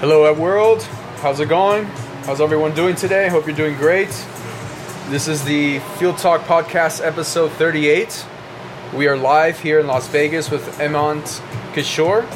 Hello, 0.00 0.32
world. 0.32 0.82
How's 1.20 1.40
it 1.40 1.50
going? 1.50 1.84
How's 2.24 2.40
everyone 2.40 2.74
doing 2.74 2.96
today? 2.96 3.28
Hope 3.28 3.46
you're 3.46 3.54
doing 3.54 3.76
great. 3.76 4.08
This 5.10 5.28
is 5.28 5.44
the 5.44 5.80
Field 5.98 6.16
Talk 6.16 6.40
Podcast, 6.44 7.04
episode 7.04 7.52
38. 7.52 8.24
We 8.94 9.08
are 9.08 9.16
live 9.18 9.60
here 9.60 9.78
in 9.78 9.86
Las 9.86 10.08
Vegas 10.08 10.50
with 10.50 10.66
Emant 10.80 11.42
Kishore. 11.74 12.26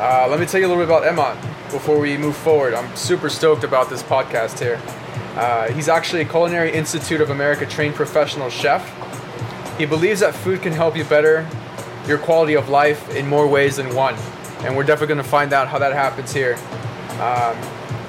Uh, 0.00 0.26
let 0.30 0.40
me 0.40 0.46
tell 0.46 0.60
you 0.60 0.66
a 0.66 0.70
little 0.70 0.82
bit 0.82 0.88
about 0.88 1.02
Emant 1.02 1.38
before 1.70 1.98
we 1.98 2.16
move 2.16 2.38
forward. 2.38 2.72
I'm 2.72 2.96
super 2.96 3.28
stoked 3.28 3.64
about 3.64 3.90
this 3.90 4.02
podcast 4.02 4.58
here. 4.58 4.80
Uh, 5.36 5.70
he's 5.72 5.90
actually 5.90 6.22
a 6.22 6.24
Culinary 6.24 6.72
Institute 6.72 7.20
of 7.20 7.28
America 7.28 7.66
trained 7.66 7.96
professional 7.96 8.48
chef. 8.48 8.82
He 9.76 9.84
believes 9.84 10.20
that 10.20 10.34
food 10.34 10.62
can 10.62 10.72
help 10.72 10.96
you 10.96 11.04
better 11.04 11.46
your 12.06 12.16
quality 12.16 12.54
of 12.54 12.70
life 12.70 13.14
in 13.14 13.28
more 13.28 13.46
ways 13.46 13.76
than 13.76 13.94
one. 13.94 14.16
And 14.64 14.76
we're 14.76 14.84
definitely 14.84 15.14
going 15.14 15.24
to 15.24 15.30
find 15.30 15.52
out 15.52 15.68
how 15.68 15.78
that 15.78 15.92
happens 15.92 16.32
here. 16.32 16.56
Um, 17.20 17.56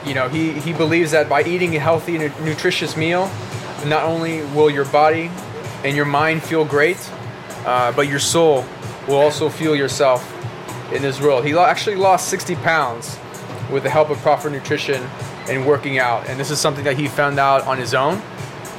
you 0.05 0.13
know, 0.13 0.27
he, 0.27 0.51
he 0.53 0.73
believes 0.73 1.11
that 1.11 1.29
by 1.29 1.43
eating 1.43 1.75
a 1.75 1.79
healthy, 1.79 2.17
nu- 2.17 2.31
nutritious 2.41 2.97
meal, 2.97 3.29
not 3.85 4.03
only 4.03 4.43
will 4.53 4.69
your 4.69 4.85
body 4.85 5.31
and 5.83 5.95
your 5.95 6.05
mind 6.05 6.43
feel 6.43 6.65
great, 6.65 6.97
uh, 7.65 7.91
but 7.93 8.07
your 8.07 8.19
soul 8.19 8.65
will 9.07 9.15
also 9.15 9.49
feel 9.49 9.75
yourself 9.75 10.29
in 10.93 11.01
this 11.01 11.19
world. 11.21 11.45
He 11.45 11.53
lo- 11.53 11.65
actually 11.65 11.95
lost 11.95 12.27
60 12.29 12.55
pounds 12.57 13.17
with 13.71 13.83
the 13.83 13.89
help 13.89 14.09
of 14.09 14.17
proper 14.19 14.49
nutrition 14.49 15.01
and 15.49 15.65
working 15.65 15.97
out. 15.99 16.27
And 16.27 16.39
this 16.39 16.51
is 16.51 16.59
something 16.59 16.83
that 16.85 16.97
he 16.97 17.07
found 17.07 17.39
out 17.39 17.65
on 17.65 17.77
his 17.77 17.93
own. 17.93 18.21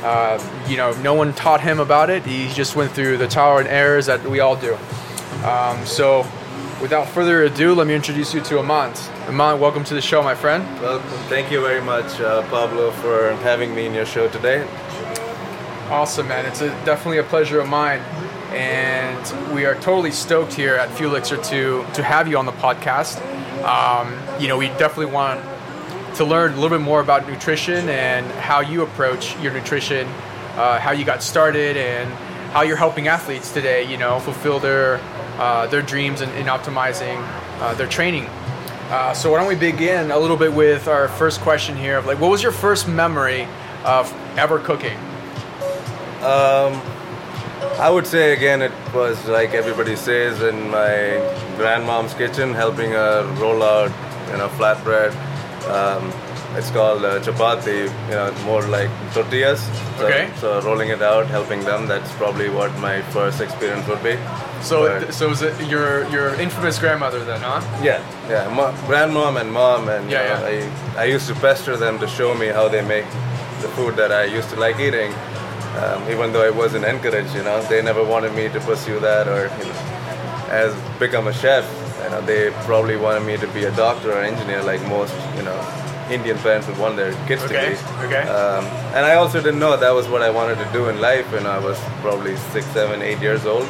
Uh, 0.03 0.39
you 0.69 0.77
know, 0.77 0.93
no 1.01 1.15
one 1.15 1.33
taught 1.33 1.61
him 1.61 1.81
about 1.81 2.11
it. 2.11 2.25
He 2.25 2.49
just 2.53 2.77
went 2.77 2.93
through 2.93 3.17
the 3.17 3.27
trial 3.27 3.59
and 3.59 3.69
errors 3.69 4.07
that 4.07 4.23
we 4.29 4.41
all 4.41 4.57
do. 4.57 4.75
Um, 5.45 5.85
so, 5.87 6.27
without 6.85 7.09
further 7.09 7.45
ado, 7.45 7.75
let 7.75 7.87
me 7.87 7.95
introduce 7.95 8.35
you 8.35 8.43
to 8.43 8.59
Amant. 8.59 9.11
Amant, 9.27 9.59
welcome 9.59 9.85
to 9.85 9.95
the 9.95 10.03
show, 10.03 10.23
my 10.23 10.35
friend. 10.35 10.63
Welcome. 10.83 11.09
Thank 11.31 11.51
you 11.51 11.63
very 11.63 11.81
much, 11.81 12.21
uh, 12.21 12.43
Pablo, 12.51 12.91
for 12.91 13.33
having 13.37 13.75
me 13.75 13.87
in 13.87 13.95
your 13.95 14.05
show 14.05 14.29
today. 14.29 14.69
Awesome, 15.89 16.29
man. 16.29 16.45
It's 16.45 16.61
a, 16.61 16.69
definitely 16.85 17.17
a 17.17 17.23
pleasure 17.23 17.59
of 17.59 17.71
mine. 17.71 18.01
And 18.53 19.55
we 19.55 19.65
are 19.65 19.77
totally 19.77 20.11
stoked 20.11 20.53
here 20.53 20.75
at 20.75 20.91
Fuelixer 20.91 21.43
to, 21.49 21.87
to 21.95 22.03
have 22.03 22.29
you 22.29 22.37
on 22.37 22.45
the 22.45 22.53
podcast. 22.53 23.17
Um, 23.65 24.15
you 24.39 24.47
know, 24.47 24.59
we 24.59 24.69
definitely 24.69 25.07
want 25.07 25.43
to 26.17 26.25
learn 26.27 26.53
a 26.53 26.55
little 26.57 26.77
bit 26.77 26.85
more 26.85 27.01
about 27.01 27.27
nutrition 27.27 27.89
and 27.89 28.27
how 28.33 28.61
you 28.61 28.83
approach 28.83 29.41
your 29.41 29.55
nutrition, 29.55 30.07
uh, 30.57 30.79
how 30.79 30.91
you 30.91 31.07
got 31.07 31.23
started, 31.23 31.79
and 31.79 32.13
how 32.53 32.61
you're 32.61 32.77
helping 32.77 33.09
athletes 33.09 33.53
today, 33.53 33.91
you 33.91 33.97
know, 33.97 34.21
fulfill 34.21 34.61
their, 34.61 34.99
uh, 35.39 35.67
their 35.67 35.83
dreams 35.83 36.21
and, 36.21 36.33
in 36.35 36.47
optimizing 36.47 37.17
uh, 37.61 37.75
their 37.75 37.89
training. 37.89 38.27
Uh, 38.91 39.13
so 39.15 39.31
why 39.31 39.39
don't 39.39 39.49
we 39.49 39.55
begin 39.55 40.11
a 40.11 40.19
little 40.19 40.37
bit 40.37 40.53
with 40.53 40.89
our 40.89 41.09
first 41.09 41.41
question 41.41 41.77
here 41.77 41.97
of 41.97 42.07
like, 42.07 42.21
what 42.21 42.31
was 42.31 42.43
your 42.43 42.53
first 42.53 42.87
memory 42.87 43.49
of 43.85 44.13
ever 44.37 44.59
cooking? 44.59 44.97
Um, 46.23 46.81
I 47.79 47.91
would 47.91 48.07
say 48.07 48.35
again, 48.35 48.63
it 48.63 48.73
was 48.95 49.27
like 49.27 49.51
everybody 49.51 49.97
says 49.97 50.43
in 50.43 50.71
my 50.71 51.17
grandmom's 51.57 52.15
kitchen, 52.15 52.55
helping 52.55 52.91
her 52.91 53.25
roll 53.41 53.63
out, 53.63 53.91
you 54.31 54.37
know, 54.37 54.49
flatbread. 54.51 55.13
Um, 55.69 56.13
it's 56.57 56.71
called 56.71 57.05
uh, 57.05 57.21
chapati, 57.21 57.83
you 58.09 58.15
know, 58.15 58.33
more 58.45 58.63
like 58.63 58.91
tortillas. 59.13 59.61
So, 59.99 60.07
Okay. 60.07 60.29
So 60.41 60.61
rolling 60.63 60.91
it 60.91 61.03
out, 61.03 61.27
helping 61.27 61.65
them. 61.65 61.87
That's 61.89 62.11
probably 62.13 62.49
what 62.49 62.71
my 62.79 63.03
first 63.13 63.41
experience 63.41 63.87
would 63.89 64.03
be. 64.03 64.17
So, 64.63 64.77
But- 64.87 65.13
so 65.15 65.31
is 65.31 65.43
it 65.43 65.55
your 65.69 66.05
your 66.11 66.35
infamous 66.41 66.79
grandmother 66.79 67.25
then, 67.25 67.41
huh? 67.41 67.61
Yeah, 67.83 68.01
yeah. 68.31 68.49
Mo- 68.49 68.75
grandmom 68.89 69.37
and 69.41 69.51
mom, 69.53 69.89
and 69.89 70.11
you 70.11 70.17
Yeah, 70.17 70.39
know, 70.41 70.49
yeah. 70.49 70.97
I, 70.97 71.03
I 71.03 71.15
used 71.15 71.27
to 71.29 71.35
pester 71.35 71.77
them 71.77 71.99
to 71.99 72.07
show 72.07 72.35
me 72.35 72.47
how 72.49 72.69
they 72.69 72.83
make 72.83 73.07
the 73.63 73.69
food 73.77 73.97
that 73.97 74.11
I 74.13 74.25
used 74.39 74.49
to 74.51 74.57
like 74.67 74.79
eating, 74.79 75.13
um, 75.83 76.01
even 76.13 76.33
though 76.33 76.47
I 76.47 76.51
wasn't 76.51 76.85
encouraged. 76.85 77.35
You 77.35 77.43
know, 77.43 77.61
they 77.69 77.83
never 77.83 78.03
wanted 78.05 78.33
me 78.35 78.49
to 78.49 78.61
pursue 78.61 78.99
that 79.01 79.27
or 79.29 79.43
you 79.59 79.65
know, 79.71 79.79
as 80.63 80.73
become 80.99 81.27
a 81.29 81.33
chef. 81.33 81.65
You 82.05 82.11
know, 82.11 82.21
they 82.31 82.51
probably 82.67 82.97
wanted 82.97 83.25
me 83.31 83.37
to 83.39 83.47
be 83.49 83.65
a 83.65 83.73
doctor 83.77 84.13
or 84.13 84.21
engineer, 84.23 84.63
like 84.63 84.83
most 84.89 85.15
you 85.37 85.43
know 85.43 85.61
Indian 86.11 86.37
parents 86.39 86.67
would 86.69 86.79
want 86.79 86.97
their 86.97 87.13
kids 87.27 87.43
Okay, 87.45 87.75
to 87.77 87.83
be. 88.01 88.07
okay. 88.07 88.23
Um, 88.29 88.65
and 88.95 89.05
I 89.07 89.15
also 89.15 89.41
didn't 89.41 89.59
know 89.61 89.77
that 89.77 89.91
was 89.95 90.07
what 90.09 90.23
I 90.23 90.31
wanted 90.31 90.57
to 90.59 90.69
do 90.73 90.89
in 90.89 91.01
life 91.01 91.31
when 91.33 91.47
I 91.47 91.59
was 91.59 91.79
probably 92.03 92.37
six, 92.53 92.67
seven, 92.69 93.01
eight 93.03 93.21
years 93.21 93.47
old. 93.47 93.67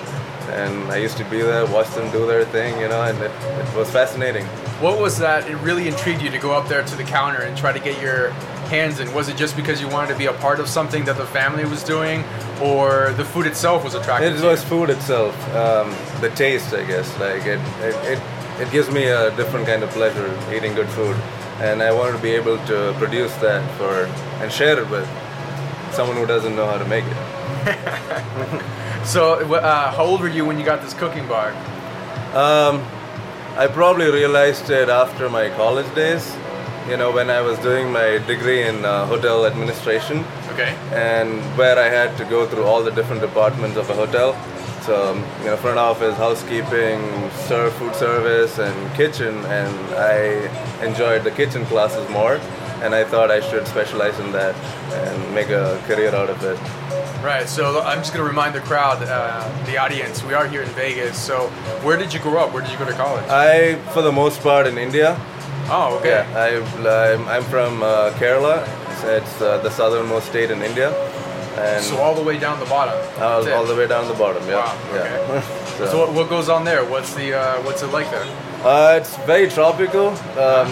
And 0.51 0.93
I 0.93 0.97
used 0.99 1.17
to 1.17 1.25
be 1.25 1.41
there, 1.41 1.65
watch 1.67 1.89
them 1.95 2.11
do 2.13 2.27
their 2.27 2.45
thing, 2.45 2.79
you 2.79 2.87
know, 2.89 3.03
and 3.03 3.19
it, 3.19 3.31
it 3.31 3.77
was 3.77 3.91
fascinating. 3.91 4.45
What 4.81 5.01
was 5.01 5.19
that? 5.19 5.49
It 5.49 5.57
really 5.57 5.89
intrigued 5.89 6.21
you 6.23 6.31
to 6.31 6.39
go 6.39 6.53
up 6.53 6.69
there 6.69 6.83
to 6.85 6.97
the 6.97 7.03
counter 7.05 7.41
and 7.43 7.57
try 7.57 7.73
to 7.73 7.81
get 7.81 8.01
your 8.03 8.31
hands 8.69 9.01
in. 9.01 9.13
Was 9.15 9.29
it 9.29 9.37
just 9.37 9.57
because 9.57 9.81
you 9.81 9.89
wanted 9.89 10.13
to 10.13 10.19
be 10.19 10.27
a 10.27 10.33
part 10.35 10.61
of 10.61 10.69
something 10.69 11.05
that 11.07 11.17
the 11.17 11.25
family 11.27 11.65
was 11.65 11.83
doing, 11.83 12.25
or 12.61 13.13
the 13.17 13.25
food 13.25 13.47
itself 13.47 13.85
was 13.85 13.95
attractive? 13.95 14.39
It 14.43 14.47
was 14.47 14.63
food 14.63 14.91
itself, 14.91 15.35
um, 15.55 15.95
the 16.21 16.31
taste, 16.31 16.75
I 16.75 16.85
guess. 16.85 17.09
Like 17.19 17.47
it, 17.47 17.61
it, 17.81 18.19
it, 18.19 18.23
it 18.61 18.71
gives 18.71 18.91
me 18.91 19.05
a 19.07 19.35
different 19.37 19.67
kind 19.67 19.83
of 19.83 19.91
pleasure 19.91 20.29
eating 20.55 20.75
good 20.75 20.89
food, 20.91 21.17
and 21.61 21.83
I 21.83 21.93
wanted 21.93 22.13
to 22.13 22.23
be 22.23 22.33
able 22.33 22.59
to 22.67 22.95
produce 22.99 23.35
that 23.37 23.63
for 23.79 24.07
and 24.43 24.53
share 24.53 24.79
it 24.79 24.89
with 24.91 25.09
someone 25.93 26.17
who 26.17 26.27
doesn't 26.27 26.55
know 26.57 26.67
how 26.67 26.79
to 26.79 26.85
make 26.85 27.05
it. 27.05 28.65
So, 29.05 29.35
uh, 29.55 29.93
how 29.93 30.03
old 30.03 30.23
were 30.23 30.31
you 30.31 30.47
when 30.47 30.59
you 30.59 30.65
got 30.65 30.81
this 30.81 30.95
cooking 30.95 31.29
bar? 31.29 31.51
Um, 32.33 32.83
I 33.55 33.67
probably 33.71 34.11
realized 34.11 34.71
it 34.71 34.89
after 34.89 35.29
my 35.29 35.51
college 35.51 35.95
days. 35.95 36.35
You 36.89 36.97
know, 36.97 37.13
when 37.13 37.29
I 37.29 37.43
was 37.43 37.59
doing 37.59 37.93
my 37.93 38.17
degree 38.27 38.67
in 38.67 38.83
uh, 38.85 39.05
hotel 39.07 39.45
administration. 39.45 40.25
Okay. 40.55 40.75
and 40.93 41.43
where 41.59 41.77
I 41.77 41.89
had 41.89 42.17
to 42.19 42.25
go 42.25 42.47
through 42.47 42.63
all 42.63 42.85
the 42.85 42.93
different 42.93 43.21
departments 43.21 43.77
of 43.77 43.91
a 43.91 43.95
hotel. 43.95 44.37
So, 44.85 45.15
you 45.41 45.47
know, 45.47 45.57
front 45.57 45.79
office, 45.79 46.15
housekeeping, 46.17 47.01
serve 47.49 47.73
food 47.75 47.95
service, 47.95 48.59
and 48.59 48.95
kitchen. 48.95 49.35
And 49.47 49.75
I 49.95 50.85
enjoyed 50.85 51.25
the 51.25 51.31
kitchen 51.31 51.65
classes 51.67 52.07
more, 52.11 52.35
and 52.83 52.95
I 52.95 53.03
thought 53.05 53.31
I 53.31 53.41
should 53.41 53.67
specialize 53.67 54.19
in 54.21 54.31
that 54.33 54.55
and 54.93 55.35
make 55.35 55.49
a 55.49 55.83
career 55.87 56.15
out 56.15 56.29
of 56.29 56.43
it. 56.45 56.59
Right. 57.25 57.49
So 57.49 57.81
I'm 57.81 57.99
just 58.01 58.13
gonna 58.13 58.29
remind 58.29 58.55
the 58.55 58.61
crowd, 58.61 59.03
uh, 59.03 59.49
the 59.65 59.79
audience, 59.79 60.23
we 60.23 60.35
are 60.35 60.47
here 60.47 60.61
in 60.61 60.69
Vegas. 60.71 61.19
So, 61.19 61.49
where 61.83 61.97
did 61.97 62.13
you 62.13 62.21
grow 62.21 62.45
up? 62.45 62.53
Where 62.53 62.63
did 62.63 62.71
you 62.71 62.77
go 62.79 62.85
to 62.85 62.93
college? 62.93 63.25
I, 63.31 63.77
for 63.95 64.03
the 64.03 64.13
most 64.13 64.43
part, 64.43 64.67
in 64.67 64.77
India. 64.77 65.17
oh, 65.71 65.97
okay. 65.99 66.11
Yeah, 66.11 66.39
I, 66.39 67.13
I'm, 67.15 67.27
I'm 67.29 67.45
from 67.45 67.83
uh, 67.83 68.11
Kerala. 68.19 68.69
It's 69.07 69.41
uh, 69.41 69.59
the 69.59 69.71
southernmost 69.71 70.27
state 70.29 70.51
in 70.51 70.61
India, 70.63 70.91
and 71.59 71.83
So 71.85 71.97
all 71.99 72.15
the 72.15 72.23
way 72.23 72.39
down 72.39 72.59
the 72.61 72.67
bottom. 72.67 72.95
all, 73.23 73.49
all 73.53 73.65
the 73.65 73.75
way 73.77 73.87
down 73.87 74.09
the 74.09 74.15
bottom. 74.15 74.43
Yeah. 74.49 74.57
Wow, 74.57 74.77
yeah. 74.95 75.41
So- 75.79 75.87
So 75.91 75.99
what, 75.99 76.13
what 76.13 76.29
goes 76.29 76.49
on 76.49 76.65
there? 76.65 76.85
What's 76.85 77.15
the 77.15 77.35
uh, 77.35 77.63
what's 77.67 77.83
it 77.83 77.89
like 77.93 78.09
there? 78.11 78.27
Uh, 78.65 78.97
it's 79.01 79.17
very 79.27 79.49
tropical, 79.49 80.09
um, 80.39 80.69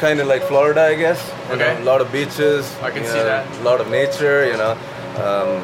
kind 0.00 0.18
of 0.20 0.26
like 0.26 0.42
Florida, 0.48 0.82
I 0.82 0.94
guess. 0.94 1.20
You 1.48 1.54
Okay. 1.56 1.74
know, 1.74 1.82
a 1.84 1.88
lot 1.92 2.00
of 2.00 2.10
beaches. 2.10 2.64
I 2.82 2.90
can 2.90 3.04
see 3.04 3.18
know, 3.20 3.24
that. 3.24 3.44
A 3.60 3.62
lot 3.62 3.80
of 3.80 3.88
nature, 3.90 4.46
you 4.50 4.56
know. 4.56 4.72
Um, 5.26 5.62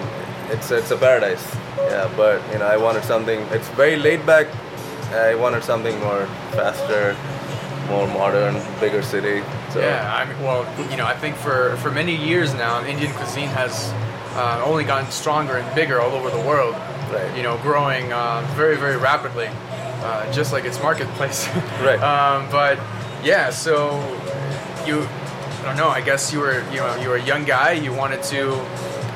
it's 0.53 0.71
it's 0.71 0.91
a 0.91 0.97
paradise. 0.97 1.45
Yeah, 1.91 2.09
but 2.17 2.37
you 2.53 2.59
know, 2.59 2.67
I 2.67 2.77
wanted 2.77 3.05
something. 3.05 3.41
It's 3.57 3.69
very 3.77 3.97
laid 3.97 4.25
back. 4.27 4.47
I 5.31 5.35
wanted 5.35 5.65
something 5.65 5.99
more 6.01 6.27
faster, 6.53 7.17
more 7.89 8.07
modern, 8.07 8.55
bigger 8.79 9.03
city. 9.03 9.43
So, 9.73 9.81
Yeah, 9.81 10.05
I 10.19 10.25
mean, 10.29 10.39
well, 10.47 10.63
you 10.91 10.97
know, 10.97 11.07
I 11.07 11.17
think 11.23 11.35
for, 11.37 11.77
for 11.83 11.91
many 11.91 12.15
years 12.15 12.55
now, 12.55 12.85
Indian 12.85 13.13
cuisine 13.15 13.49
has 13.49 13.93
uh, 14.41 14.63
only 14.71 14.85
gotten 14.85 15.11
stronger 15.11 15.55
and 15.61 15.67
bigger 15.75 16.01
all 16.01 16.13
over 16.19 16.31
the 16.31 16.45
world. 16.51 16.75
Right. 17.13 17.31
You 17.37 17.43
know, 17.43 17.57
growing 17.59 18.13
uh, 18.13 18.41
very, 18.61 18.77
very 18.85 18.97
rapidly, 18.97 19.49
uh, 20.07 20.33
just 20.33 20.53
like 20.53 20.65
its 20.71 20.79
marketplace. 20.89 21.41
Right. 21.89 22.01
um, 22.13 22.49
but 22.51 22.77
yeah, 23.31 23.51
so 23.51 23.75
you, 24.87 24.97
I 25.61 25.63
don't 25.65 25.77
know. 25.77 25.89
I 25.89 26.01
guess 26.09 26.33
you 26.33 26.39
were, 26.45 26.59
you 26.71 26.79
know, 26.83 26.95
you 27.03 27.09
were 27.11 27.17
a 27.17 27.27
young 27.33 27.45
guy. 27.45 27.73
You 27.73 27.93
wanted 28.03 28.23
to 28.35 28.43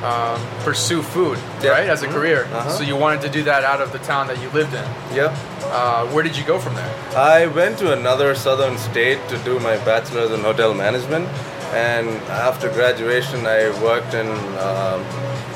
um, 0.05 0.39
pursue 0.69 1.01
food, 1.03 1.39
Yeah. 1.63 1.71
right, 1.77 1.89
as 1.89 2.03
a 2.03 2.07
Mhm. 2.09 2.13
career. 2.17 2.41
Uh-huh. 2.53 2.69
So 2.77 2.83
you 2.91 2.97
wanted 3.05 3.21
to 3.27 3.31
do 3.31 3.43
that 3.51 3.63
out 3.65 3.81
of 3.81 3.89
the 3.97 3.99
town 4.01 4.27
that 4.31 4.39
you 4.43 4.49
lived 4.51 4.75
in. 4.75 4.85
Yeah. 5.21 5.33
Uh, 5.79 6.05
where 6.13 6.23
did 6.23 6.37
you 6.37 6.45
go 6.45 6.59
from 6.59 6.75
there? 6.81 6.93
I 7.17 7.47
went 7.47 7.79
to 7.79 7.93
another 8.01 8.35
southern 8.35 8.77
state 8.77 9.19
to 9.31 9.37
do 9.49 9.59
my 9.61 9.77
bachelor's 9.91 10.31
in 10.37 10.41
hotel 10.51 10.75
management, 10.75 11.27
and 11.75 12.09
after 12.31 12.69
graduation, 12.71 13.47
I 13.47 13.69
worked 13.83 14.15
in. 14.15 14.29
Um, 14.29 15.03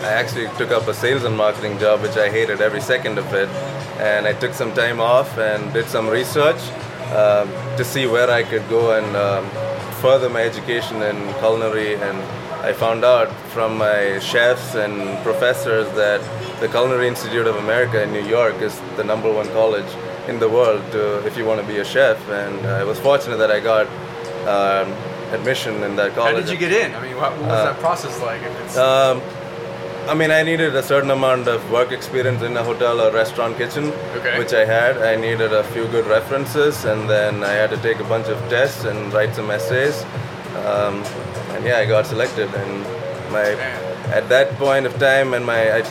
I 0.01 0.13
actually 0.13 0.47
took 0.57 0.71
up 0.71 0.87
a 0.89 0.95
sales 0.95 1.25
and 1.25 1.37
marketing 1.37 1.79
job, 1.79 2.03
which 2.03 2.17
I 2.17 2.29
hated 2.29 2.61
every 2.61 2.81
second 2.81 3.19
of 3.19 3.33
it, 3.33 3.49
and 3.99 4.27
I 4.27 4.33
took 4.33 4.53
some 4.53 4.73
time 4.75 5.01
off 5.01 5.39
and 5.39 5.73
did 5.73 5.87
some 5.87 6.09
research 6.09 6.61
um, 7.13 7.49
to 7.77 7.85
see 7.85 8.07
where 8.07 8.31
I 8.31 8.43
could 8.43 8.69
go 8.69 8.99
and 8.99 9.17
um, 9.17 9.49
further 10.01 10.29
my 10.29 10.43
education 10.43 11.03
in 11.03 11.17
culinary 11.35 11.95
and 11.95 12.19
I 12.63 12.73
found 12.73 13.05
out 13.05 13.31
from 13.55 13.79
my 13.79 14.19
chefs 14.19 14.75
and 14.75 15.23
professors 15.23 15.87
that 15.95 16.21
the 16.61 16.69
Culinary 16.69 17.07
Institute 17.07 17.47
of 17.47 17.55
America 17.57 18.03
in 18.03 18.13
New 18.13 18.27
York 18.27 18.57
is 18.57 18.81
the 18.97 19.05
number 19.05 19.33
one 19.33 19.47
college 19.49 19.87
in 20.27 20.41
the 20.41 20.49
world 20.49 20.83
to, 20.91 21.25
if 21.25 21.37
you 21.37 21.45
want 21.45 21.61
to 21.61 21.67
be 21.67 21.79
a 21.79 21.85
chef. 21.85 22.19
And 22.29 22.67
I 22.67 22.83
was 22.83 22.99
fortunate 22.99 23.37
that 23.37 23.53
I 23.53 23.61
got 23.61 23.87
admission 25.33 25.83
in 25.83 25.97
that 25.97 26.15
college. 26.15 26.35
How 26.35 26.41
did 26.41 26.49
you 26.51 26.57
get 26.57 26.73
in? 26.73 26.95
I 26.95 27.01
mean, 27.03 27.17
what, 27.17 27.33
what 27.33 27.43
was 27.43 27.51
Uh, 27.53 27.65
that 27.73 27.79
process 27.81 28.21
like? 28.23 28.43
Um, 28.77 29.21
I 30.09 30.15
mean, 30.15 30.31
I 30.31 30.43
needed 30.43 30.75
a 30.75 30.83
certain 30.83 31.11
amount 31.11 31.49
of 31.49 31.71
work 31.71 31.93
experience 31.93 32.43
in 32.43 32.57
a 32.57 32.65
hotel 32.65 33.01
or 33.01 33.11
restaurant 33.13 33.59
kitchen, 33.59 33.93
Okay. 34.17 34.39
which 34.39 34.53
I 34.55 34.65
had. 34.65 34.97
I 34.99 35.17
needed 35.17 35.53
a 35.53 35.65
few 35.65 35.87
good 35.89 36.07
references, 36.07 36.85
and 36.87 37.09
then 37.11 37.45
I 37.45 37.53
had 37.53 37.71
to 37.71 37.77
take 37.79 37.99
a 38.01 38.05
bunch 38.05 38.29
of 38.29 38.39
tests 38.49 38.85
and 38.85 39.13
write 39.13 39.35
some 39.35 39.51
essays. 39.51 40.05
Um, 40.65 41.05
and 41.55 41.65
yeah, 41.65 41.79
I 41.79 41.85
got 41.85 42.07
selected. 42.07 42.49
And 42.55 42.83
my 43.31 43.45
Man. 43.55 44.13
at 44.19 44.29
that 44.31 44.57
point 44.57 44.87
of 44.87 44.99
time, 44.99 45.35
and 45.35 45.45
my 45.45 45.61
I, 45.79 45.83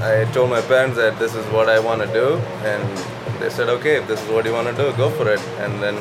I 0.00 0.24
told 0.32 0.48
my 0.48 0.62
parents 0.62 0.96
that 0.96 1.18
this 1.18 1.34
is 1.34 1.44
what 1.52 1.68
I 1.68 1.78
want 1.80 2.00
to 2.00 2.08
do, 2.22 2.28
and 2.64 2.88
they 3.40 3.50
said, 3.50 3.68
okay, 3.68 3.96
if 4.00 4.06
this 4.08 4.22
is 4.24 4.28
what 4.30 4.46
you 4.46 4.54
want 4.54 4.68
to 4.74 4.76
do, 4.82 4.90
go 4.96 5.10
for 5.10 5.28
it. 5.30 5.40
And 5.58 5.82
then 5.82 5.96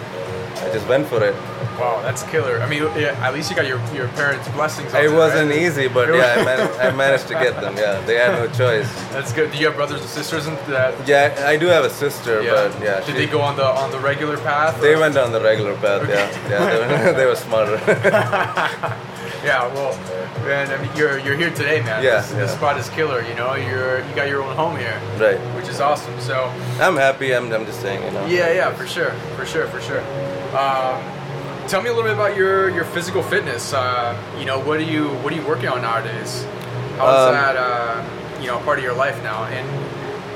I 0.62 0.72
just 0.74 0.88
went 0.88 1.08
for 1.08 1.24
it. 1.24 1.34
wow, 1.80 2.02
that's 2.02 2.24
killer. 2.24 2.60
I 2.62 2.68
mean, 2.70 2.84
yeah, 2.98 3.16
at 3.26 3.34
least 3.34 3.50
you 3.50 3.56
got 3.56 3.66
your, 3.68 3.80
your 3.94 4.08
parents' 4.10 4.48
blessings. 4.50 4.94
on 4.94 5.04
It 5.04 5.12
wasn't 5.12 5.50
right? 5.50 5.60
easy, 5.60 5.88
but 5.88 6.10
yeah, 6.14 6.36
I, 6.38 6.44
man- 6.44 6.80
I 6.82 6.92
managed 6.96 7.28
to 7.30 7.34
get 7.36 7.60
them. 7.62 7.78
Yeah, 7.78 8.00
they 8.02 8.16
had 8.16 8.34
no 8.34 8.48
choice. 8.64 8.92
That's 9.12 9.32
good. 9.32 9.52
Do 9.52 9.58
you 9.58 9.68
have 9.68 9.76
brothers 9.76 10.02
and 10.02 10.10
sisters 10.10 10.48
in 10.48 10.56
that? 10.70 11.08
Yeah, 11.08 11.34
I 11.48 11.56
do 11.58 11.68
have 11.68 11.86
a 11.86 11.90
sister, 11.90 12.42
but 12.44 12.72
yeah, 12.82 12.98
Did 13.00 13.06
she- 13.06 13.12
they 13.14 13.28
go 13.28 13.42
on 13.42 13.56
the 13.56 13.66
on 13.66 13.92
the 13.92 14.00
regular 14.00 14.38
path? 14.38 14.80
They 14.82 14.94
or- 14.96 15.00
went 15.00 15.16
on 15.18 15.32
the 15.32 15.42
regular 15.42 15.76
path. 15.76 16.02
Okay. 16.04 16.14
Yeah, 16.14 16.50
yeah, 16.50 16.88
they 16.88 17.06
were, 17.06 17.14
they 17.20 17.26
were 17.26 17.36
smarter. 17.36 17.78
Yeah, 19.42 19.74
well, 19.74 19.96
man, 20.44 20.70
I 20.70 20.82
mean, 20.86 20.92
you're 20.98 21.18
you're 21.20 21.38
here 21.38 21.50
today, 21.50 21.80
man. 21.82 22.04
Yeah, 22.04 22.20
this, 22.20 22.32
this 22.32 22.52
spot 22.52 22.78
is 22.78 22.90
killer. 22.90 23.22
You 23.26 23.36
know, 23.36 23.56
you're 23.56 24.00
you 24.06 24.14
got 24.14 24.28
your 24.28 24.44
own 24.44 24.54
home 24.58 24.76
here, 24.78 25.00
right. 25.18 25.40
which 25.56 25.70
is 25.70 25.80
awesome. 25.80 26.20
So, 26.20 26.52
I'm 26.82 26.98
happy. 26.98 27.34
I'm, 27.34 27.50
I'm 27.54 27.66
just 27.66 27.80
saying, 27.80 28.04
you 28.04 28.12
know. 28.12 28.26
yeah, 28.26 28.52
yeah, 28.52 28.74
for 28.74 28.86
sure, 28.86 29.12
for 29.38 29.46
sure, 29.46 29.68
for 29.68 29.80
sure. 29.80 30.02
Um, 30.54 31.04
tell 31.68 31.82
me 31.82 31.90
a 31.90 31.94
little 31.94 32.04
bit 32.10 32.14
about 32.14 32.36
your 32.36 32.70
your 32.70 32.86
physical 32.86 33.22
fitness. 33.22 33.74
Uh, 33.74 34.18
you 34.40 34.46
know, 34.46 34.60
what 34.60 34.78
are 34.80 34.90
you 34.96 35.10
what 35.22 35.32
are 35.32 35.36
you 35.36 35.46
working 35.48 35.70
on 35.70 35.82
nowadays? 35.82 36.46
How's 36.98 37.28
Um, 37.28 37.34
that 37.34 37.56
uh, 37.56 38.04
you 38.42 38.48
know 38.48 38.58
part 38.60 38.80
of 38.80 38.84
your 38.84 38.96
life 38.96 39.22
now? 39.24 39.44
And 39.46 39.68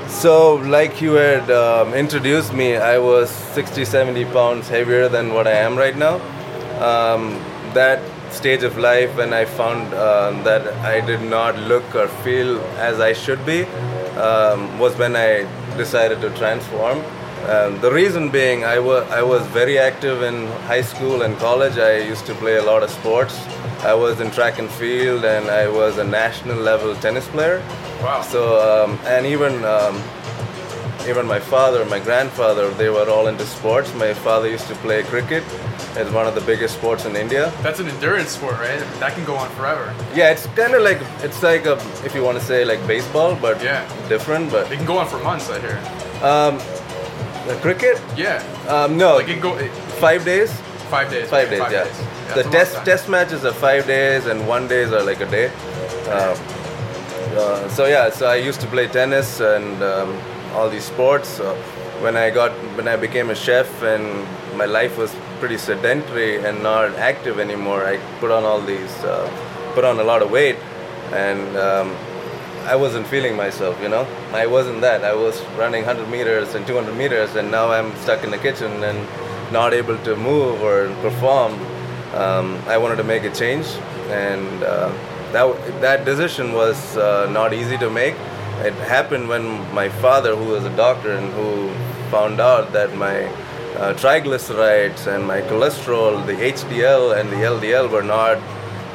So, 0.10 0.56
like 0.56 1.01
you 1.01 1.13
had 1.13 1.50
um, 1.50 1.94
introduced 1.95 2.54
me, 2.54 2.75
I 2.77 2.98
was 3.00 3.30
60, 3.30 3.86
70 3.86 4.25
pounds 4.25 4.69
heavier 4.69 5.10
than 5.10 5.33
what 5.33 5.48
I 5.48 5.54
am 5.65 5.75
right 5.77 5.95
now. 5.98 6.16
Um, 6.80 7.42
that 7.74 8.00
stage 8.30 8.63
of 8.63 8.77
life 8.77 9.16
when 9.18 9.33
I 9.33 9.45
found 9.45 9.94
um, 9.95 10.44
that 10.44 10.68
I 10.86 11.01
did 11.01 11.21
not 11.21 11.57
look 11.57 11.95
or 11.95 12.07
feel 12.24 12.59
as 12.77 13.00
I 13.00 13.13
should 13.13 13.44
be 13.45 13.63
um, 14.18 14.77
was 14.77 14.95
when 14.98 15.16
I 15.16 15.48
decided 15.77 16.21
to 16.21 16.30
transform. 16.38 17.01
Um, 17.48 17.80
the 17.81 17.92
reason 17.92 18.30
being, 18.30 18.63
I 18.63 18.80
wa- 18.80 19.06
I 19.10 19.22
was 19.22 19.42
very 19.48 19.78
active 19.78 20.22
in 20.22 20.48
high 20.68 20.81
school 20.81 21.24
and 21.24 21.38
college. 21.40 21.78
I 21.78 21.98
used 21.98 22.25
to 22.28 22.34
play 22.36 22.56
a 22.57 22.63
lot 22.63 22.84
of 22.84 22.90
sports. 22.90 23.36
I 23.84 23.94
was 23.94 24.22
in 24.22 24.31
track 24.31 24.60
and 24.60 24.69
field, 24.72 25.25
and 25.25 25.50
I 25.50 25.68
was 25.68 25.98
a 25.98 26.04
national 26.06 26.56
level 26.57 26.95
tennis 26.95 27.28
player. 27.28 27.62
wow, 28.01 28.22
So 28.22 28.40
um, 28.69 28.98
and 29.06 29.25
even 29.25 29.66
um, 29.66 30.01
even 31.10 31.25
my 31.28 31.40
father, 31.40 31.84
my 31.86 32.00
grandfather, 32.00 32.69
they 32.75 32.90
were 32.90 33.10
all 33.10 33.28
into 33.28 33.45
sports. 33.45 33.94
My 33.95 34.13
father 34.13 34.48
used 34.48 34.68
to 34.68 34.75
play 34.75 35.04
cricket. 35.04 35.44
It's 35.98 36.10
one 36.12 36.25
of 36.28 36.34
the 36.34 36.42
biggest 36.42 36.75
sports 36.75 37.06
in 37.06 37.16
India. 37.16 37.51
that's 37.62 37.80
an 37.80 37.88
endurance 37.90 38.31
sport, 38.31 38.57
right? 38.60 38.80
That 39.00 39.13
can 39.16 39.25
go 39.25 39.36
on 39.36 39.50
forever. 39.51 39.94
Yeah, 40.16 40.31
it's 40.31 40.48
kind 40.56 40.74
of 40.74 40.81
like 40.81 41.00
it's 41.22 41.44
like 41.44 41.66
a, 41.68 41.74
if 42.06 42.16
you 42.16 42.24
want 42.24 42.40
to 42.40 42.44
say 42.45 42.63
like 42.63 42.80
baseball, 42.88 43.36
but 43.36 43.62
Yeah. 43.62 43.84
different. 44.07 44.50
But 44.50 44.72
It 44.72 44.78
can 44.78 44.86
go 44.88 44.98
on 44.98 45.07
for 45.07 45.19
months. 45.19 45.50
I 45.50 45.60
hear. 45.60 45.78
um, 46.24 46.57
the 47.48 47.56
cricket, 47.62 48.01
Yeah, 48.16 48.42
um, 48.68 48.98
no, 48.98 49.18
like 49.18 49.28
it 49.28 49.42
go 49.42 49.57
it, 49.57 49.72
five 50.00 50.24
days. 50.25 50.51
five 50.90 51.10
days. 51.10 51.30
Five 51.30 51.48
okay, 51.48 51.60
days, 51.60 51.72
yeah. 51.72 52.36
The 52.36 52.44
test 52.44 52.74
test 52.86 53.10
matches 53.10 53.45
are 53.45 53.54
five 53.54 53.86
days, 53.88 54.25
and 54.28 54.48
one 54.48 54.68
days 54.68 54.92
are 54.92 55.04
like 55.04 55.22
a 55.22 55.30
day. 55.30 55.48
Um, 56.10 56.38
uh, 57.36 57.68
so 57.69 57.86
yeah, 57.86 58.10
so 58.10 58.28
I 58.28 58.36
used 58.36 58.62
to 58.62 58.68
play 58.68 58.88
tennis 58.88 59.40
and 59.40 59.81
um, 59.84 60.19
all 60.54 60.69
these 60.69 60.86
sports. 60.86 61.28
So 61.30 61.56
when 62.01 62.16
I 62.16 62.30
got 62.30 62.51
when 62.78 62.88
I 62.88 62.95
became 62.95 63.30
a 63.30 63.36
chef 63.36 63.68
and 63.84 64.04
my 64.57 64.66
life 64.66 64.98
was 64.98 65.12
pretty 65.40 65.57
sedentary 65.57 66.45
and 66.45 66.62
not 66.62 66.95
active 66.95 67.40
anymore, 67.40 67.86
I 67.86 67.98
put 68.19 68.31
on 68.31 68.44
all 68.44 68.62
these 68.62 68.94
uh, 69.04 69.28
put 69.74 69.84
on 69.84 70.00
a 70.00 70.04
lot 70.04 70.22
of 70.22 70.30
weight, 70.31 70.57
and 71.12 71.57
um, 71.57 71.95
I 72.65 72.75
wasn't 72.75 73.07
feeling 73.07 73.36
myself. 73.36 73.81
You 73.81 73.89
know, 73.89 74.07
I 74.31 74.48
wasn't 74.48 74.81
that. 74.81 75.04
I 75.04 75.13
was 75.13 75.42
running 75.57 75.86
100 75.86 76.10
meters 76.10 76.56
and 76.56 76.65
200 76.65 76.95
meters, 76.95 77.36
and 77.36 77.51
now 77.51 77.71
I'm 77.71 77.95
stuck 77.98 78.24
in 78.24 78.31
the 78.31 78.38
kitchen 78.38 78.83
and 78.83 79.07
not 79.51 79.74
able 79.74 79.98
to 80.00 80.15
move 80.15 80.62
or 80.62 80.88
perform. 81.01 81.54
Um, 82.13 82.62
I 82.68 82.77
wanted 82.77 82.98
to 82.98 83.04
make 83.04 83.24
a 83.24 83.33
change, 83.33 83.65
and 84.10 84.63
uh, 84.63 84.92
that 85.33 85.81
that 85.81 86.06
decision 86.06 86.54
was 86.54 86.95
uh, 86.95 87.30
not 87.30 87.54
easy 87.54 87.77
to 87.80 87.89
make. 87.89 88.15
It 88.60 88.74
happened 88.74 89.27
when 89.27 89.45
my 89.74 89.89
father, 89.89 90.36
who 90.36 90.51
was 90.51 90.63
a 90.63 90.75
doctor 90.75 91.12
and 91.12 91.33
who 91.33 91.74
found 92.09 92.39
out 92.39 92.71
that 92.71 92.95
my 92.95 93.25
uh, 93.75 93.94
triglycerides 93.95 95.07
and 95.07 95.25
my 95.25 95.42
cholesterol, 95.42 96.25
the 96.25 96.33
HDL 96.33 97.19
and 97.19 97.30
the 97.30 97.38
LDL 97.38 97.89
were 97.89 98.04
not 98.04 98.38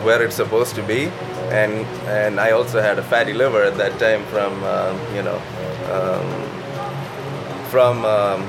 where 0.04 0.22
it's 0.22 0.36
supposed 0.36 0.76
to 0.76 0.82
be, 0.82 1.10
and 1.50 1.72
and 2.08 2.40
I 2.40 2.50
also 2.52 2.80
had 2.80 2.98
a 2.98 3.02
fatty 3.02 3.32
liver 3.32 3.62
at 3.62 3.76
that 3.78 3.98
time 3.98 4.24
from 4.26 4.62
um, 4.64 4.98
you 5.14 5.22
know 5.22 5.40
um, 5.92 6.26
from 7.70 8.04
um, 8.04 8.40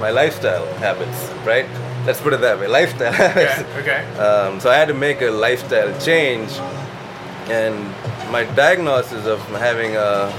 my 0.00 0.10
lifestyle 0.10 0.66
habits, 0.74 1.30
right? 1.44 1.66
Let's 2.06 2.20
put 2.20 2.32
it 2.32 2.40
that 2.40 2.58
way, 2.58 2.66
lifestyle. 2.68 3.12
Okay. 3.14 3.66
Okay. 3.80 4.18
Um, 4.18 4.60
so 4.60 4.70
I 4.70 4.76
had 4.76 4.88
to 4.88 4.94
make 4.94 5.20
a 5.22 5.30
lifestyle 5.30 5.92
change, 6.00 6.50
and 7.48 7.74
my 8.30 8.44
diagnosis 8.54 9.26
of 9.26 9.40
having 9.58 9.96
a 9.96 10.30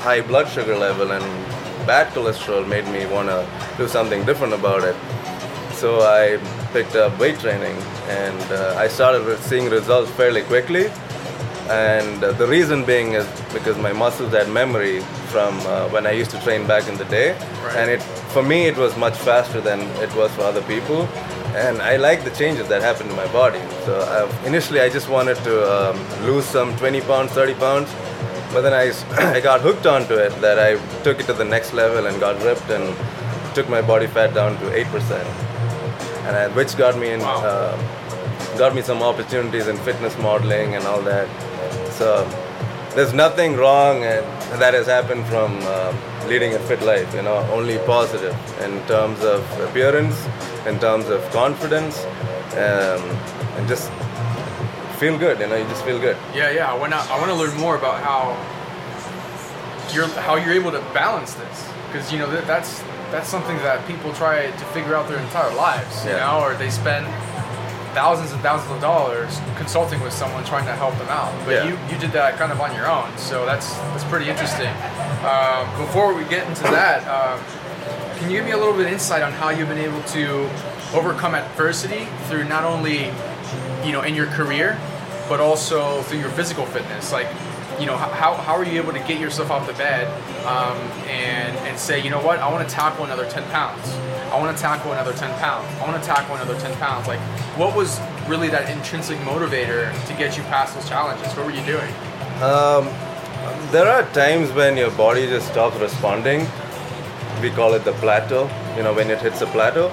high 0.00 0.20
blood 0.20 0.48
sugar 0.48 0.76
level 0.76 1.10
and 1.12 1.24
bad 1.86 2.12
cholesterol 2.14 2.66
made 2.66 2.86
me 2.88 3.06
want 3.06 3.28
to 3.28 3.46
do 3.76 3.88
something 3.88 4.24
different 4.24 4.52
about 4.54 4.84
it. 4.84 4.96
So 5.72 6.00
I 6.00 6.38
picked 6.72 6.94
up 6.96 7.18
weight 7.18 7.38
training, 7.40 7.76
and 8.08 8.52
uh, 8.52 8.74
I 8.78 8.88
started 8.88 9.22
re- 9.26 9.36
seeing 9.36 9.68
results 9.70 10.10
fairly 10.12 10.42
quickly. 10.42 10.90
And 11.70 12.22
uh, 12.22 12.32
the 12.32 12.46
reason 12.46 12.84
being 12.84 13.12
is 13.14 13.26
because 13.52 13.78
my 13.78 13.92
muscles 13.92 14.32
had 14.32 14.50
memory 14.50 15.00
from 15.32 15.58
uh, 15.60 15.88
when 15.88 16.06
I 16.06 16.10
used 16.10 16.30
to 16.32 16.40
train 16.42 16.66
back 16.66 16.88
in 16.88 16.98
the 16.98 17.06
day, 17.06 17.32
Right. 17.64 17.76
and 17.76 17.90
it 17.90 18.02
for 18.34 18.42
me 18.42 18.66
it 18.66 18.76
was 18.76 18.94
much 18.98 19.16
faster 19.16 19.60
than 19.62 19.80
it 20.02 20.14
was 20.14 20.30
for 20.32 20.42
other 20.42 20.62
people. 20.62 21.08
And 21.56 21.80
I 21.80 21.96
like 21.96 22.24
the 22.24 22.30
changes 22.32 22.68
that 22.68 22.82
happened 22.82 23.10
in 23.10 23.16
my 23.16 23.28
body. 23.32 23.60
So 23.86 23.94
uh, 23.98 24.28
initially, 24.44 24.80
I 24.80 24.88
just 24.90 25.08
wanted 25.08 25.36
to 25.44 25.54
um, 25.72 25.96
lose 26.26 26.44
some 26.44 26.76
20 26.76 27.00
pounds, 27.02 27.30
30 27.30 27.54
pounds, 27.54 27.88
but 28.52 28.60
then 28.62 28.74
I, 28.74 28.92
I 29.36 29.40
got 29.40 29.60
hooked 29.62 29.86
onto 29.86 30.14
it. 30.14 30.32
That 30.42 30.58
I 30.58 30.76
took 31.02 31.18
it 31.20 31.26
to 31.26 31.32
the 31.32 31.44
next 31.44 31.72
level 31.72 32.06
and 32.06 32.20
got 32.20 32.42
ripped 32.42 32.68
and 32.70 32.94
took 33.54 33.68
my 33.70 33.80
body 33.80 34.06
fat 34.08 34.34
down 34.34 34.58
to 34.60 34.74
eight 34.74 34.88
percent, 34.88 35.26
and 36.26 36.36
I, 36.36 36.48
which 36.48 36.76
got 36.76 36.98
me 36.98 37.10
in, 37.12 37.20
Wow. 37.20 37.40
uh, 37.42 37.78
got 38.58 38.74
me 38.74 38.82
some 38.82 39.02
opportunities 39.02 39.66
in 39.68 39.76
fitness 39.78 40.16
modeling 40.18 40.74
and 40.74 40.84
all 40.86 41.00
that. 41.02 41.28
So 41.92 42.24
there's 42.94 43.12
nothing 43.12 43.56
wrong 43.56 44.00
that 44.00 44.74
has 44.74 44.86
happened 44.86 45.26
from 45.26 45.58
uh, 45.62 45.92
leading 46.28 46.54
a 46.54 46.58
fit 46.60 46.82
life. 46.82 47.12
You 47.14 47.22
know, 47.22 47.36
only 47.52 47.78
positive 47.78 48.34
in 48.60 48.80
terms 48.86 49.20
of 49.22 49.40
appearance, 49.60 50.16
in 50.66 50.78
terms 50.78 51.08
of 51.08 51.20
confidence, 51.30 52.04
um, 52.54 53.02
and 53.56 53.68
just 53.68 53.90
feel 54.98 55.18
good. 55.18 55.38
You 55.40 55.48
know, 55.48 55.56
you 55.56 55.64
just 55.68 55.84
feel 55.84 55.98
good. 55.98 56.16
Yeah, 56.34 56.50
yeah. 56.50 56.70
I 56.72 56.74
want 56.76 56.92
to 56.92 56.98
I 56.98 57.18
want 57.18 57.30
to 57.30 57.34
learn 57.36 57.56
more 57.58 57.76
about 57.76 58.00
how 58.02 58.36
you're 59.94 60.08
how 60.22 60.36
you're 60.36 60.54
able 60.54 60.70
to 60.72 60.80
balance 60.92 61.34
this 61.34 61.68
because 61.86 62.12
you 62.12 62.18
know 62.18 62.30
that, 62.30 62.46
that's 62.46 62.82
that's 63.10 63.28
something 63.28 63.56
that 63.58 63.86
people 63.86 64.12
try 64.14 64.46
to 64.50 64.64
figure 64.72 64.94
out 64.96 65.08
their 65.08 65.18
entire 65.20 65.54
lives, 65.54 66.04
you 66.04 66.10
Yeah. 66.10 66.26
know, 66.26 66.40
or 66.44 66.54
they 66.54 66.70
spend 66.70 67.06
thousands 67.94 68.32
and 68.32 68.40
thousands 68.42 68.72
of 68.72 68.80
dollars 68.80 69.38
consulting 69.56 70.00
with 70.00 70.12
someone 70.12 70.44
trying 70.44 70.66
to 70.66 70.74
help 70.74 70.96
them 70.98 71.08
out. 71.08 71.32
But 71.44 71.52
Yeah. 71.54 71.64
you 71.68 71.78
you 71.90 71.98
did 71.98 72.12
that 72.12 72.36
kind 72.36 72.52
of 72.52 72.60
on 72.60 72.74
your 72.74 72.86
own, 72.88 73.08
so 73.16 73.46
that's 73.46 73.72
that's 73.92 74.04
pretty 74.04 74.28
interesting. 74.28 74.72
Um, 75.24 75.64
before 75.78 76.12
we 76.12 76.24
get 76.24 76.46
into 76.48 76.64
that, 76.64 77.06
um, 77.08 77.40
can 78.18 78.30
you 78.30 78.36
give 78.38 78.44
me 78.44 78.52
a 78.52 78.56
little 78.56 78.72
bit 78.74 78.86
of 78.86 78.92
insight 78.92 79.22
on 79.22 79.32
how 79.32 79.48
you've 79.50 79.68
been 79.68 79.78
able 79.78 80.02
to 80.18 80.48
overcome 80.94 81.34
adversity 81.34 82.06
through 82.28 82.44
not 82.44 82.64
only 82.64 83.10
you 83.84 83.92
know 83.92 84.02
in 84.02 84.14
your 84.14 84.26
career 84.26 84.78
but 85.28 85.40
also 85.40 86.02
through 86.02 86.18
your 86.20 86.28
physical 86.30 86.64
fitness 86.66 87.10
like 87.12 87.26
you 87.80 87.86
know 87.86 87.96
how, 87.96 88.34
how 88.34 88.54
are 88.54 88.64
you 88.64 88.80
able 88.80 88.92
to 88.92 89.00
get 89.00 89.18
yourself 89.18 89.50
off 89.50 89.66
the 89.66 89.72
bed 89.74 90.06
um, 90.46 90.76
and 91.08 91.56
and 91.66 91.76
say 91.78 92.00
you 92.00 92.10
know 92.10 92.20
what 92.22 92.38
i 92.38 92.48
want 92.52 92.66
to 92.68 92.72
tackle 92.72 93.04
another 93.04 93.28
10 93.28 93.42
pounds 93.50 93.88
i 94.34 94.38
want 94.42 94.50
to 94.56 94.60
tackle 94.62 94.92
another 94.92 95.12
10 95.12 95.38
pounds 95.38 95.66
i 95.80 95.82
want 95.88 95.96
to 96.02 96.06
tackle 96.06 96.34
another 96.36 96.58
10 96.60 96.76
pounds 96.78 97.06
like 97.06 97.20
what 97.62 97.74
was 97.80 98.00
really 98.32 98.48
that 98.56 98.68
intrinsic 98.76 99.18
motivator 99.32 99.80
to 100.08 100.12
get 100.22 100.36
you 100.36 100.42
past 100.54 100.74
those 100.74 100.88
challenges 100.88 101.26
what 101.36 101.44
were 101.46 101.56
you 101.60 101.64
doing 101.74 101.92
Um, 102.42 102.84
there 103.74 103.88
are 103.94 104.02
times 104.12 104.50
when 104.52 104.76
your 104.76 104.90
body 104.92 105.26
just 105.26 105.46
stops 105.52 105.76
responding. 105.78 106.40
We 107.42 107.50
call 107.50 107.74
it 107.74 107.84
the 107.84 107.92
plateau. 108.02 108.42
You 108.76 108.82
know, 108.82 108.92
when 108.92 109.08
it 109.10 109.20
hits 109.26 109.40
a 109.40 109.46
plateau. 109.46 109.86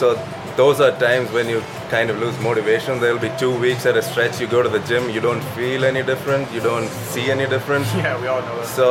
So 0.00 0.14
those 0.56 0.80
are 0.80 0.92
times 0.98 1.30
when 1.32 1.48
you 1.48 1.62
kind 1.88 2.10
of 2.10 2.18
lose 2.24 2.38
motivation. 2.40 3.00
There'll 3.00 3.18
be 3.18 3.32
two 3.38 3.54
weeks 3.66 3.86
at 3.86 3.96
a 3.96 4.02
stretch. 4.02 4.40
You 4.40 4.46
go 4.46 4.62
to 4.62 4.68
the 4.68 4.82
gym, 4.90 5.10
you 5.10 5.20
don't 5.20 5.42
feel 5.58 5.84
any 5.84 6.02
different, 6.12 6.52
you 6.52 6.60
don't 6.60 6.88
see 7.12 7.30
any 7.30 7.46
difference. 7.54 7.88
Yeah, 8.04 8.20
we 8.22 8.28
all 8.28 8.42
know 8.42 8.56
that. 8.60 8.66
So 8.66 8.88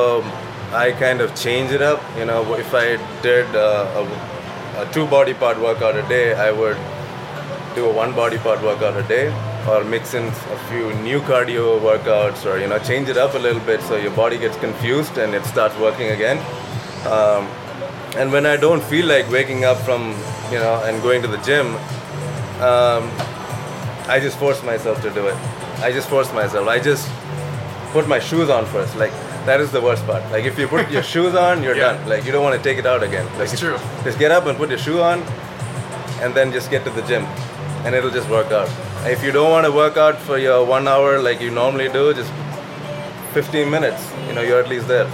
I 0.73 0.91
kind 1.05 1.21
of 1.21 1.33
change 1.35 1.71
it 1.71 1.81
up. 1.81 2.01
You 2.17 2.25
know, 2.25 2.41
if 2.55 2.73
I 2.73 2.87
did 3.21 3.47
uh, 3.55 4.01
a, 4.01 4.03
a 4.81 4.93
two 4.93 5.05
body 5.07 5.33
part 5.33 5.59
workout 5.59 5.95
a 5.95 6.07
day, 6.07 6.33
I 6.33 6.51
would 6.51 6.77
do 7.75 7.85
a 7.85 7.93
one 7.93 8.13
body 8.15 8.37
part 8.37 8.61
workout 8.61 8.97
a 8.97 9.03
day 9.07 9.27
or 9.67 9.83
mix 9.83 10.13
in 10.13 10.25
a 10.25 10.57
few 10.69 10.93
new 11.03 11.19
cardio 11.21 11.79
workouts 11.79 12.45
or 12.45 12.57
you 12.57 12.67
know 12.67 12.79
change 12.79 13.09
it 13.09 13.17
up 13.17 13.35
a 13.35 13.37
little 13.37 13.61
bit 13.61 13.81
so 13.81 13.95
your 13.95 14.11
body 14.11 14.37
gets 14.37 14.57
confused 14.57 15.17
and 15.17 15.35
it 15.35 15.43
starts 15.45 15.77
working 15.77 16.09
again. 16.09 16.37
Um, 17.05 17.47
and 18.17 18.31
when 18.31 18.45
i 18.45 18.57
don't 18.57 18.83
feel 18.83 19.05
like 19.05 19.29
waking 19.29 19.65
up 19.65 19.77
from 19.77 20.09
you 20.51 20.57
know 20.57 20.81
and 20.85 21.01
going 21.03 21.21
to 21.21 21.27
the 21.27 21.37
gym 21.37 21.67
um, 22.69 23.11
i 24.07 24.19
just 24.19 24.37
force 24.39 24.63
myself 24.63 24.99
to 25.01 25.11
do 25.11 25.27
it. 25.27 25.35
I 25.81 25.93
just 25.93 26.09
force 26.09 26.33
myself. 26.33 26.67
I 26.67 26.79
just 26.79 27.07
put 27.91 28.07
my 28.07 28.19
shoes 28.19 28.49
on 28.49 28.65
first 28.65 28.95
like 28.97 29.13
that 29.49 29.59
is 29.65 29.71
the 29.77 29.81
worst 29.87 30.05
part 30.09 30.23
like 30.31 30.45
if 30.51 30.57
you 30.59 30.67
put 30.67 30.89
your 30.95 31.03
shoes 31.13 31.35
on 31.35 31.63
you're 31.63 31.75
Yeah. 31.75 31.93
done 31.93 32.09
like 32.11 32.23
you 32.25 32.31
don't 32.33 32.43
want 32.47 32.55
to 32.61 32.63
take 32.69 32.77
it 32.83 32.85
out 32.85 33.03
again 33.09 33.25
like 33.39 33.49
That's 33.49 33.59
true. 33.59 33.77
just 34.07 34.19
get 34.19 34.31
up 34.31 34.45
and 34.47 34.57
put 34.57 34.69
your 34.69 34.81
shoe 34.87 35.01
on 35.11 35.21
and 36.21 36.33
then 36.35 36.51
just 36.51 36.69
get 36.73 36.83
to 36.85 36.91
the 36.91 37.01
gym 37.09 37.23
and 37.85 37.95
it'll 37.95 38.11
just 38.19 38.29
work 38.29 38.51
out 38.51 38.69
if 39.15 39.23
you 39.23 39.31
don't 39.31 39.49
want 39.55 39.65
to 39.65 39.71
work 39.71 39.95
out 40.05 40.17
for 40.27 40.37
your 40.37 40.59
one 40.75 40.87
hour 40.87 41.19
like 41.27 41.39
you 41.45 41.49
normally 41.51 41.89
do 41.89 42.13
just 42.13 42.31
15 43.33 43.69
minutes 43.69 44.01
you 44.27 44.33
know 44.33 44.41
you're 44.41 44.59
at 44.61 44.69
least 44.69 44.87
there 44.87 45.07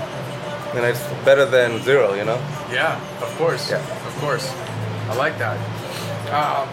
and 0.75 0.84
it's 0.86 1.04
better 1.24 1.46
than 1.46 1.82
zero 1.84 2.13
you 2.15 2.25
know 2.25 2.39
Yeah, 2.72 3.00
of 3.22 3.32
course. 3.38 3.70
Yeah. 3.72 3.80
Of 4.10 4.15
course. 4.24 4.46
I 5.12 5.13
like 5.24 5.36
that. 5.38 5.58
Um, 6.34 6.65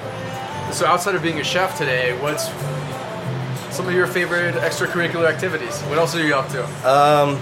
so 0.73 0.87
outside 0.87 1.14
of 1.14 1.23
being 1.23 1.38
a 1.38 1.45
chef 1.45 1.76
today, 1.78 2.16
what's 2.25 2.49
some 3.72 3.88
of 3.88 3.94
your 3.94 4.06
favorite 4.06 4.54
extracurricular 4.68 5.28
activities? 5.28 5.80
What 5.82 5.98
else 5.98 6.14
are 6.14 6.24
you 6.26 6.34
up 6.34 6.48
to? 6.50 6.62
um, 6.88 7.38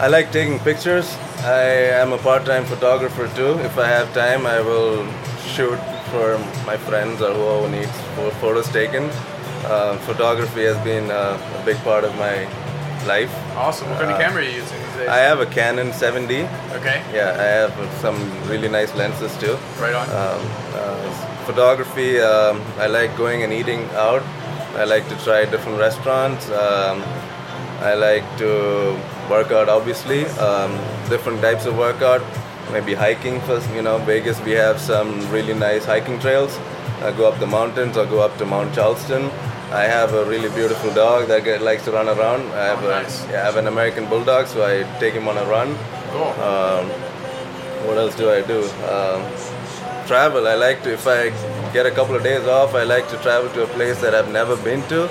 i 0.00 0.06
like 0.06 0.30
taking 0.30 0.58
pictures 0.60 1.06
i 1.42 1.62
am 2.02 2.12
a 2.12 2.18
part-time 2.18 2.64
photographer 2.64 3.26
too 3.38 3.52
if 3.68 3.76
i 3.78 3.86
have 3.88 4.06
time 4.14 4.46
i 4.46 4.60
will 4.60 5.04
shoot 5.54 5.78
for 6.12 6.38
my 6.70 6.76
friends 6.76 7.20
or 7.20 7.32
whoever 7.34 7.68
needs 7.68 7.90
pho- 8.14 8.30
photos 8.42 8.68
taken 8.68 9.04
um, 9.72 9.98
photography 10.08 10.62
has 10.70 10.78
been 10.84 11.10
uh, 11.10 11.36
a 11.60 11.64
big 11.64 11.76
part 11.78 12.04
of 12.04 12.14
my 12.16 12.36
life 13.06 13.32
Awesome. 13.56 13.90
What 13.90 13.98
kind 13.98 14.10
of 14.12 14.16
Uh, 14.16 14.20
camera 14.24 14.42
are 14.42 14.46
you 14.48 14.54
using 14.62 14.78
these 14.84 14.96
days? 14.98 15.08
i 15.08 15.18
have 15.30 15.40
a 15.40 15.46
canon 15.46 15.88
7d 15.90 16.32
okay. 16.78 17.02
Yeah, 17.18 17.30
I 17.46 17.48
have 17.60 17.72
some 18.04 18.18
really 18.52 18.68
nice 18.68 18.94
lenses 18.94 19.32
too. 19.42 19.56
Right 19.84 19.94
on. 20.00 20.06
Um, 20.22 20.40
uh, 20.80 21.10
photography, 21.48 22.20
um, 22.20 22.62
I 22.78 22.86
like 22.86 23.10
going 23.16 23.42
and 23.44 23.52
eating 23.52 23.82
out. 24.06 24.22
I 24.78 24.84
like 24.84 25.08
to 25.08 25.16
try 25.24 25.44
different 25.44 25.78
restaurants. 25.78 26.48
Um, 26.50 27.02
I 27.80 27.94
like 27.94 28.24
to 28.38 28.98
work 29.30 29.50
out, 29.50 29.68
obviously. 29.68 30.24
Um, 30.48 30.72
different 31.08 31.40
types 31.42 31.66
of 31.66 31.76
workout. 31.76 32.22
Maybe 32.72 32.94
hiking 32.94 33.40
first. 33.42 33.68
You 33.74 33.82
know, 33.82 33.98
Vegas, 33.98 34.40
we 34.42 34.52
have 34.52 34.80
some 34.80 35.28
really 35.30 35.54
nice 35.54 35.84
hiking 35.84 36.18
trails. 36.20 36.56
I 37.02 37.12
go 37.12 37.26
up 37.28 37.38
the 37.40 37.46
mountains 37.46 37.96
or 37.96 38.06
go 38.06 38.20
up 38.20 38.36
to 38.38 38.44
Mount 38.46 38.74
Charleston. 38.74 39.24
I 39.70 39.82
have 39.84 40.14
a 40.14 40.24
really 40.24 40.48
beautiful 40.50 40.92
dog 40.94 41.28
that 41.28 41.60
likes 41.62 41.84
to 41.84 41.92
run 41.92 42.08
around. 42.08 42.42
I 42.52 42.64
have, 42.66 42.82
Oh, 42.82 42.88
a, 42.88 43.02
nice. 43.02 43.24
yeah, 43.28 43.42
I 43.42 43.44
have 43.44 43.56
an 43.56 43.66
American 43.66 44.06
bulldog, 44.08 44.46
so 44.46 44.64
I 44.64 44.82
take 44.98 45.14
him 45.14 45.28
on 45.28 45.36
a 45.38 45.44
run. 45.44 45.76
cool. 46.12 46.28
Um, 46.42 46.86
what 47.86 47.96
else 47.98 48.14
do 48.16 48.30
I 48.30 48.42
do? 48.42 48.62
Um, 48.94 49.22
travel. 50.06 50.46
I 50.48 50.54
like 50.54 50.82
to, 50.84 50.92
if 50.92 51.06
I 51.06 51.30
get 51.72 51.86
a 51.86 51.90
couple 51.90 52.14
of 52.14 52.22
days 52.22 52.46
off, 52.46 52.74
I 52.74 52.84
like 52.84 53.08
to 53.10 53.16
travel 53.18 53.50
to 53.50 53.62
a 53.64 53.66
place 53.66 54.00
that 54.00 54.14
I've 54.14 54.30
never 54.32 54.56
been 54.56 54.82
to 54.88 55.08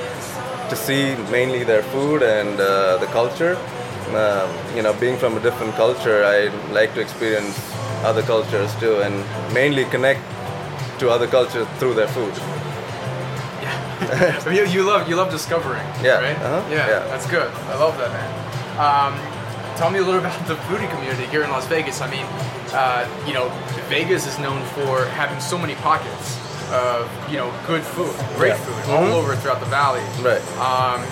to 0.69 0.75
see 0.75 1.15
mainly 1.31 1.63
their 1.63 1.83
food 1.83 2.21
and 2.23 2.59
uh, 2.59 2.97
the 2.97 3.05
culture. 3.07 3.55
Um, 4.15 4.49
you 4.75 4.81
know, 4.83 4.93
being 4.93 5.17
from 5.17 5.35
a 5.37 5.39
different 5.39 5.75
culture, 5.75 6.23
I 6.23 6.47
like 6.71 6.93
to 6.95 7.01
experience 7.01 7.55
other 8.03 8.21
cultures 8.21 8.73
too 8.79 9.01
and 9.01 9.15
mainly 9.53 9.85
connect 9.85 10.21
to 10.99 11.09
other 11.09 11.27
cultures 11.27 11.67
through 11.79 11.93
their 11.95 12.07
food. 12.07 12.33
I 13.99 14.43
mean, 14.47 14.55
you, 14.57 14.65
you 14.65 14.83
love 14.83 15.09
you 15.09 15.15
love 15.15 15.31
discovering. 15.31 15.85
Yeah, 16.03 16.19
Right. 16.21 16.35
uh-huh, 16.37 16.69
Yeah, 16.69 16.87
yeah. 16.87 16.99
That's 17.11 17.27
good. 17.29 17.49
I 17.51 17.75
love 17.77 17.97
that, 17.97 18.11
man. 18.11 18.29
Um, 18.79 19.13
tell 19.77 19.89
me 19.89 19.99
a 19.99 20.03
little 20.03 20.19
about 20.25 20.47
the 20.47 20.55
foodie 20.67 20.89
community 20.89 21.25
here 21.27 21.43
in 21.43 21.49
Las 21.51 21.67
Vegas. 21.67 22.01
I 22.01 22.09
mean, 22.09 22.25
uh, 22.73 23.07
you 23.27 23.33
know, 23.33 23.49
Vegas 23.89 24.25
is 24.27 24.37
known 24.39 24.63
for 24.75 25.05
having 25.15 25.39
so 25.39 25.57
many 25.57 25.75
pockets 25.75 26.37
of 26.71 27.09
you 27.31 27.37
know 27.37 27.51
good 27.67 27.83
food, 27.83 28.13
great 28.35 28.49
Yeah. 28.49 28.65
food 28.65 28.91
all 28.93 29.03
Mhm. 29.03 29.13
over 29.19 29.35
throughout 29.35 29.59
the 29.59 29.65
valley. 29.67 30.01
Right. 30.21 30.41
Um, 30.59 31.03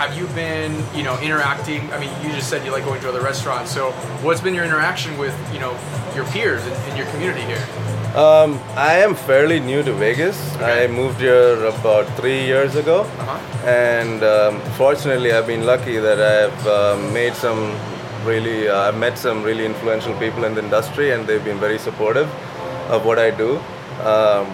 have 0.00 0.14
you 0.18 0.26
been, 0.34 0.72
you 0.94 1.04
know, 1.04 1.16
interacting? 1.20 1.88
I 1.94 1.98
mean, 1.98 2.10
you 2.22 2.32
just 2.32 2.48
said 2.50 2.64
you 2.64 2.72
like 2.72 2.84
going 2.84 3.00
to 3.02 3.08
other 3.08 3.20
restaurants. 3.20 3.70
So, 3.70 3.92
what's 4.22 4.40
been 4.40 4.52
your 4.52 4.64
interaction 4.64 5.16
with, 5.16 5.32
you 5.52 5.60
know, 5.60 5.74
your 6.16 6.24
peers 6.24 6.62
in, 6.66 6.72
in 6.90 6.96
your 6.96 7.06
community 7.06 7.42
here? 7.42 7.62
Um, 8.16 8.58
I 8.76 8.94
am 9.06 9.14
fairly 9.14 9.60
new 9.60 9.82
to 9.84 9.92
Vegas. 9.92 10.36
Okay. 10.56 10.84
I 10.84 10.86
moved 10.88 11.20
here 11.20 11.64
about 11.66 12.06
three 12.16 12.44
years 12.44 12.74
ago. 12.74 12.98
Uh-huh. 13.20 13.38
and 13.66 14.22
um, 14.22 14.60
fortunately 14.82 15.30
i've 15.32 15.46
been 15.46 15.64
lucky 15.66 15.96
that 15.98 16.18
i've 16.34 16.66
um, 16.78 17.12
made 17.12 17.34
some 17.34 17.60
really 18.24 18.68
uh, 18.68 18.86
i've 18.88 18.96
met 19.06 19.18
some 19.18 19.42
really 19.42 19.64
influential 19.66 20.14
people 20.24 20.44
in 20.44 20.54
the 20.54 20.62
industry 20.62 21.10
and 21.12 21.26
they've 21.26 21.44
been 21.44 21.58
very 21.58 21.78
supportive 21.78 22.28
of 22.94 23.04
what 23.08 23.18
i 23.18 23.28
do 23.30 23.50
um, 24.12 24.46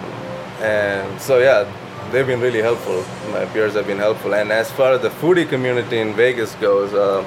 and 0.61 1.19
so 1.21 1.39
yeah 1.39 1.65
they've 2.11 2.27
been 2.27 2.39
really 2.41 2.61
helpful 2.61 3.03
my 3.31 3.45
peers 3.47 3.73
have 3.73 3.87
been 3.87 3.97
helpful 3.97 4.33
and 4.35 4.51
as 4.51 4.71
far 4.71 4.93
as 4.93 5.01
the 5.01 5.09
foodie 5.09 5.47
community 5.47 5.99
in 5.99 6.13
vegas 6.13 6.53
goes 6.55 6.93
uh, 6.93 7.25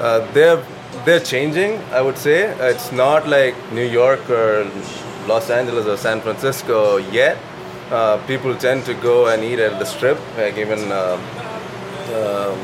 uh, 0.00 0.32
they're 0.32 0.62
they're 1.04 1.20
changing 1.20 1.78
i 1.92 2.00
would 2.00 2.16
say 2.16 2.38
it's 2.70 2.90
not 2.92 3.28
like 3.28 3.54
new 3.72 3.86
york 3.86 4.28
or 4.30 4.64
los 5.26 5.50
angeles 5.50 5.86
or 5.86 5.96
san 5.96 6.20
francisco 6.20 6.96
yet 6.96 7.36
uh, 7.90 8.16
people 8.26 8.54
tend 8.56 8.84
to 8.84 8.94
go 8.94 9.26
and 9.28 9.44
eat 9.44 9.58
at 9.58 9.78
the 9.78 9.84
strip. 9.84 10.18
Like 10.38 10.56
even 10.56 10.90
um, 10.90 11.20
um, 12.14 12.58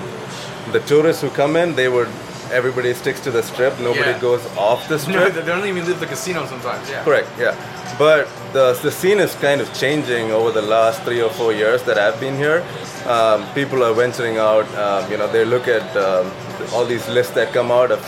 the 0.73 0.81
tourists 0.87 1.21
who 1.23 1.29
come 1.31 1.57
in, 1.57 1.75
they 1.77 1.89
would. 1.91 2.09
Everybody 2.51 2.95
sticks 2.95 3.21
to 3.21 3.31
the 3.31 3.43
strip. 3.43 3.79
Nobody 3.81 4.11
Yeah. 4.13 4.19
goes 4.19 4.45
off 4.57 4.89
the 4.89 4.95
No, 5.09 5.29
strip. 5.29 5.35
they 5.35 5.45
don't 5.45 5.67
even 5.67 5.85
leave 5.87 6.01
the 6.01 6.07
casino 6.07 6.47
sometimes. 6.47 6.89
Yeah. 6.89 7.05
Correct. 7.05 7.29
Yeah. 7.39 7.55
But 7.99 8.29
the 8.53 8.79
the 8.83 8.91
scene 8.91 9.21
is 9.21 9.35
kind 9.37 9.61
of 9.61 9.73
changing 9.75 10.33
over 10.33 10.51
the 10.51 10.63
last 10.63 11.03
three 11.03 11.23
or 11.23 11.31
four 11.31 11.53
years 11.53 11.83
that 11.85 11.99
I've 11.99 12.19
been 12.21 12.37
here. 12.37 12.65
Um, 13.07 13.47
people 13.55 13.83
are 13.83 13.95
venturing 13.95 14.39
out. 14.39 14.67
Um, 14.75 15.11
you 15.11 15.17
know, 15.17 15.29
they 15.31 15.45
look 15.45 15.69
at 15.69 15.87
um, 15.97 16.31
all 16.73 16.85
these 16.85 17.09
lists 17.09 17.35
that 17.35 17.53
come 17.53 17.71
out 17.71 17.91
of 17.91 18.01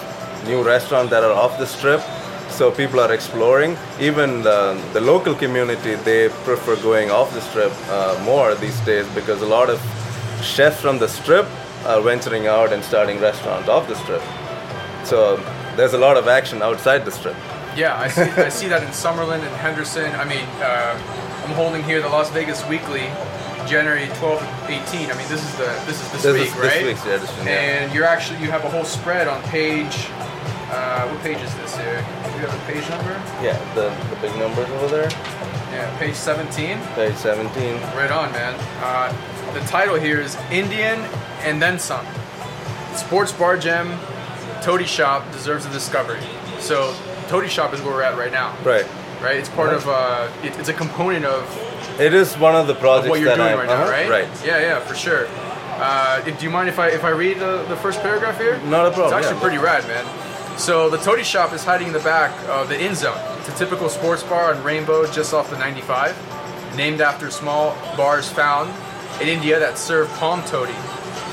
new 0.46 0.62
restaurants 0.62 1.10
that 1.10 1.22
are 1.22 1.32
off 1.32 1.58
the 1.58 1.66
strip. 1.66 2.00
So 2.50 2.70
people 2.70 3.00
are 3.00 3.12
exploring. 3.12 3.76
Even 3.98 4.42
the, 4.42 4.78
the 4.92 5.00
local 5.00 5.34
community, 5.34 5.94
they 5.94 6.28
prefer 6.44 6.76
going 6.82 7.10
off 7.10 7.32
the 7.32 7.40
strip 7.40 7.72
uh, 7.88 8.20
more 8.24 8.54
these 8.54 8.78
days 8.80 9.08
because 9.14 9.40
a 9.40 9.46
lot 9.46 9.70
of 9.70 9.80
chefs 10.42 10.80
from 10.80 10.98
the 10.98 11.08
strip 11.08 11.46
are 11.86 12.02
venturing 12.02 12.46
out 12.46 12.72
and 12.72 12.84
starting 12.84 13.20
restaurants 13.20 13.68
off 13.68 13.88
the 13.88 13.94
strip. 13.96 14.22
So 15.04 15.36
there's 15.76 15.94
a 15.94 15.98
lot 15.98 16.16
of 16.16 16.28
action 16.28 16.60
outside 16.62 17.04
the 17.04 17.10
strip. 17.10 17.36
Yeah, 17.76 17.98
I 17.98 18.08
see, 18.08 18.22
I 18.22 18.48
see 18.48 18.68
that 18.68 18.82
in 18.82 18.88
Summerlin 18.90 19.40
and 19.40 19.56
Henderson. 19.56 20.12
I 20.16 20.24
mean, 20.24 20.44
uh, 20.60 21.44
I'm 21.44 21.54
holding 21.54 21.82
here 21.82 22.00
the 22.02 22.08
Las 22.08 22.30
Vegas 22.30 22.66
Weekly, 22.68 23.06
January 23.66 24.06
12 24.18 24.40
to 24.40 24.70
18. 24.70 25.10
I 25.10 25.16
mean, 25.16 25.28
this 25.28 25.42
is 25.42 25.56
the 25.56 25.64
this 25.86 26.00
is 26.00 26.12
this, 26.12 26.22
This 26.22 26.34
week, 26.38 26.48
is 26.48 26.56
right? 26.56 26.84
this 26.84 26.84
week's 26.84 27.06
edition. 27.06 27.46
Yeah. 27.46 27.52
And 27.52 27.94
you're 27.94 28.04
actually 28.04 28.40
you 28.40 28.50
have 28.50 28.64
a 28.64 28.68
whole 28.70 28.84
spread 28.84 29.26
on 29.28 29.42
page. 29.44 30.06
Uh, 30.70 31.08
what 31.08 31.20
page 31.22 31.38
is 31.38 31.54
this 31.56 31.76
here? 31.76 32.00
Do 32.24 32.30
you 32.40 32.46
have 32.46 32.54
a 32.54 32.72
page 32.72 32.88
number? 32.88 33.12
Yeah, 33.44 33.58
the, 33.74 33.88
the 34.14 34.20
big 34.20 34.34
numbers 34.38 34.68
over 34.70 34.88
there. 34.88 35.10
Yeah, 35.72 35.96
page 35.98 36.14
17. 36.14 36.78
Page 36.94 37.14
17. 37.16 37.74
Right 37.96 38.10
on, 38.10 38.32
man. 38.32 38.54
Uh, 38.82 39.12
the 39.54 39.60
title 39.66 39.96
here 39.96 40.20
is 40.20 40.36
Indian 40.50 40.98
and 41.40 41.60
then 41.60 41.78
some. 41.78 42.06
Sports 42.94 43.32
bar 43.32 43.56
gem, 43.56 43.98
Toddy 44.62 44.84
Shop 44.84 45.30
deserves 45.32 45.64
a 45.66 45.70
discovery. 45.70 46.20
So 46.58 46.94
Toddy 47.32 47.48
Shop 47.48 47.72
is 47.72 47.80
where 47.80 47.94
we're 47.94 48.02
at 48.02 48.18
right 48.18 48.30
now. 48.30 48.54
Right. 48.62 48.84
right? 49.22 49.38
It's 49.38 49.48
part 49.48 49.72
of 49.72 49.88
uh, 49.88 50.30
it, 50.42 50.58
it's 50.58 50.68
a 50.68 50.74
component 50.74 51.24
of, 51.24 51.42
It 51.98 52.12
is 52.12 52.36
one 52.36 52.54
of 52.54 52.66
the 52.66 52.74
of 52.74 52.80
projects 52.80 53.08
what 53.08 53.20
you're 53.20 53.30
that 53.30 53.36
doing 53.36 53.48
I, 53.48 53.54
right 53.54 53.66
now, 53.68 53.84
uh-huh, 53.84 53.90
right? 53.90 54.06
Right. 54.06 54.44
Yeah, 54.44 54.60
yeah, 54.60 54.80
for 54.80 54.94
sure. 54.94 55.26
Uh, 55.30 56.22
if- 56.26 56.38
do 56.38 56.44
you 56.44 56.50
mind 56.50 56.68
if 56.68 56.78
I 56.78 56.88
if 56.88 57.04
I 57.04 57.08
read 57.08 57.38
the, 57.38 57.64
the 57.70 57.76
first 57.76 58.02
paragraph 58.02 58.36
here? 58.36 58.58
Not 58.64 58.84
a 58.84 58.90
problem, 58.90 59.06
It's 59.06 59.12
actually 59.14 59.36
yeah. 59.36 59.40
pretty 59.40 59.56
rad, 59.56 59.82
man. 59.88 60.58
So 60.58 60.90
the 60.90 60.98
Toddy 60.98 61.22
Shop 61.22 61.54
is 61.54 61.64
hiding 61.64 61.86
in 61.86 61.94
the 61.94 62.00
back 62.00 62.38
of 62.50 62.68
the 62.68 62.78
In 62.78 62.94
Zone. 62.94 63.16
It's 63.38 63.48
a 63.48 63.56
typical 63.56 63.88
sports 63.88 64.22
bar 64.22 64.52
on 64.52 64.62
Rainbow, 64.62 65.10
just 65.10 65.32
off 65.32 65.48
the 65.48 65.56
95, 65.56 66.76
named 66.76 67.00
after 67.00 67.30
small 67.30 67.74
bars 67.96 68.28
found 68.28 68.68
in 69.22 69.28
India 69.28 69.58
that 69.58 69.78
serve 69.78 70.10
palm 70.20 70.42
toddy. 70.42 70.76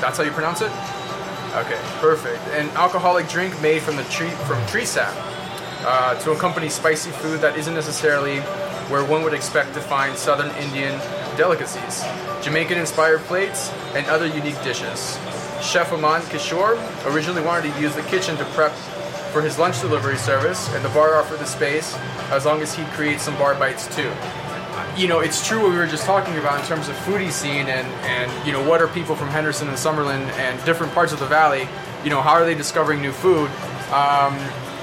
That's 0.00 0.16
how 0.16 0.24
you 0.24 0.30
pronounce 0.30 0.62
it? 0.62 0.72
Okay, 1.56 1.78
perfect. 2.00 2.40
An 2.54 2.70
alcoholic 2.70 3.28
drink 3.28 3.60
made 3.60 3.82
from 3.82 3.96
the 3.96 4.04
tree 4.04 4.30
from 4.48 4.64
tree 4.66 4.86
sap. 4.86 5.12
Uh, 5.84 6.14
to 6.20 6.32
accompany 6.32 6.68
spicy 6.68 7.10
food 7.10 7.40
that 7.40 7.56
isn't 7.56 7.74
necessarily 7.74 8.40
where 8.90 9.04
one 9.04 9.22
would 9.22 9.34
expect 9.34 9.74
to 9.74 9.80
find 9.80 10.16
Southern 10.16 10.50
Indian 10.56 10.98
delicacies, 11.36 12.04
Jamaican 12.42 12.78
inspired 12.78 13.20
plates, 13.20 13.70
and 13.94 14.06
other 14.06 14.26
unique 14.26 14.60
dishes. 14.62 15.18
Chef 15.62 15.92
Aman 15.92 16.22
Kishore 16.22 16.76
originally 17.12 17.42
wanted 17.42 17.72
to 17.72 17.80
use 17.80 17.94
the 17.94 18.02
kitchen 18.02 18.36
to 18.38 18.44
prep 18.46 18.72
for 19.30 19.40
his 19.40 19.58
lunch 19.58 19.80
delivery 19.80 20.16
service, 20.16 20.68
and 20.74 20.84
the 20.84 20.88
bar 20.90 21.14
offered 21.16 21.38
the 21.38 21.46
space 21.46 21.96
as 22.30 22.44
long 22.44 22.60
as 22.62 22.74
he'd 22.74 22.86
create 22.88 23.20
some 23.20 23.36
bar 23.36 23.54
bites 23.54 23.94
too. 23.94 24.10
You 24.96 25.06
know, 25.06 25.20
it's 25.20 25.46
true 25.46 25.62
what 25.62 25.70
we 25.70 25.76
were 25.76 25.86
just 25.86 26.04
talking 26.04 26.36
about 26.38 26.60
in 26.60 26.66
terms 26.66 26.88
of 26.88 26.96
foodie 26.96 27.30
scene 27.30 27.68
and, 27.68 27.86
and 28.04 28.46
you 28.46 28.52
know, 28.52 28.66
what 28.68 28.82
are 28.82 28.88
people 28.88 29.14
from 29.14 29.28
Henderson 29.28 29.68
and 29.68 29.76
Summerlin 29.76 30.28
and 30.32 30.62
different 30.64 30.92
parts 30.92 31.12
of 31.12 31.20
the 31.20 31.26
valley, 31.26 31.68
you 32.02 32.10
know, 32.10 32.20
how 32.20 32.32
are 32.32 32.44
they 32.44 32.54
discovering 32.54 33.00
new 33.00 33.12
food? 33.12 33.48
Um, 33.92 34.36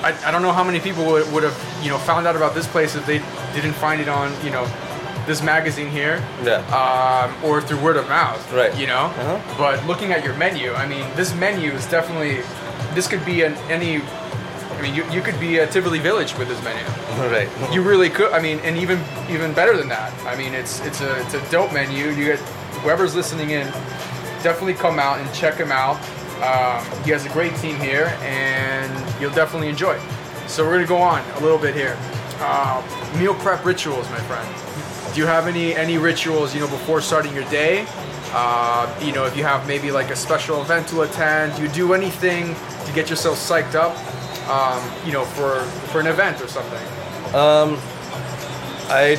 I, 0.03 0.27
I 0.27 0.31
don't 0.31 0.41
know 0.41 0.51
how 0.53 0.63
many 0.63 0.79
people 0.79 1.05
would, 1.05 1.31
would 1.33 1.43
have, 1.43 1.79
you 1.83 1.89
know, 1.89 1.97
found 1.97 2.27
out 2.27 2.35
about 2.35 2.53
this 2.55 2.67
place 2.67 2.95
if 2.95 3.05
they 3.05 3.19
didn't 3.53 3.73
find 3.73 3.99
it 4.01 4.07
on, 4.07 4.31
you 4.43 4.51
know, 4.51 4.65
this 5.25 5.41
magazine 5.43 5.89
here 5.89 6.23
Yeah. 6.43 6.63
um, 6.71 7.43
or 7.43 7.61
through 7.61 7.79
word 7.81 7.97
of 7.97 8.07
mouth. 8.07 8.41
Right. 8.53 8.75
You 8.77 8.87
know. 8.87 9.05
Uh-huh. 9.13 9.55
But 9.57 9.85
looking 9.85 10.11
at 10.13 10.23
your 10.23 10.33
menu, 10.35 10.73
I 10.73 10.87
mean, 10.87 11.05
this 11.15 11.33
menu 11.35 11.71
is 11.71 11.85
definitely. 11.87 12.41
This 12.93 13.07
could 13.07 13.25
be 13.25 13.41
an 13.43 13.53
any. 13.69 14.01
I 14.01 14.81
mean, 14.81 14.93
you, 14.95 15.03
you 15.11 15.21
could 15.21 15.39
be 15.39 15.57
a 15.57 15.67
Tivoli 15.67 15.99
Village 15.99 16.37
with 16.37 16.47
this 16.47 16.63
menu. 16.63 16.83
right. 17.33 17.49
You 17.73 17.81
really 17.81 18.09
could. 18.09 18.31
I 18.31 18.39
mean, 18.41 18.59
and 18.59 18.77
even 18.77 19.03
even 19.29 19.53
better 19.53 19.75
than 19.75 19.89
that. 19.89 20.13
I 20.25 20.37
mean, 20.37 20.53
it's 20.53 20.79
it's 20.85 21.01
a 21.01 21.19
it's 21.25 21.33
a 21.33 21.51
dope 21.51 21.73
menu. 21.73 22.09
You 22.09 22.23
get 22.25 22.39
whoever's 22.83 23.13
listening 23.15 23.49
in, 23.49 23.67
definitely 24.43 24.75
come 24.75 24.97
out 24.99 25.19
and 25.19 25.33
check 25.33 25.55
him 25.55 25.71
out. 25.73 25.97
Um, 26.41 26.85
he 27.03 27.11
has 27.11 27.25
a 27.25 27.29
great 27.29 27.55
team 27.57 27.77
here, 27.77 28.15
and 28.21 29.21
you'll 29.21 29.33
definitely 29.33 29.69
enjoy. 29.69 29.99
So 30.47 30.63
we're 30.63 30.73
gonna 30.73 30.87
go 30.87 30.97
on 30.97 31.21
a 31.31 31.39
little 31.39 31.57
bit 31.57 31.75
here. 31.75 31.97
Uh, 32.39 32.81
meal 33.17 33.33
prep 33.35 33.65
rituals, 33.65 34.09
my 34.09 34.19
friend. 34.21 35.13
Do 35.13 35.19
you 35.19 35.27
have 35.27 35.47
any 35.47 35.73
any 35.75 35.97
rituals? 35.97 36.53
You 36.53 36.61
know, 36.61 36.67
before 36.67 37.01
starting 37.01 37.33
your 37.33 37.49
day. 37.49 37.85
Uh, 38.33 38.93
you 39.01 39.13
know, 39.13 39.25
if 39.25 39.35
you 39.37 39.43
have 39.43 39.65
maybe 39.67 39.89
like 39.89 40.09
a 40.09 40.15
special 40.15 40.61
event 40.61 40.87
to 40.89 41.01
attend, 41.01 41.57
you 41.57 41.67
do 41.69 41.93
anything 41.93 42.55
to 42.85 42.91
get 42.93 43.09
yourself 43.09 43.37
psyched 43.37 43.75
up? 43.75 43.95
Um, 44.49 44.81
you 45.05 45.13
know, 45.13 45.25
for 45.25 45.61
for 45.91 45.99
an 45.99 46.07
event 46.07 46.41
or 46.41 46.47
something. 46.47 46.83
Um, 47.33 47.77
I 48.89 49.17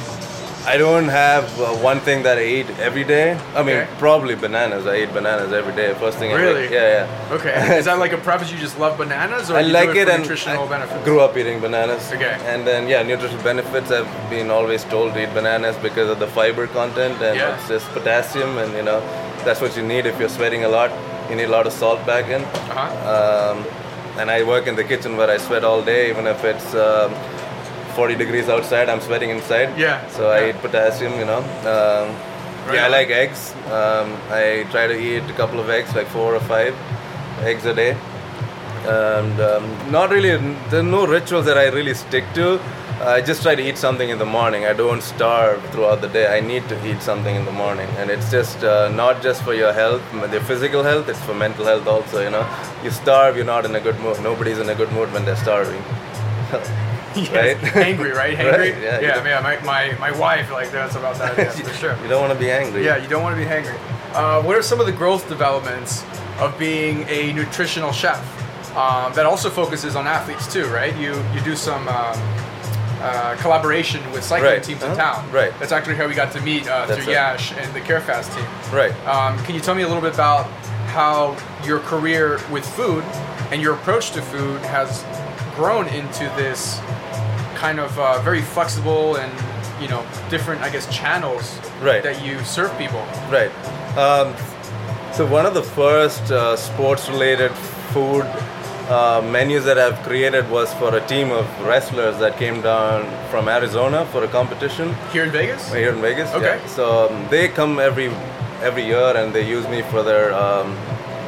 I 0.72 0.76
don't 0.76 1.08
have 1.08 1.44
uh, 1.60 1.66
one 1.90 2.00
thing 2.00 2.22
that 2.24 2.36
I 2.36 2.44
eat 2.44 2.68
every 2.88 3.04
day. 3.04 3.28
I 3.58 3.62
mean, 3.62 3.76
Okay. 3.76 3.88
probably 3.98 4.34
bananas. 4.34 4.86
I 4.86 4.96
eat 5.02 5.12
bananas 5.18 5.50
every 5.60 5.74
day. 5.80 5.94
First 5.94 6.18
thing 6.18 6.30
I 6.32 6.34
Really? 6.34 6.62
wake- 6.62 6.70
Yeah, 6.78 7.06
yeah. 7.06 7.36
Okay. 7.36 7.78
Is 7.80 7.86
that 7.86 7.98
like 8.04 8.12
a 8.12 8.18
preface? 8.18 8.50
You 8.52 8.58
just 8.58 8.78
love 8.78 8.98
bananas, 8.98 9.50
or 9.50 9.56
I 9.56 9.62
like 9.62 9.94
it, 10.02 10.08
and 10.14 10.22
nutritional 10.22 10.64
I 10.66 10.74
benefits? 10.76 11.04
grew 11.06 11.20
up 11.26 11.36
eating 11.40 11.58
bananas. 11.66 12.12
Okay. 12.16 12.34
And 12.52 12.66
then 12.68 12.86
yeah, 12.92 13.02
nutritional 13.02 13.42
benefits. 13.42 13.90
I've 13.90 14.10
been 14.34 14.50
always 14.50 14.84
told 14.84 15.14
to 15.14 15.22
eat 15.22 15.32
bananas 15.32 15.76
because 15.88 16.08
of 16.14 16.18
the 16.24 16.30
fiber 16.38 16.66
content 16.66 17.16
and 17.28 17.36
Yeah. 17.36 17.54
it's 17.54 17.68
just 17.74 17.86
potassium 17.96 18.58
and 18.62 18.70
you 18.78 18.82
know 18.88 19.00
that's 19.46 19.60
what 19.64 19.72
you 19.76 19.82
need 19.94 20.04
if 20.12 20.14
you're 20.20 20.34
sweating 20.38 20.64
a 20.64 20.68
lot. 20.78 20.90
You 21.30 21.36
need 21.40 21.48
a 21.52 21.54
lot 21.58 21.66
of 21.66 21.72
salt 21.72 22.00
back 22.12 22.26
in. 22.36 22.42
Uh-huh. 22.44 23.12
Um, 23.14 23.56
and 24.20 24.30
I 24.30 24.42
work 24.42 24.66
in 24.66 24.74
the 24.76 24.84
kitchen 24.92 25.16
where 25.16 25.30
I 25.36 25.38
sweat 25.38 25.64
all 25.64 25.80
day, 25.92 26.10
even 26.12 26.26
if 26.26 26.44
it's 26.52 26.68
um, 26.74 27.10
40 27.98 28.16
degrees 28.24 28.48
outside. 28.56 28.88
I'm 28.88 29.00
sweating 29.00 29.30
inside. 29.36 29.78
Yeah, 29.84 30.06
So 30.16 30.30
I 30.30 30.50
eat 30.50 30.58
potassium. 30.66 31.14
You 31.22 31.26
know. 31.32 31.42
Um, 31.74 32.16
Right 32.68 32.74
yeah, 32.76 32.86
I 32.86 32.88
like 32.88 33.08
eggs. 33.08 33.42
Um, 33.76 34.08
I 34.38 34.66
try 34.72 34.86
to 34.86 34.96
eat 35.08 35.22
a 35.34 35.36
couple 35.40 35.58
of 35.58 35.70
eggs, 35.76 35.94
like 35.98 36.08
four 36.08 36.34
or 36.38 36.40
five 36.40 36.74
eggs 37.50 37.64
a 37.64 37.72
day 37.72 37.96
and 38.86 39.40
um, 39.40 39.90
not 39.90 40.10
really 40.10 40.36
there 40.70 40.80
are 40.80 40.90
no 40.98 41.06
rituals 41.06 41.44
that 41.44 41.58
i 41.58 41.66
really 41.66 41.94
stick 41.94 42.24
to 42.34 42.60
i 43.00 43.20
just 43.20 43.42
try 43.42 43.54
to 43.54 43.62
eat 43.68 43.76
something 43.76 44.08
in 44.08 44.18
the 44.18 44.24
morning 44.24 44.64
i 44.64 44.72
don't 44.72 45.02
starve 45.02 45.62
throughout 45.70 46.00
the 46.00 46.08
day 46.08 46.26
i 46.36 46.40
need 46.40 46.66
to 46.68 46.76
eat 46.88 47.00
something 47.02 47.36
in 47.36 47.44
the 47.44 47.52
morning 47.52 47.88
and 47.98 48.10
it's 48.10 48.30
just 48.30 48.64
uh, 48.64 48.88
not 48.90 49.22
just 49.22 49.42
for 49.42 49.54
your 49.54 49.72
health 49.72 50.02
the 50.30 50.40
physical 50.40 50.82
health 50.82 51.08
it's 51.08 51.22
for 51.22 51.34
mental 51.34 51.64
health 51.64 51.86
also 51.86 52.22
you 52.22 52.30
know 52.30 52.44
you 52.82 52.90
starve 52.90 53.36
you're 53.36 53.52
not 53.56 53.64
in 53.64 53.74
a 53.74 53.80
good 53.80 53.98
mood 54.00 54.20
nobody's 54.22 54.58
in 54.58 54.68
a 54.70 54.74
good 54.74 54.92
mood 54.92 55.12
when 55.12 55.24
they're 55.24 55.44
starving 55.48 55.82
Yes. 57.16 57.62
Right? 57.62 57.76
Angry, 57.86 58.12
right? 58.12 58.36
Hangry? 58.36 58.72
Right, 58.74 58.82
yeah, 58.82 59.00
Yeah, 59.00 59.24
yeah. 59.24 59.40
My, 59.40 59.60
my, 59.62 59.98
my 59.98 60.18
wife, 60.18 60.50
like, 60.52 60.70
that's 60.70 60.94
about 60.94 61.16
that, 61.18 61.36
yeah, 61.38 61.50
for 61.50 61.74
sure. 61.82 61.96
you 62.02 62.08
don't 62.08 62.20
want 62.20 62.32
to 62.32 62.38
be 62.38 62.50
angry 62.50 62.84
Yeah, 62.84 62.96
you 62.96 63.08
don't 63.08 63.22
want 63.22 63.36
to 63.36 63.42
be 63.42 63.48
hangry. 63.48 63.76
Uh, 64.14 64.42
what 64.42 64.56
are 64.56 64.62
some 64.62 64.80
of 64.80 64.86
the 64.86 64.92
growth 64.92 65.28
developments 65.28 66.04
of 66.38 66.56
being 66.58 67.04
a 67.08 67.32
nutritional 67.32 67.92
chef 67.92 68.20
um, 68.76 69.12
that 69.14 69.26
also 69.26 69.50
focuses 69.50 69.96
on 69.96 70.06
athletes 70.06 70.50
too, 70.52 70.66
right? 70.66 70.96
You 70.96 71.14
you 71.34 71.40
do 71.42 71.56
some 71.56 71.86
um, 71.88 72.14
uh, 73.00 73.36
collaboration 73.40 74.00
with 74.12 74.22
cycling 74.24 74.52
Right, 74.52 74.62
teams 74.62 74.82
in 74.82 74.90
uh-huh, 74.90 75.14
town. 75.22 75.32
right. 75.32 75.52
That's 75.58 75.72
actually 75.72 75.96
how 75.96 76.06
we 76.06 76.14
got 76.14 76.32
to 76.32 76.40
meet 76.40 76.68
uh, 76.68 76.86
through. 76.86 77.12
Yash 77.12 77.52
and 77.52 77.72
the 77.74 77.80
CareFast 77.80 78.34
team. 78.34 78.46
right 78.76 78.92
Um, 79.06 79.36
can 79.44 79.54
you 79.54 79.60
tell 79.60 79.74
me 79.74 79.82
a 79.82 79.88
little 79.88 80.02
bit 80.02 80.14
about 80.14 80.46
how 80.94 81.36
your 81.64 81.80
career 81.80 82.40
with 82.50 82.64
food 82.66 83.04
and 83.50 83.60
your 83.62 83.74
approach 83.74 84.10
to 84.12 84.22
food 84.22 84.60
has 84.62 85.04
grown 85.56 85.86
into 85.88 86.24
this 86.36 86.78
kind 87.58 87.78
of 87.80 87.98
uh, 87.98 88.20
very 88.22 88.42
flexible 88.42 89.16
and 89.16 89.30
you 89.82 89.88
know 89.88 90.02
different, 90.30 90.62
I 90.62 90.70
guess, 90.70 90.86
channels 90.94 91.58
Right. 91.82 92.02
that 92.02 92.24
you 92.24 92.34
serve 92.44 92.70
people? 92.78 93.02
Right. 93.30 93.50
Um, 93.96 94.34
so 95.12 95.26
one 95.26 95.46
of 95.46 95.54
the 95.54 95.62
first 95.62 96.30
uh, 96.30 96.56
sports-related 96.56 97.50
food 97.92 98.24
uh, 98.88 99.20
menus 99.22 99.64
that 99.64 99.78
I've 99.78 99.98
created 100.08 100.48
was 100.50 100.72
for 100.74 100.94
a 100.96 101.00
team 101.06 101.30
of 101.30 101.46
wrestlers 101.66 102.16
that 102.18 102.36
came 102.38 102.60
down 102.62 103.04
from 103.30 103.48
Arizona 103.48 104.06
for 104.12 104.24
a 104.24 104.28
competition 104.28 104.94
Here 105.12 105.24
in 105.24 105.30
Vegas? 105.30 105.72
here 105.72 105.90
in 105.94 106.00
Vegas. 106.00 106.30
Okay. 106.34 106.58
Yeah. 106.60 106.66
So 106.66 107.08
um, 107.08 107.26
they 107.30 107.48
come 107.48 107.78
every 107.78 108.08
every 108.62 108.84
year 108.84 109.16
and 109.16 109.32
they 109.32 109.46
use 109.56 109.66
me 109.68 109.82
for 109.90 110.02
their 110.02 110.32
um, 110.34 110.76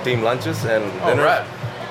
team 0.05 0.23
lunches 0.23 0.65
and 0.65 0.83
dinner. 0.85 1.03
Oh, 1.05 1.09
dinners. 1.11 1.25
rad. 1.25 1.47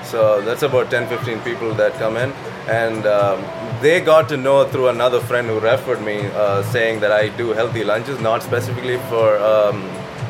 So 0.05 0.41
that's 0.41 0.63
about 0.63 0.89
10, 0.91 1.07
15 1.07 1.39
people 1.41 1.73
that 1.75 1.93
come 1.93 2.17
in. 2.17 2.31
And 2.67 3.05
um, 3.05 3.39
they 3.81 4.01
got 4.01 4.27
to 4.29 4.37
know 4.37 4.67
through 4.67 4.89
another 4.89 5.19
friend 5.21 5.47
who 5.47 5.59
referred 5.59 6.01
me, 6.01 6.27
uh, 6.27 6.63
saying 6.63 6.99
that 6.99 7.11
I 7.11 7.29
do 7.29 7.49
healthy 7.51 7.83
lunches, 7.83 8.19
not 8.19 8.43
specifically 8.43 8.97
for 9.09 9.37
um, 9.37 9.83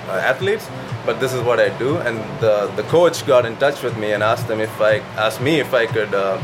uh, 0.07 0.21
athletes, 0.23 0.69
but 1.05 1.19
this 1.19 1.33
is 1.33 1.41
what 1.41 1.59
I 1.59 1.69
do. 1.79 1.97
And 1.97 2.17
the, 2.39 2.71
the 2.75 2.83
coach 2.83 3.25
got 3.25 3.45
in 3.45 3.57
touch 3.57 3.81
with 3.81 3.97
me 3.97 4.11
and 4.11 4.21
asked 4.21 4.47
them 4.47 4.59
if 4.59 4.79
I 4.79 4.99
asked 5.17 5.41
me 5.41 5.59
if 5.59 5.73
I 5.73 5.87
could 5.87 6.13
uh, 6.13 6.39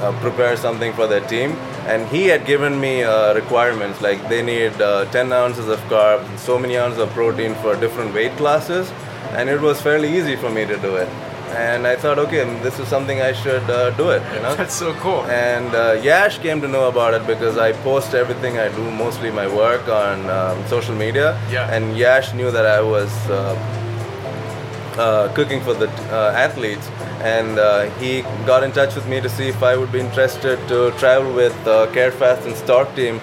uh, 0.00 0.12
prepare 0.20 0.56
something 0.56 0.92
for 0.92 1.06
their 1.06 1.24
team. 1.28 1.52
And 1.86 2.08
he 2.08 2.26
had 2.26 2.46
given 2.46 2.80
me 2.80 3.04
uh, 3.04 3.34
requirements 3.34 4.00
like 4.00 4.28
they 4.28 4.42
need 4.42 4.72
uh, 4.80 5.04
10 5.12 5.32
ounces 5.32 5.68
of 5.68 5.78
carbs, 5.82 6.38
so 6.38 6.58
many 6.58 6.76
ounces 6.76 6.98
of 6.98 7.10
protein 7.10 7.54
for 7.56 7.76
different 7.76 8.12
weight 8.14 8.32
classes, 8.32 8.90
and 9.30 9.48
it 9.48 9.60
was 9.60 9.80
fairly 9.80 10.16
easy 10.16 10.34
for 10.34 10.50
me 10.50 10.64
to 10.64 10.76
do 10.78 10.96
it. 10.96 11.08
And 11.54 11.86
I 11.86 11.96
thought, 11.96 12.18
okay, 12.18 12.44
this 12.62 12.78
is 12.78 12.88
something 12.88 13.20
I 13.20 13.32
should 13.32 13.62
uh, 13.70 13.90
do 13.90 14.10
it, 14.10 14.22
you 14.34 14.42
know. 14.42 14.54
That's 14.60 14.74
so 14.74 14.92
cool. 14.94 15.22
And 15.24 15.74
uh, 15.74 16.00
Yash 16.02 16.38
came 16.38 16.60
to 16.60 16.68
know 16.68 16.88
about 16.88 17.14
it 17.14 17.26
because 17.26 17.58
I 17.58 17.72
post 17.72 18.14
everything 18.14 18.58
I 18.58 18.68
do, 18.68 18.90
mostly 18.90 19.30
my 19.30 19.46
work 19.46 19.88
on 19.88 20.28
um, 20.30 20.66
social 20.68 20.94
media. 20.94 21.40
Yeah. 21.50 21.72
And 21.74 21.96
Yash 21.96 22.34
knew 22.34 22.50
that 22.50 22.66
I 22.66 22.80
was 22.80 23.10
uh, 23.28 23.54
uh, 24.98 25.32
cooking 25.34 25.60
for 25.60 25.74
the 25.74 25.88
uh, 26.12 26.32
athletes, 26.36 26.86
and 27.20 27.58
uh, 27.58 27.90
he 27.98 28.22
got 28.46 28.62
in 28.62 28.72
touch 28.72 28.94
with 28.94 29.06
me 29.08 29.20
to 29.20 29.28
see 29.28 29.48
if 29.48 29.62
I 29.62 29.76
would 29.76 29.90
be 29.90 30.00
interested 30.00 30.56
to 30.68 30.92
travel 30.98 31.32
with 31.32 31.54
uh, 31.66 31.86
CareFast 31.92 32.46
and 32.46 32.54
Stark 32.56 32.94
team 32.94 33.20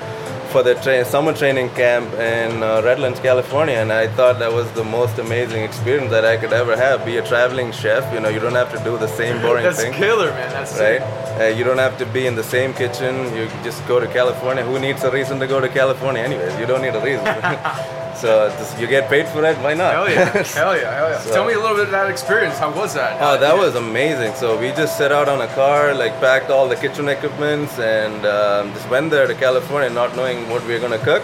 for 0.51 0.63
the 0.63 0.75
tra- 0.75 1.05
summer 1.05 1.33
training 1.33 1.69
camp 1.69 2.13
in 2.13 2.61
uh, 2.61 2.81
Redlands, 2.83 3.19
California. 3.19 3.75
And 3.75 3.91
I 3.91 4.07
thought 4.07 4.39
that 4.39 4.51
was 4.51 4.69
the 4.73 4.83
most 4.83 5.17
amazing 5.17 5.63
experience 5.63 6.11
that 6.11 6.25
I 6.25 6.35
could 6.37 6.51
ever 6.51 6.75
have. 6.75 7.05
Be 7.05 7.17
a 7.17 7.25
traveling 7.25 7.71
chef, 7.71 8.13
you 8.13 8.19
know, 8.19 8.29
you 8.29 8.39
don't 8.39 8.55
have 8.55 8.71
to 8.73 8.83
do 8.83 8.97
the 8.97 9.07
same 9.07 9.41
boring 9.41 9.63
That's 9.63 9.81
thing 9.81 9.93
killer, 9.93 10.31
man. 10.31 10.51
That's 10.51 10.77
right? 10.79 11.01
Uh, 11.39 11.45
you 11.57 11.63
don't 11.63 11.77
have 11.77 11.97
to 11.99 12.05
be 12.05 12.27
in 12.27 12.35
the 12.35 12.43
same 12.43 12.73
kitchen. 12.73 13.33
You 13.35 13.47
just 13.63 13.85
go 13.87 13.99
to 13.99 14.07
California. 14.07 14.63
Who 14.63 14.79
needs 14.79 15.03
a 15.03 15.11
reason 15.11 15.39
to 15.39 15.47
go 15.47 15.59
to 15.61 15.69
California, 15.69 16.21
anyways? 16.21 16.59
You 16.59 16.65
don't 16.65 16.81
need 16.81 16.95
a 16.95 17.03
reason. 17.03 17.97
so 18.15 18.49
just, 18.59 18.79
you 18.79 18.87
get 18.87 19.09
paid 19.09 19.27
for 19.27 19.43
it. 19.45 19.57
Why 19.59 19.73
not? 19.73 19.93
Hell 19.93 20.09
yeah, 20.09 20.25
hell 20.61 20.75
yeah, 20.77 20.93
hell 20.95 21.09
yeah. 21.09 21.19
So- 21.19 21.33
Tell 21.33 21.45
me 21.45 21.53
a 21.53 21.59
little 21.59 21.75
bit 21.75 21.85
of 21.85 21.91
that 21.91 22.09
experience. 22.09 22.57
How 22.57 22.71
was 22.71 22.93
that? 22.93 23.21
Oh, 23.21 23.25
Uh, 23.25 23.37
that 23.37 23.55
yeah. 23.55 23.59
was 23.65 23.75
amazing. 23.75 24.33
So 24.35 24.57
we 24.59 24.67
just 24.71 24.97
set 24.97 25.11
out 25.11 25.27
on 25.29 25.41
a 25.41 25.47
car, 25.55 25.93
like 25.93 26.13
packed 26.19 26.49
all 26.49 26.67
the 26.67 26.75
kitchen 26.75 27.07
equipments, 27.09 27.77
and 27.79 28.25
um, 28.25 28.73
just 28.73 28.89
went 28.89 29.09
there 29.11 29.27
to 29.27 29.35
California, 29.35 29.89
not 29.89 30.15
knowing 30.15 30.49
what 30.49 30.65
we 30.65 30.73
were 30.73 30.79
gonna 30.79 30.99
cook. 31.11 31.23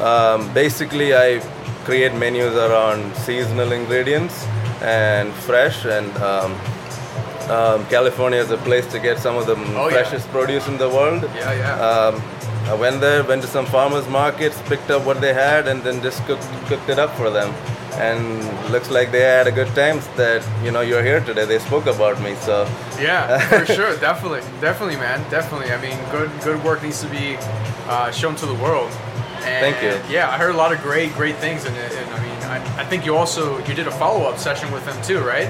Um, 0.00 0.52
basically, 0.52 1.14
I 1.14 1.40
create 1.84 2.12
menus 2.14 2.54
around 2.54 3.14
seasonal 3.16 3.72
ingredients 3.72 4.44
and 4.82 5.32
fresh, 5.32 5.84
and 5.86 6.10
um, 6.18 6.52
um, 7.50 7.86
California 7.86 8.40
is 8.40 8.50
a 8.50 8.56
place 8.58 8.86
to 8.92 8.98
get 8.98 9.18
some 9.18 9.36
of 9.36 9.46
the 9.46 9.54
Oh, 9.54 9.88
yeah. 9.88 9.94
freshest 10.02 10.28
produce 10.30 10.66
in 10.68 10.76
the 10.78 10.88
world. 10.88 11.22
Yeah, 11.34 11.52
yeah. 11.52 12.08
I 12.68 12.74
went 12.74 13.00
there, 13.00 13.22
went 13.22 13.42
to 13.42 13.48
some 13.48 13.66
farmers 13.66 14.08
markets, 14.08 14.60
picked 14.66 14.90
up 14.90 15.04
what 15.06 15.20
they 15.20 15.32
had, 15.32 15.68
and 15.68 15.82
then 15.82 16.02
just 16.02 16.24
cooked, 16.26 16.46
cooked 16.66 16.88
it 16.88 16.98
up 16.98 17.10
for 17.16 17.30
them. 17.30 17.54
and 17.96 18.20
looks 18.70 18.90
like 18.90 19.10
they 19.10 19.22
had 19.22 19.46
a 19.46 19.52
good 19.52 19.68
time. 19.74 20.00
That 20.16 20.42
you 20.64 20.70
know 20.70 20.82
you're 20.82 21.02
here 21.02 21.20
today. 21.20 21.46
They 21.46 21.58
spoke 21.58 21.86
about 21.86 22.20
me, 22.20 22.34
so 22.46 22.66
Yeah, 23.00 23.38
for 23.48 23.64
sure, 23.78 23.96
definitely, 24.08 24.42
definitely, 24.60 24.96
man, 24.96 25.18
definitely. 25.30 25.70
I 25.72 25.80
mean, 25.80 25.96
good 26.10 26.30
good 26.44 26.62
work 26.62 26.82
needs 26.82 27.00
to 27.00 27.08
be 27.08 27.38
uh, 27.88 28.10
shown 28.10 28.34
to 28.36 28.46
the 28.46 28.58
world. 28.66 28.90
And 29.48 29.62
Thank 29.64 29.78
you. 29.86 29.94
Yeah, 30.14 30.28
I 30.28 30.36
heard 30.36 30.54
a 30.54 30.58
lot 30.58 30.72
of 30.74 30.78
great 30.82 31.10
great 31.14 31.36
things, 31.36 31.64
and, 31.64 31.74
and 31.76 32.10
I 32.10 32.18
mean, 32.26 32.38
I, 32.54 32.58
I 32.82 32.84
think 32.84 33.06
you 33.06 33.16
also 33.16 33.58
you 33.66 33.74
did 33.74 33.86
a 33.86 33.94
follow 34.02 34.28
up 34.28 34.36
session 34.38 34.70
with 34.72 34.84
them 34.84 34.98
too, 35.02 35.20
right? 35.20 35.48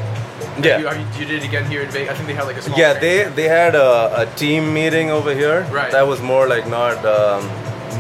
Yeah. 0.63 0.79
You, 0.79 1.07
you 1.19 1.25
did 1.27 1.43
it 1.43 1.47
again 1.49 1.71
here 1.71 1.83
in 1.83 1.91
Vegas. 1.91 2.11
I 2.13 2.15
think 2.15 2.27
they 2.29 2.35
had 2.35 2.45
like 2.47 2.57
a 2.57 2.63
small. 2.63 2.79
yeah, 2.79 2.99
training. 2.99 3.35
they 3.35 3.43
they 3.43 3.49
had 3.49 3.75
a, 3.75 4.23
a 4.23 4.27
team 4.37 4.73
meeting 4.73 5.11
over 5.11 5.35
here. 5.35 5.63
Right. 5.71 5.93
That 5.93 6.07
was 6.07 6.21
more 6.21 6.47
like 6.49 6.67
not. 6.69 7.05
Um, 7.05 7.49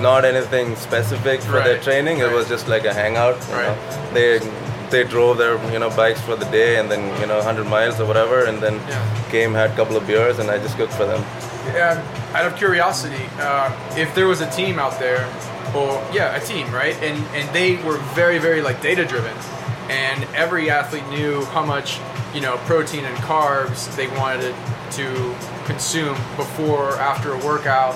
not 0.03 0.27
anything 0.27 0.77
specific 0.77 1.41
for 1.41 1.53
their 1.53 1.77
Right, 1.77 1.83
training. 1.83 2.19
It 2.19 2.31
was 2.31 2.47
just 2.51 2.69
like 2.69 2.85
a 2.85 2.93
hangout. 2.93 3.37
you 3.49 3.55
Right. 3.55 3.67
know. 3.69 4.13
They 4.13 4.39
they 4.91 5.05
drove 5.05 5.39
their 5.39 5.57
you 5.73 5.79
know 5.79 5.89
bikes 5.89 6.21
for 6.21 6.37
the 6.37 6.45
day 6.51 6.77
and 6.79 6.91
then 6.91 7.03
you 7.21 7.27
know 7.27 7.39
100 7.39 7.65
miles 7.67 7.99
or 7.99 8.05
whatever, 8.05 8.45
and 8.45 8.61
then 8.63 8.75
Yeah. 8.75 9.03
came 9.31 9.55
had 9.55 9.71
a 9.71 9.75
couple 9.77 9.97
of 9.97 10.07
beers 10.07 10.39
and 10.39 10.51
I 10.51 10.59
just 10.59 10.77
cooked 10.77 10.93
for 10.93 11.07
them. 11.07 11.23
Yeah, 11.75 12.03
out 12.35 12.45
of 12.45 12.57
curiosity, 12.57 13.25
uh, 13.41 13.73
if 13.97 14.15
there 14.15 14.27
was 14.27 14.43
a 14.43 14.51
team 14.51 14.79
out 14.79 14.99
there, 14.99 15.25
or 15.75 16.03
yeah, 16.13 16.37
a 16.37 16.41
team, 16.45 16.67
right? 16.75 16.97
And 17.03 17.17
and 17.35 17.49
they 17.55 17.77
were 17.87 17.97
very, 18.15 18.39
very 18.39 18.61
like 18.61 18.83
data 18.83 19.05
driven, 19.07 19.37
and 19.89 20.25
every 20.35 20.69
athlete 20.69 21.09
knew 21.09 21.43
how 21.55 21.65
much 21.65 21.99
you 22.37 22.43
know 22.43 22.57
protein 22.71 23.05
and 23.11 23.17
carbs 23.33 23.79
they 23.97 24.09
wanted 24.23 24.55
to 24.99 25.07
consume 25.71 26.15
before 26.37 26.91
or 26.91 26.97
after 27.13 27.29
a 27.33 27.39
workout. 27.51 27.95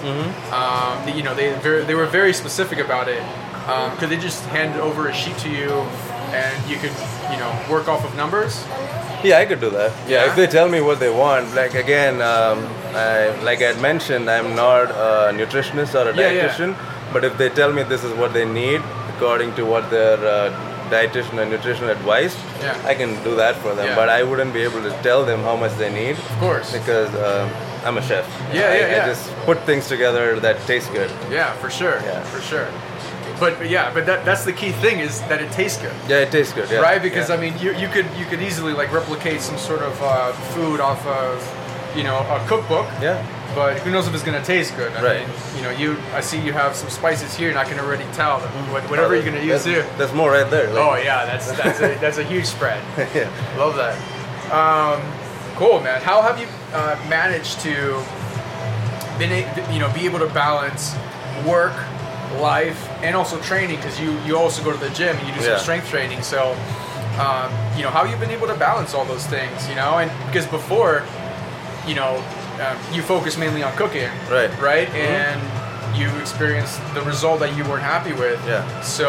Um, 0.59 1.17
you 1.17 1.23
know, 1.23 1.35
they 1.41 1.53
very, 1.61 1.85
they 1.85 1.95
were 1.95 2.07
very 2.21 2.33
specific 2.33 2.79
about 2.87 3.07
it. 3.09 3.23
Um, 3.69 3.97
could 3.99 4.09
they 4.13 4.17
just 4.29 4.41
hand 4.47 4.73
over 4.81 5.07
a 5.09 5.15
sheet 5.15 5.39
to 5.45 5.49
you, 5.49 5.71
and 6.43 6.55
you 6.71 6.77
could 6.83 6.95
you 7.33 7.39
know 7.43 7.51
work 7.71 7.87
off 7.93 8.03
of 8.05 8.13
numbers? 8.17 8.53
Yeah, 9.23 9.39
I 9.43 9.45
could 9.45 9.61
do 9.61 9.71
that. 9.79 9.91
Yeah, 10.09 10.25
Yeah? 10.25 10.31
if 10.31 10.37
they 10.37 10.47
tell 10.47 10.69
me 10.69 10.81
what 10.81 10.99
they 10.99 11.11
want, 11.11 11.55
like 11.55 11.75
again, 11.75 12.15
um, 12.23 12.59
I, 12.97 13.29
like 13.49 13.61
I 13.61 13.69
had 13.75 13.81
mentioned, 13.91 14.31
I'm 14.31 14.57
not 14.57 14.91
a 14.91 15.31
nutritionist 15.41 15.93
or 15.95 16.09
a 16.09 16.13
dietitian, 16.15 16.71
Yeah, 16.73 16.83
yeah. 16.83 17.13
but 17.13 17.25
if 17.25 17.37
they 17.37 17.51
tell 17.51 17.71
me 17.73 17.83
this 17.83 18.03
is 18.03 18.13
what 18.15 18.33
they 18.33 18.47
need 18.47 18.81
according 19.15 19.55
to 19.57 19.63
what 19.67 19.91
their 19.91 20.17
uh, 20.37 20.51
dietitian 20.91 21.39
and 21.43 21.51
nutritional 21.51 21.91
advice, 21.91 22.35
Yeah. 22.61 22.77
I 22.85 22.95
can 22.95 23.11
do 23.25 23.35
that 23.37 23.57
for 23.57 23.75
them. 23.75 23.87
Yeah. 23.87 23.95
But 23.97 24.09
I 24.09 24.23
wouldn't 24.23 24.53
be 24.53 24.63
able 24.63 24.83
to 24.83 24.91
tell 25.03 25.25
them 25.25 25.41
how 25.43 25.57
much 25.57 25.75
they 25.77 25.91
need 25.93 26.17
Of 26.19 26.39
course. 26.39 26.73
because 26.73 27.11
um, 27.15 27.49
I'm 27.87 27.97
a 27.97 28.03
chef. 28.03 28.27
Yeah, 28.53 28.69
I, 28.71 28.79
yeah, 28.79 29.03
I 29.05 29.07
just 29.07 29.25
put 29.47 29.59
things 29.65 29.89
together 29.89 30.39
that 30.41 30.57
taste 30.67 30.93
good. 30.93 31.11
Yeah, 31.31 31.53
for 31.55 31.71
sure. 31.71 31.97
Yeah. 32.05 32.23
For 32.25 32.41
sure. 32.43 32.69
But 33.39 33.57
but 33.59 33.71
yeah, 33.71 33.95
but 33.95 34.05
that, 34.05 34.27
that's 34.27 34.45
the 34.45 34.53
key 34.53 34.73
thing 34.85 34.99
is 34.99 35.21
that 35.31 35.41
it 35.41 35.51
tastes 35.53 35.81
good. 35.81 35.95
Yeah, 36.07 36.19
it 36.27 36.31
tastes 36.31 36.53
good. 36.53 36.69
Yeah. 36.71 36.81
right? 36.81 37.01
Because 37.01 37.31
yeah. 37.31 37.37
I 37.37 37.41
mean, 37.41 37.55
you, 37.59 37.73
you 37.73 37.89
could 37.89 38.05
you 38.19 38.27
could 38.27 38.43
easily 38.43 38.75
like 38.75 38.93
replicate 38.93 39.41
some 39.41 39.57
sort 39.57 39.81
of 39.81 39.97
uh, 40.03 40.33
food 40.55 40.79
off 40.81 41.01
of 41.07 41.41
you 41.97 42.03
know 42.03 42.19
a 42.19 42.45
cookbook. 42.47 42.87
Yeah. 43.01 43.25
But 43.55 43.79
who 43.81 43.91
knows 43.91 44.07
if 44.07 44.15
it's 44.15 44.23
gonna 44.23 44.45
taste 44.45 44.77
good? 44.77 44.93
I 44.93 45.03
Right. 45.03 45.27
mean, 45.27 45.37
you 45.57 45.63
know, 45.63 45.71
you 45.71 45.97
I 46.15 46.21
see 46.21 46.39
you 46.39 46.53
have 46.53 46.77
some 46.77 46.89
spices 46.89 47.35
here, 47.35 47.51
and 47.51 47.59
I 47.59 47.65
can 47.65 47.81
already 47.81 48.05
tell 48.13 48.39
that 48.39 48.49
what, 48.73 48.83
whatever 48.89 49.15
you're 49.17 49.25
gonna 49.25 49.41
use 49.43 49.65
here. 49.65 49.85
There's 49.99 50.13
more 50.13 50.31
right 50.31 50.49
there. 50.49 50.69
Oh 50.71 50.95
yeah, 50.95 51.27
that's 51.27 51.51
that's 51.53 51.81
a 51.81 51.95
that's 52.01 52.19
a 52.19 52.23
huge 52.25 52.47
spread. 52.47 52.81
yeah. 53.15 53.29
Love 53.59 53.75
that. 53.77 53.97
Um, 54.53 55.01
cool, 55.57 55.81
man. 55.81 56.01
How 56.01 56.23
have 56.23 56.39
you 56.39 56.47
uh, 56.73 56.97
managed 57.09 57.59
to 57.61 58.01
been 59.19 59.33
a, 59.33 59.73
you 59.73 59.81
know 59.81 59.91
be 59.93 60.05
able 60.07 60.21
to 60.21 60.29
balance 60.29 60.95
work, 61.45 61.75
life, 62.39 62.89
and 63.03 63.17
also 63.17 63.41
training? 63.41 63.77
Because 63.77 63.99
you 64.01 64.13
you 64.27 64.37
also 64.39 64.63
go 64.63 64.71
to 64.73 64.79
the 64.79 64.91
gym 64.91 65.17
and 65.17 65.27
you 65.27 65.35
do 65.35 65.41
some 65.41 65.51
Yeah. 65.55 65.59
strength 65.59 65.89
training. 65.91 66.23
So, 66.23 66.57
um, 67.19 67.51
you 67.77 67.83
know, 67.83 67.91
how 67.91 68.05
you've 68.05 68.21
been 68.21 68.31
able 68.31 68.47
to 68.47 68.55
balance 68.55 68.95
all 68.95 69.05
those 69.05 69.27
things? 69.27 69.69
You 69.69 69.75
know, 69.75 69.99
and 69.99 70.11
because 70.27 70.47
before, 70.47 71.03
you 71.91 71.97
know, 72.01 72.13
um, 72.65 72.77
you 72.95 73.03
focus 73.03 73.37
mainly 73.45 73.63
on 73.69 73.73
cooking, 73.83 74.11
Right. 74.37 74.51
Right, 74.71 74.89
Mhm. 74.89 75.11
and 75.19 75.39
you 75.99 76.09
experienced 76.25 76.79
the 76.97 77.03
result 77.13 77.37
that 77.41 77.53
you 77.57 77.63
weren't 77.71 77.83
happy 77.97 78.13
with. 78.25 78.39
Yeah. 78.47 78.63
So, 78.97 79.09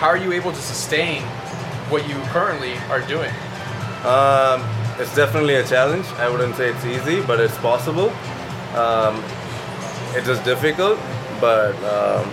how 0.00 0.08
are 0.14 0.16
you 0.24 0.30
able 0.40 0.52
to 0.60 0.62
sustain 0.72 1.20
what 1.92 2.00
you 2.08 2.16
currently 2.32 2.74
are 2.92 3.02
doing? 3.14 3.32
Um, 4.14 4.58
it's 5.00 5.14
definitely 5.22 5.56
a 5.64 5.66
challenge. 5.74 6.06
I 6.24 6.26
wouldn't 6.30 6.56
say 6.56 6.66
it's 6.74 6.84
easy, 6.96 7.18
but 7.30 7.38
it's 7.46 7.58
possible. 7.70 8.08
Um, 8.84 9.14
it 10.18 10.24
is 10.32 10.38
difficult, 10.52 10.98
but 11.40 11.74
um, 11.96 12.24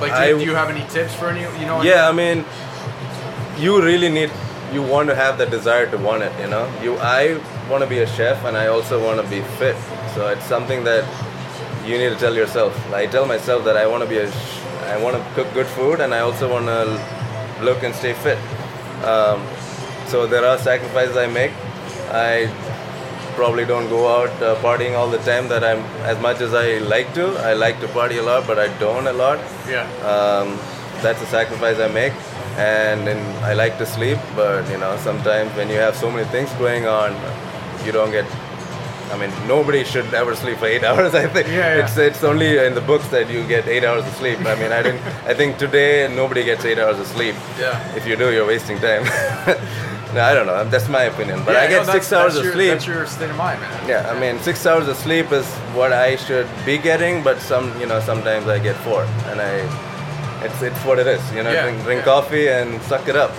Like, 0.00 0.12
do, 0.12 0.22
I- 0.24 0.32
do 0.40 0.44
you 0.50 0.54
have 0.54 0.70
any 0.76 0.84
tips 0.96 1.14
for 1.18 1.26
any? 1.28 1.42
You 1.60 1.66
know? 1.70 1.82
yeah, 1.82 2.08
I 2.08 2.12
mean, 2.12 2.38
you 3.58 3.72
really 3.90 4.08
need. 4.18 4.30
You 4.72 4.82
want 4.82 5.08
to 5.10 5.14
have 5.14 5.34
the 5.38 5.46
desire 5.46 5.86
to 5.94 5.98
want 6.08 6.22
it. 6.22 6.32
You 6.42 6.48
know, 6.48 6.64
you. 6.82 6.90
I 7.00 7.38
want 7.68 7.82
to 7.82 7.88
be 7.88 7.98
a 7.98 8.06
chef, 8.06 8.44
and 8.44 8.56
I 8.56 8.66
also 8.68 9.02
want 9.04 9.20
to 9.20 9.26
be 9.28 9.40
fit. 9.58 9.76
So 10.14 10.28
it's 10.28 10.44
something 10.44 10.84
that 10.84 11.04
you 11.84 11.98
need 11.98 12.10
to 12.10 12.16
tell 12.16 12.34
yourself. 12.34 12.72
I 12.92 13.06
tell 13.06 13.26
myself 13.26 13.64
that 13.64 13.76
I 13.76 13.86
want 13.86 14.02
to 14.02 14.08
be 14.08 14.18
a. 14.18 14.30
sh- 14.30 14.60
I 14.86 15.02
want 15.02 15.16
to 15.16 15.22
cook 15.34 15.52
good 15.52 15.66
food, 15.66 16.00
and 16.00 16.14
I 16.14 16.20
also 16.20 16.50
want 16.50 16.66
to 16.66 17.64
look 17.64 17.82
and 17.82 17.94
stay 17.94 18.12
fit. 18.14 18.38
Um, 19.04 19.42
so 20.06 20.26
there 20.26 20.44
are 20.44 20.58
sacrifices 20.58 21.16
I 21.16 21.26
make. 21.26 21.52
I 22.10 22.48
probably 23.34 23.64
don't 23.66 23.88
go 23.88 24.08
out 24.08 24.30
uh, 24.42 24.54
partying 24.62 24.96
all 24.96 25.10
the 25.10 25.18
time 25.18 25.48
that 25.48 25.62
I'm 25.64 25.80
as 26.12 26.20
much 26.20 26.40
as 26.40 26.54
I 26.54 26.78
like 26.78 27.12
to. 27.14 27.26
I 27.50 27.54
like 27.54 27.80
to 27.80 27.88
party 27.88 28.18
a 28.18 28.22
lot, 28.22 28.46
but 28.46 28.58
I 28.58 28.68
don't 28.78 29.06
a 29.06 29.12
lot. 29.12 29.38
Yeah. 29.68 29.82
Um, 30.12 30.58
that's 31.02 31.20
a 31.20 31.26
sacrifice 31.26 31.78
I 31.78 31.88
make, 31.88 32.14
and 32.56 33.06
then 33.06 33.18
I 33.44 33.52
like 33.52 33.76
to 33.78 33.86
sleep. 33.86 34.18
But 34.34 34.70
you 34.70 34.78
know, 34.78 34.96
sometimes 34.98 35.54
when 35.56 35.68
you 35.68 35.76
have 35.76 35.96
so 35.96 36.10
many 36.10 36.26
things 36.28 36.50
going 36.54 36.86
on, 36.86 37.12
you 37.86 37.92
don't 37.92 38.10
get. 38.10 38.26
I 39.12 39.16
mean, 39.16 39.30
nobody 39.46 39.84
should 39.84 40.12
ever 40.12 40.34
sleep 40.34 40.58
for 40.58 40.66
eight 40.66 40.82
hours. 40.88 41.14
I 41.14 41.26
think 41.28 41.46
Yeah, 41.46 41.54
yeah. 41.76 41.84
it's 41.84 41.96
it's 41.96 42.24
only 42.24 42.58
in 42.58 42.74
the 42.74 42.80
books 42.80 43.06
that 43.08 43.30
you 43.30 43.46
get 43.46 43.66
eight 43.68 43.84
hours 43.84 44.04
of 44.06 44.12
sleep. 44.16 44.38
I 44.40 44.54
mean, 44.56 44.72
I 44.72 44.82
didn't. 44.82 45.00
I 45.30 45.32
think 45.34 45.58
today 45.58 46.08
nobody 46.14 46.42
gets 46.44 46.64
eight 46.64 46.78
hours 46.78 46.98
of 46.98 47.06
sleep. 47.06 47.36
Yeah. 47.58 47.96
If 47.98 48.06
you 48.08 48.16
do, 48.16 48.32
you're 48.32 48.46
wasting 48.46 48.78
time. 48.80 49.04
no, 50.14 50.20
I 50.30 50.34
don't 50.34 50.46
know. 50.46 50.64
That's 50.68 50.88
my 50.88 51.04
opinion. 51.04 51.44
But 51.44 51.52
Yeah, 51.54 51.60
I 51.62 51.66
get 51.68 51.86
that's- 51.86 51.92
six 51.92 52.12
hours 52.12 52.34
of 52.36 52.44
your, 52.44 52.52
sleep. 52.54 52.70
That's 52.72 52.86
your 52.86 53.06
state 53.06 53.30
of 53.30 53.36
mind, 53.36 53.60
man. 53.60 53.88
Yeah, 53.88 54.10
I 54.12 54.18
mean, 54.18 54.40
six 54.42 54.66
hours 54.66 54.88
of 54.88 54.96
sleep 54.96 55.30
is 55.30 55.46
what 55.78 55.92
I 55.92 56.16
should 56.16 56.48
be 56.64 56.76
getting, 56.76 57.22
but 57.22 57.38
some, 57.40 57.66
you 57.80 57.86
know, 57.86 58.00
sometimes 58.00 58.48
I 58.48 58.58
get 58.58 58.74
four, 58.86 59.04
and 59.30 59.40
I, 59.40 59.54
it's 60.42 60.60
it's 60.62 60.78
what 60.84 60.98
it 60.98 61.06
is, 61.06 61.22
you 61.32 61.42
know. 61.42 61.50
Yeah, 61.52 61.62
drink 61.62 61.82
drink 61.84 61.98
yeah. 62.00 62.04
coffee 62.04 62.48
and 62.48 62.80
suck 62.82 63.08
it 63.08 63.16
up. 63.16 63.30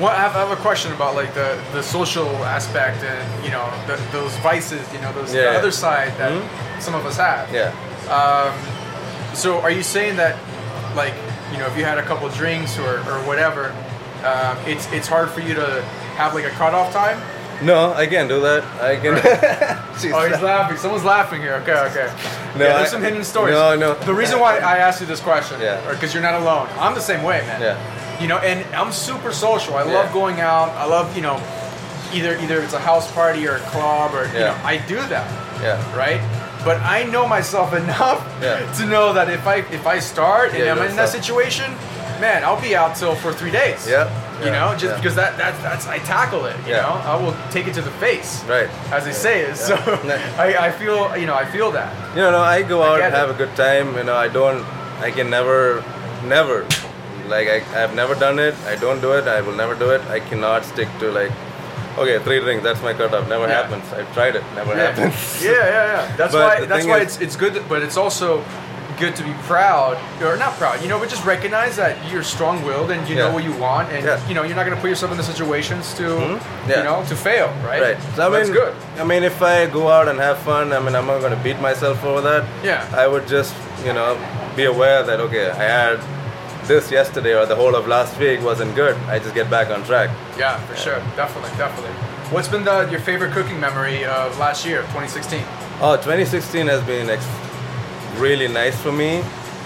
Well, 0.00 0.08
I 0.14 0.16
have, 0.16 0.36
I 0.36 0.46
have 0.46 0.50
a 0.56 0.60
question 0.62 0.92
about 0.92 1.14
like 1.16 1.34
the, 1.34 1.58
the 1.72 1.82
social 1.82 2.28
aspect 2.44 3.02
and 3.02 3.44
you 3.44 3.50
know 3.50 3.68
the, 3.86 3.96
those 4.12 4.34
vices, 4.38 4.80
you 4.92 5.00
know, 5.00 5.12
those 5.12 5.32
the 5.32 5.48
other 5.58 5.72
side 5.72 6.12
that 6.18 6.30
Mhm. 6.32 6.80
some 6.80 6.94
of 6.94 7.04
us 7.06 7.16
have. 7.16 7.52
yeah, 7.52 7.72
Um, 8.10 8.54
so 9.34 9.60
are 9.60 9.70
you 9.72 9.82
saying 9.82 10.16
that 10.16 10.36
like 10.94 11.14
you 11.52 11.58
know 11.58 11.66
if 11.66 11.76
you 11.76 11.84
had 11.84 11.98
a 11.98 12.02
couple 12.02 12.28
drinks 12.30 12.78
or, 12.78 12.98
or 13.10 13.18
whatever, 13.26 13.74
um, 14.24 14.56
it's 14.66 14.86
it's 14.92 15.08
hard 15.08 15.30
for 15.30 15.40
you 15.40 15.54
to 15.54 15.82
have 16.16 16.34
like 16.34 16.44
a 16.44 16.50
cutoff 16.50 16.92
time? 16.92 17.20
No, 17.62 17.92
I 17.92 18.06
can't 18.06 18.28
do 18.28 18.40
that. 18.40 18.62
I 18.80 18.96
can. 18.96 19.14
She's 20.00 20.12
Oh, 20.12 20.28
he's 20.28 20.40
laughing. 20.40 20.76
Someone's 20.76 21.04
laughing 21.04 21.40
here. 21.40 21.54
Okay, 21.62 21.72
okay. 21.72 22.06
No, 22.56 22.64
yeah, 22.64 22.76
there's 22.78 22.88
I- 22.88 22.92
some 22.92 23.02
hidden 23.02 23.24
stories. 23.24 23.52
no, 23.54 23.74
no. 23.76 23.94
The 23.94 24.14
reason 24.14 24.38
why 24.38 24.58
I 24.58 24.78
asked 24.78 25.00
you 25.00 25.06
this 25.06 25.20
question, 25.20 25.60
Yeah. 25.60 25.80
because 25.90 26.14
you're 26.14 26.22
not 26.22 26.34
alone. 26.34 26.68
I'm 26.78 26.94
the 26.94 27.00
same 27.00 27.22
way, 27.22 27.40
man. 27.46 27.60
Yeah. 27.60 28.20
You 28.20 28.28
know, 28.28 28.38
and 28.38 28.64
I'm 28.74 28.92
super 28.92 29.32
social. 29.32 29.76
I 29.76 29.84
Yeah. 29.84 29.92
love 29.94 30.12
going 30.12 30.40
out. 30.40 30.70
I 30.70 30.84
love, 30.86 31.14
you 31.16 31.22
know, 31.22 31.40
either 32.12 32.36
either 32.38 32.60
it's 32.62 32.74
a 32.74 32.78
house 32.80 33.10
party 33.12 33.46
or 33.46 33.56
a 33.56 33.60
club 33.70 34.14
or 34.14 34.26
you 34.28 34.40
know, 34.40 34.54
I 34.64 34.78
do 34.78 34.96
that, 35.08 35.26
yeah, 35.62 35.96
right? 35.96 36.20
But 36.64 36.78
I 36.82 37.04
know 37.04 37.26
myself 37.28 37.72
enough 37.84 38.24
Yeah. 38.42 38.60
to 38.78 38.86
know 38.86 39.12
that 39.12 39.28
if 39.28 39.46
I 39.46 39.56
if 39.70 39.86
I 39.86 39.98
start 40.00 40.54
and 40.54 40.62
I'm 40.68 40.76
you'll 40.78 40.86
in 40.86 40.96
that 40.96 41.08
situation, 41.10 41.70
man, 42.20 42.44
I'll 42.44 42.60
be 42.60 42.74
out 42.76 42.96
till 42.96 43.14
for 43.14 43.32
three 43.32 43.50
days. 43.52 43.86
Yeah. 43.88 44.08
You 44.40 44.46
Yeah. 44.46 44.52
know, 44.60 44.72
just 44.72 44.84
Yeah. 44.84 44.96
because 44.96 45.14
that, 45.16 45.36
that 45.38 45.54
that's 45.62 45.86
I 45.86 45.98
tackle 45.98 46.46
it. 46.46 46.56
You 46.66 46.74
Yeah. 46.74 46.82
know, 46.82 46.94
I 47.12 47.14
will 47.22 47.34
take 47.50 47.66
it 47.66 47.74
to 47.74 47.82
the 47.82 47.90
face 47.98 48.30
right. 48.48 48.68
as 48.92 49.04
they 49.04 49.12
say 49.12 49.40
it. 49.48 49.56
So 49.56 49.74
I, 50.38 50.48
I 50.66 50.70
feel 50.70 51.16
you 51.16 51.26
know 51.26 51.34
I 51.34 51.44
feel 51.44 51.70
that. 51.72 51.90
You 52.14 52.22
know, 52.22 52.30
no, 52.30 52.40
I 52.40 52.62
go 52.62 52.82
I 52.82 52.88
out, 52.88 52.98
get 53.00 53.12
it. 53.12 53.16
have 53.16 53.30
a 53.30 53.38
good 53.42 53.54
time. 53.56 53.96
You 53.96 54.04
know, 54.04 54.14
I 54.16 54.28
don't, 54.28 54.64
I 55.06 55.10
can 55.10 55.28
never, 55.30 55.82
never, 56.24 56.66
like 57.34 57.48
I, 57.48 57.58
I've 57.82 57.94
never 57.94 58.14
done 58.14 58.38
it. 58.38 58.54
I 58.72 58.76
don't 58.76 59.00
do 59.00 59.12
it. 59.18 59.26
I 59.26 59.40
will 59.40 59.54
never 59.62 59.74
do 59.74 59.90
it. 59.90 60.02
I 60.16 60.20
cannot 60.20 60.64
stick 60.64 60.88
to 61.00 61.10
like, 61.10 61.32
okay, 61.98 62.18
three 62.24 62.40
drinks. 62.40 62.62
That's 62.64 62.82
my 62.82 62.92
cutoff. 62.94 63.28
Never 63.28 63.46
Yeah. 63.48 63.62
happens. 63.62 63.84
I've 63.92 64.10
tried 64.14 64.36
it. 64.36 64.44
Never 64.54 64.72
Yeah, 64.76 64.86
happens. 64.86 65.42
yeah, 65.42 65.50
yeah, 65.52 65.92
yeah. 65.92 66.16
That's 66.16 66.32
But 66.38 66.60
why 66.60 66.64
that's 66.66 66.86
why 66.86 66.98
is- 67.00 67.16
it's 67.16 67.16
it's 67.24 67.36
good, 67.36 67.54
but 67.68 67.82
it's 67.82 67.96
also 67.96 68.44
good 68.98 69.14
to 69.16 69.22
be 69.22 69.32
proud 69.44 69.96
or 70.22 70.36
not 70.36 70.54
proud. 70.54 70.82
You 70.82 70.88
know, 70.88 70.98
but 70.98 71.08
just 71.08 71.24
recognize 71.24 71.76
that 71.76 71.96
you're 72.10 72.22
strong-willed 72.22 72.90
and 72.90 73.08
you 73.08 73.14
know 73.16 73.32
what 73.32 73.44
you 73.44 73.52
want, 73.52 73.90
and 73.92 74.04
Yeah. 74.04 74.28
you 74.28 74.34
know 74.34 74.42
you're 74.42 74.56
not 74.56 74.64
going 74.66 74.76
to 74.76 74.80
put 74.80 74.90
yourself 74.90 75.10
in 75.12 75.16
the 75.18 75.22
situations 75.24 75.94
to 75.94 76.02
Mhm. 76.02 76.40
Yeah. 76.68 76.78
you 76.78 76.84
know 76.84 77.04
to 77.08 77.16
fail, 77.16 77.48
right? 77.64 77.80
Right. 77.82 77.96
So, 78.16 78.22
I 78.26 78.28
mean, 78.28 78.32
that's 78.38 78.50
good. 78.50 78.74
I 79.00 79.04
mean, 79.04 79.22
if 79.24 79.40
I 79.42 79.66
go 79.66 79.88
out 79.88 80.08
and 80.08 80.18
have 80.20 80.38
fun, 80.38 80.72
I 80.72 80.80
mean, 80.80 80.94
I'm 80.94 81.06
not 81.06 81.20
going 81.20 81.32
to 81.36 81.42
beat 81.42 81.60
myself 81.60 82.04
over 82.04 82.20
that. 82.22 82.44
Yeah. 82.62 82.84
I 82.96 83.06
would 83.06 83.26
just, 83.28 83.54
you 83.84 83.92
know, 83.92 84.16
be 84.56 84.64
aware 84.64 85.02
that 85.02 85.20
okay, 85.20 85.50
I 85.50 85.64
had 85.80 85.98
this 86.66 86.90
yesterday 86.90 87.34
or 87.34 87.46
the 87.46 87.56
whole 87.56 87.74
of 87.74 87.86
last 87.86 88.18
week 88.18 88.42
wasn't 88.42 88.74
good, 88.74 88.94
I 89.08 89.18
just 89.18 89.34
get 89.34 89.48
back 89.48 89.70
on 89.70 89.84
track. 89.84 90.10
Yeah, 90.38 90.58
for 90.66 90.76
sure. 90.76 91.00
Definitely, 91.16 91.50
definitely. 91.56 91.92
What's 92.30 92.48
been 92.48 92.64
the, 92.64 92.86
your 92.90 93.00
favorite 93.00 93.32
cooking 93.32 93.58
memory 93.58 94.04
of 94.04 94.38
last 94.38 94.66
year, 94.66 94.80
2016? 94.92 95.42
Oh, 95.80 95.96
2016 95.96 96.66
has 96.66 96.82
been 96.82 97.08
ex- 97.08 97.24
really 98.18 98.48
nice 98.48 98.78
for 98.80 98.92
me. 98.92 99.18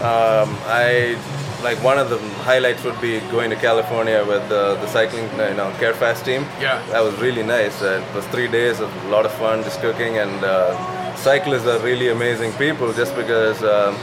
Um, 0.02 0.48
I 0.66 1.16
like 1.62 1.82
one 1.82 1.98
of 1.98 2.10
the 2.10 2.18
highlights 2.44 2.82
would 2.84 3.00
be 3.00 3.20
going 3.30 3.50
to 3.50 3.56
California 3.56 4.24
with 4.26 4.48
the, 4.48 4.74
the 4.76 4.86
cycling, 4.88 5.24
you 5.24 5.56
know, 5.56 5.72
Carefast 5.78 6.24
team. 6.24 6.42
Yeah. 6.60 6.84
that 6.90 7.02
was 7.02 7.14
really 7.20 7.42
nice. 7.42 7.80
Uh, 7.82 8.04
it 8.06 8.14
was 8.14 8.26
three 8.26 8.48
days 8.48 8.80
of 8.80 8.90
a 9.04 9.08
lot 9.08 9.24
of 9.24 9.32
fun, 9.32 9.62
just 9.62 9.80
cooking, 9.80 10.18
and 10.18 10.44
uh, 10.44 11.14
cyclists 11.16 11.66
are 11.66 11.78
really 11.80 12.08
amazing 12.08 12.52
people, 12.54 12.92
just 12.92 13.14
because 13.14 13.62
um, 13.62 13.96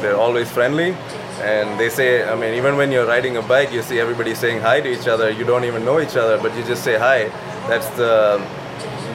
they're 0.00 0.16
always 0.16 0.50
friendly. 0.50 0.96
And 1.42 1.78
they 1.78 1.88
say, 1.88 2.28
I 2.28 2.34
mean, 2.34 2.54
even 2.54 2.76
when 2.76 2.90
you're 2.90 3.06
riding 3.06 3.36
a 3.36 3.42
bike, 3.42 3.70
you 3.70 3.82
see 3.82 4.00
everybody 4.00 4.34
saying 4.34 4.60
hi 4.60 4.80
to 4.80 4.88
each 4.90 5.06
other. 5.06 5.30
You 5.30 5.44
don't 5.44 5.64
even 5.64 5.84
know 5.84 6.00
each 6.00 6.16
other, 6.16 6.36
but 6.38 6.56
you 6.56 6.64
just 6.64 6.82
say 6.82 6.98
hi. 6.98 7.28
That's 7.68 7.88
the 7.90 8.44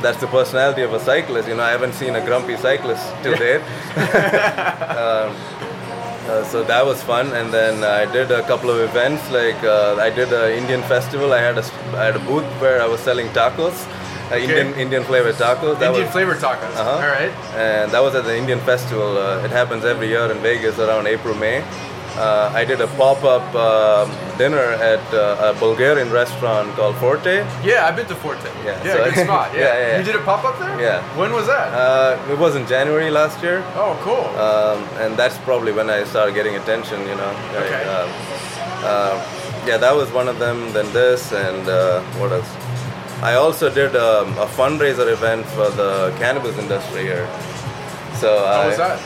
that's 0.03 0.19
the 0.19 0.27
personality 0.27 0.83
of 0.83 0.93
a 0.93 0.99
cyclist. 0.99 1.47
You 1.47 1.55
know, 1.55 1.63
I 1.63 1.71
haven't 1.71 1.93
seen 1.93 2.15
a 2.15 2.23
grumpy 2.23 2.57
cyclist 2.57 3.03
till 3.23 3.35
date. 3.37 3.61
um, 5.01 5.35
uh, 6.23 6.43
so 6.45 6.63
that 6.63 6.85
was 6.85 7.03
fun, 7.03 7.33
and 7.33 7.53
then 7.53 7.83
I 7.83 8.09
did 8.11 8.31
a 8.31 8.43
couple 8.43 8.69
of 8.69 8.79
events. 8.79 9.29
Like 9.31 9.61
uh, 9.63 9.97
I 9.99 10.09
did 10.09 10.31
an 10.31 10.51
Indian 10.57 10.81
festival. 10.83 11.33
I 11.33 11.39
had 11.39 11.57
a 11.57 11.65
I 11.97 12.05
had 12.05 12.15
a 12.15 12.19
booth 12.19 12.45
where 12.61 12.81
I 12.81 12.87
was 12.87 13.01
selling 13.01 13.27
tacos, 13.29 13.75
uh, 14.31 14.37
Indian 14.37 14.73
Indian 14.75 15.03
flavored 15.03 15.35
tacos. 15.35 15.79
That 15.79 15.89
Indian 15.89 16.05
was, 16.05 16.11
flavor 16.11 16.35
tacos. 16.35 16.75
Uh-huh. 16.75 16.91
All 16.91 17.13
right. 17.19 17.33
and 17.55 17.91
that 17.91 18.01
was 18.01 18.15
at 18.15 18.23
the 18.23 18.37
Indian 18.37 18.59
festival. 18.61 19.17
Uh, 19.17 19.43
it 19.43 19.51
happens 19.51 19.83
every 19.83 20.07
year 20.07 20.31
in 20.31 20.37
Vegas 20.39 20.79
around 20.79 21.07
April 21.07 21.35
May. 21.35 21.63
Uh, 22.17 22.52
I 22.54 22.63
did 22.63 22.80
a 22.80 22.88
pop-up 23.02 23.45
um 23.56 24.08
dinner 24.38 24.67
at 24.91 25.04
uh, 25.13 25.49
a 25.49 25.54
Bulgarian 25.60 26.10
restaurant 26.12 26.67
called 26.78 26.95
Forte. 26.97 27.36
Yeah, 27.63 27.86
I've 27.88 27.95
been 27.95 28.06
to 28.08 28.15
Forte. 28.15 28.49
Yeah, 28.63 28.78
yeah, 28.86 28.93
so- 28.93 29.04
good 29.06 29.26
spot. 29.26 29.47
Yeah. 29.54 29.62
Yeah, 29.63 29.88
yeah. 29.88 29.97
You 29.99 30.04
did 30.10 30.15
a 30.15 30.23
pop 30.30 30.43
up 30.49 30.58
there? 30.60 30.76
Yeah. 30.88 31.17
When 31.21 31.32
was 31.34 31.47
that? 31.47 31.67
Uh, 31.73 32.32
it 32.34 32.38
was 32.38 32.56
in 32.56 32.65
January 32.67 33.10
last 33.10 33.41
year. 33.45 33.60
oh, 33.84 33.93
cool. 34.08 34.26
um, 34.45 34.80
and 35.04 35.17
that's 35.17 35.38
probably 35.39 35.71
when 35.80 35.89
I 35.89 36.04
started 36.12 36.34
getting 36.39 36.56
attention. 36.62 36.97
You 37.12 37.15
know, 37.21 37.32
like, 37.56 37.65
Okay. 37.65 37.84
um, 37.95 38.10
uh, 38.91 39.13
yeah, 39.69 39.78
that 39.86 39.95
was 40.02 40.08
one 40.19 40.28
of 40.34 40.38
them. 40.45 40.58
Then 40.76 40.88
this 40.93 41.32
and 41.32 41.67
uh, 41.67 42.02
what 42.19 42.32
else? 42.32 42.52
I 43.32 43.34
also 43.43 43.65
did 43.82 43.95
um, 43.95 44.28
a 44.38 44.47
fundraiser 44.60 45.08
event 45.17 45.45
for 45.56 45.69
the 45.82 45.91
cannabis 46.21 46.56
industry 46.58 47.04
here. 47.12 47.28
So 48.21 48.30
How 48.45 48.62
I, 48.62 48.67
was 48.67 48.78
that? 48.78 48.97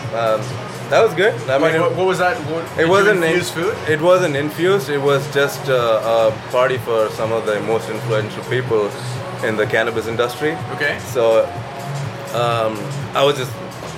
That 0.89 1.03
was 1.03 1.13
good. 1.13 1.33
Like, 1.47 1.61
mean, 1.61 1.81
what, 1.81 1.95
what 1.95 2.07
was 2.07 2.19
that? 2.19 2.37
What, 2.51 2.63
it 2.79 2.87
wasn't 2.87 3.17
in- 3.17 3.23
infused 3.23 3.53
food. 3.53 3.75
It 3.89 4.01
wasn't 4.01 4.35
infused. 4.35 4.89
It 4.89 4.99
was 5.01 5.21
just 5.33 5.67
uh, 5.69 6.31
a 6.31 6.51
party 6.51 6.77
for 6.77 7.09
some 7.09 7.31
of 7.33 7.45
the 7.45 7.59
most 7.61 7.89
influential 7.89 8.43
people 8.45 8.89
in 9.43 9.55
the 9.57 9.65
cannabis 9.65 10.07
industry. 10.07 10.53
Okay. 10.75 10.97
So 10.99 11.45
um, 12.33 12.77
I 13.15 13.23
was 13.23 13.37
just 13.37 13.51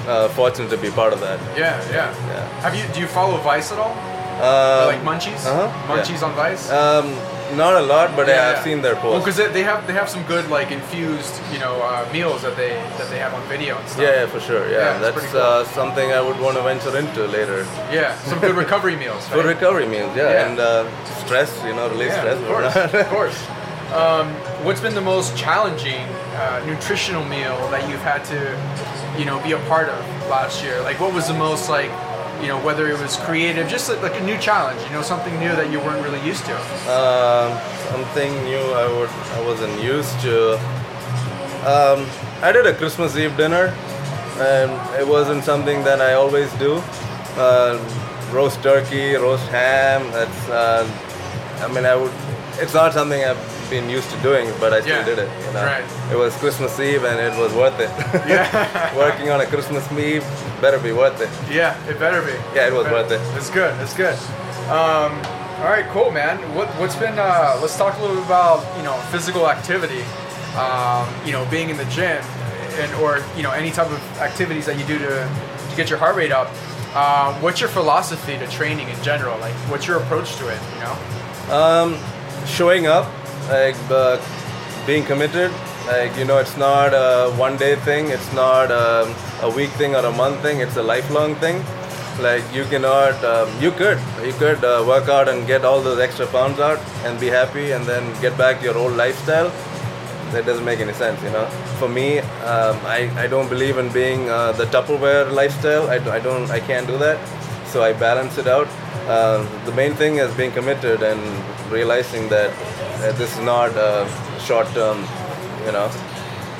uh, 0.08 0.30
fortunate 0.30 0.70
to 0.72 0.78
be 0.78 0.90
part 0.90 1.14
of 1.14 1.20
that. 1.22 1.40
Yeah, 1.58 1.80
yeah. 1.92 2.12
Yeah. 2.28 2.62
Have 2.62 2.76
you? 2.76 2.84
Do 2.94 3.00
you 3.00 3.08
follow 3.08 3.38
Vice 3.38 3.72
at 3.72 3.78
all? 3.80 3.94
Um, 4.40 4.88
like 4.88 5.02
Munchies? 5.04 5.46
uh-huh, 5.46 5.94
Munchies 5.94 6.24
on 6.24 6.34
Vice. 6.34 6.72
Um, 6.72 7.08
not 7.56 7.74
a 7.76 7.82
lot, 7.82 8.16
but 8.16 8.28
Yeah, 8.28 8.34
I, 8.34 8.50
I've 8.52 8.58
yeah. 8.58 8.64
seen 8.64 8.82
their 8.82 8.96
Well, 8.96 9.04
posts. 9.20 9.26
because 9.26 9.38
they, 9.38 9.48
they 9.54 9.64
have 9.64 9.86
they 9.88 9.94
have 9.94 10.10
some 10.10 10.24
good 10.24 10.50
like 10.50 10.72
infused 10.72 11.34
you 11.54 11.60
know 11.60 11.82
uh, 11.82 12.08
meals 12.14 12.42
that 12.44 12.56
they 12.58 12.70
that 12.98 13.10
they 13.10 13.20
have 13.20 13.34
on 13.34 13.42
video 13.48 13.78
and 13.78 13.88
stuff. 13.90 14.02
yeah, 14.04 14.22
yeah, 14.22 14.28
for 14.28 14.40
sure. 14.40 14.70
Yeah, 14.70 14.98
that's 15.00 15.26
cool. 15.32 15.42
uh, 15.42 15.64
something 15.66 16.12
I 16.12 16.22
would 16.22 16.40
want 16.40 16.56
to 16.58 16.64
venture 16.64 16.96
into 16.98 17.26
later. 17.28 17.66
Yeah, 17.92 18.16
some 18.30 18.40
good 18.40 18.56
recovery 18.56 18.96
meals. 18.96 19.30
Right? 19.32 19.46
recovery 19.46 19.88
meals, 19.88 20.16
yeah, 20.16 20.46
and 20.48 20.60
uh, 20.60 20.86
stress, 21.24 21.50
you 21.64 21.74
know, 21.76 21.90
release 21.90 22.14
stress. 22.14 22.38
of 22.40 22.48
course, 22.48 22.76
of 22.76 23.08
course. 23.18 23.40
Um, 23.94 24.28
what's 24.64 24.82
been 24.82 24.94
the 24.94 25.02
most 25.02 25.36
challenging 25.36 26.06
uh, 26.38 26.62
nutritional 26.68 27.26
meal 27.26 27.58
that 27.72 27.90
you've 27.90 28.04
had 28.04 28.24
to, 28.26 28.40
you 29.20 29.26
know, 29.26 29.42
be 29.42 29.54
a 29.54 29.60
part 29.68 29.90
of 29.90 30.00
last 30.30 30.64
year? 30.64 30.80
Like, 30.84 31.00
what 31.00 31.12
was 31.12 31.28
the 31.28 31.34
most 31.34 31.70
like, 31.70 31.90
you 32.42 32.48
know, 32.48 32.60
whether 32.64 32.88
it 32.88 33.00
was 33.00 33.18
creative, 33.18 33.68
just 33.68 33.90
like, 33.90 34.02
like 34.02 34.20
a 34.20 34.24
new 34.24 34.38
challenge, 34.38 34.82
you 34.88 34.92
know, 34.92 35.02
something 35.02 35.34
new 35.40 35.50
that 35.50 35.72
you 35.72 35.80
weren't 35.80 36.04
really 36.04 36.26
used 36.26 36.46
to. 36.46 36.56
Um, 36.90 37.60
something 37.92 38.32
new 38.46 38.60
I 38.60 38.88
would 38.88 39.10
I 39.10 39.42
wasn't 39.46 39.82
used 39.84 40.20
to. 40.22 40.54
Um, 41.68 42.08
I 42.42 42.52
did 42.52 42.66
a 42.66 42.74
Christmas 42.74 43.18
Eve 43.18 43.36
dinner, 43.36 43.76
and 44.38 44.72
it 45.00 45.08
wasn't 45.08 45.44
something 45.44 45.84
that 45.84 46.02
I 46.02 46.14
always 46.14 46.52
do. 46.54 46.82
Uh, 47.36 47.78
roast 48.32 48.62
turkey, 48.64 49.16
roast 49.16 49.48
ham. 49.50 50.10
That's 50.12 50.50
uh, 50.50 50.88
I 51.62 51.68
mean 51.74 51.86
I 51.86 51.96
would. 51.96 52.12
It's 52.62 52.74
not 52.74 52.94
something 52.94 53.24
I've 53.24 53.59
been 53.70 53.90
used 53.90 54.10
to 54.12 54.18
doing, 54.22 54.50
but 54.60 54.74
I 54.74 54.82
still 54.82 54.98
Yeah, 54.98 55.06
did 55.06 55.20
it. 55.20 55.30
You 55.48 55.54
know? 55.54 55.66
right. 55.66 55.84
It 56.12 56.18
was 56.18 56.36
Christmas 56.38 56.80
Eve, 56.80 57.04
and 57.04 57.20
it 57.20 57.38
was 57.40 57.54
worth 57.54 57.80
it. 57.80 57.90
Yeah. 58.28 58.96
Working 59.06 59.30
on 59.30 59.42
a 59.42 59.46
Christmas 59.46 59.90
Eve 59.94 60.24
better 60.62 60.80
be 60.80 60.92
worth 60.92 61.22
it. 61.22 61.30
Yeah, 61.54 61.76
it 61.88 61.98
better 62.00 62.22
be. 62.22 62.34
Yeah, 62.56 62.68
it 62.68 62.74
was 62.74 62.84
better- 62.84 62.96
worth 62.96 63.12
it. 63.12 63.22
It's 63.38 63.50
good. 63.50 63.74
It's 63.82 63.94
good. 63.94 64.16
Um, 64.70 65.14
all 65.60 65.66
right, 65.70 65.86
cool, 65.92 66.12
man. 66.12 66.38
What 66.56 66.68
what's 66.80 66.96
been? 66.96 67.18
Uh, 67.20 67.58
let's 67.62 67.78
talk 67.78 67.98
a 67.98 68.02
little 68.02 68.16
bit 68.18 68.26
about 68.26 68.60
you 68.78 68.84
know 68.84 68.94
physical 69.12 69.50
activity. 69.50 70.04
Um, 70.58 71.08
you 71.26 71.32
know, 71.32 71.46
being 71.52 71.70
in 71.70 71.78
the 71.78 71.86
gym, 71.86 72.22
and 72.82 72.94
or 73.02 73.20
you 73.38 73.44
know 73.44 73.52
any 73.52 73.72
type 73.72 73.90
of 73.92 74.00
activities 74.20 74.66
that 74.66 74.78
you 74.80 74.86
do 74.86 74.98
to 75.00 75.10
to 75.70 75.76
get 75.76 75.90
your 75.90 76.00
heart 76.00 76.16
rate 76.16 76.32
up. 76.32 76.48
Um, 76.96 77.40
what's 77.44 77.60
your 77.62 77.70
philosophy 77.70 78.38
to 78.38 78.48
training 78.48 78.90
in 78.90 79.00
general? 79.04 79.38
Like, 79.40 79.54
what's 79.70 79.86
your 79.86 79.98
approach 79.98 80.36
to 80.38 80.48
it? 80.50 80.60
You 80.74 80.80
know? 80.82 81.54
Um, 81.56 81.98
showing 82.48 82.88
up, 82.88 83.06
like 83.50 83.76
uh, 83.90 84.18
being 84.86 85.04
committed. 85.04 85.52
Like 85.88 86.16
you 86.18 86.26
know, 86.26 86.38
it's 86.38 86.58
not 86.58 86.94
a 86.94 87.32
one-day 87.36 87.76
thing. 87.78 88.10
It's 88.10 88.32
not 88.34 88.72
um, 88.72 89.14
a 89.42 89.50
week 89.50 89.72
thing 89.72 89.96
or 89.96 90.06
a 90.06 90.12
month 90.12 90.42
thing. 90.42 90.60
It's 90.60 90.78
a 90.78 90.84
lifelong 90.84 91.36
thing. 91.36 91.64
Like 92.22 92.44
you 92.54 92.66
cannot, 92.66 93.24
um, 93.24 93.50
you 93.62 93.72
could, 93.72 93.98
you 94.24 94.34
could 94.34 94.62
uh, 94.64 94.84
work 94.86 95.08
out 95.08 95.30
and 95.30 95.48
get 95.48 95.64
all 95.64 95.82
those 95.82 96.00
extra 96.00 96.28
pounds 96.28 96.60
out 96.60 96.80
and 97.06 97.18
be 97.20 97.28
happy, 97.28 97.72
and 97.72 97.86
then 97.86 98.04
get 98.22 98.38
back 98.38 98.62
your 98.62 98.78
old 98.78 98.94
lifestyle. 98.94 99.50
That 100.34 100.46
doesn't 100.46 100.66
make 100.66 100.80
any 100.80 100.94
sense, 100.94 101.24
you 101.24 101.32
know. 101.32 101.46
For 101.80 101.88
me, 101.88 102.20
um, 102.20 102.78
I, 102.86 103.10
I 103.16 103.28
don't 103.28 103.50
believe 103.50 103.78
in 103.78 103.90
being 103.92 104.30
uh, 104.30 104.52
the 104.52 104.66
Tupperware 104.66 105.32
lifestyle. 105.32 105.90
I 105.90 106.20
don't, 106.20 106.52
I 106.52 106.60
can't 106.60 106.86
do 106.86 106.98
that. 107.00 107.18
So 107.68 107.82
I 107.84 107.94
balance 107.94 108.38
it 108.38 108.48
out. 108.48 108.68
Uh, 109.10 109.44
the 109.66 109.72
main 109.72 109.94
thing 109.96 110.18
is 110.18 110.32
being 110.36 110.52
committed 110.52 111.02
and 111.02 111.20
realizing 111.72 112.30
that 112.30 112.52
uh, 112.52 113.12
this 113.14 113.32
is 113.36 113.40
not 113.44 113.72
a 113.76 114.08
short-term, 114.48 114.98
you 115.66 115.72
know, 115.72 115.90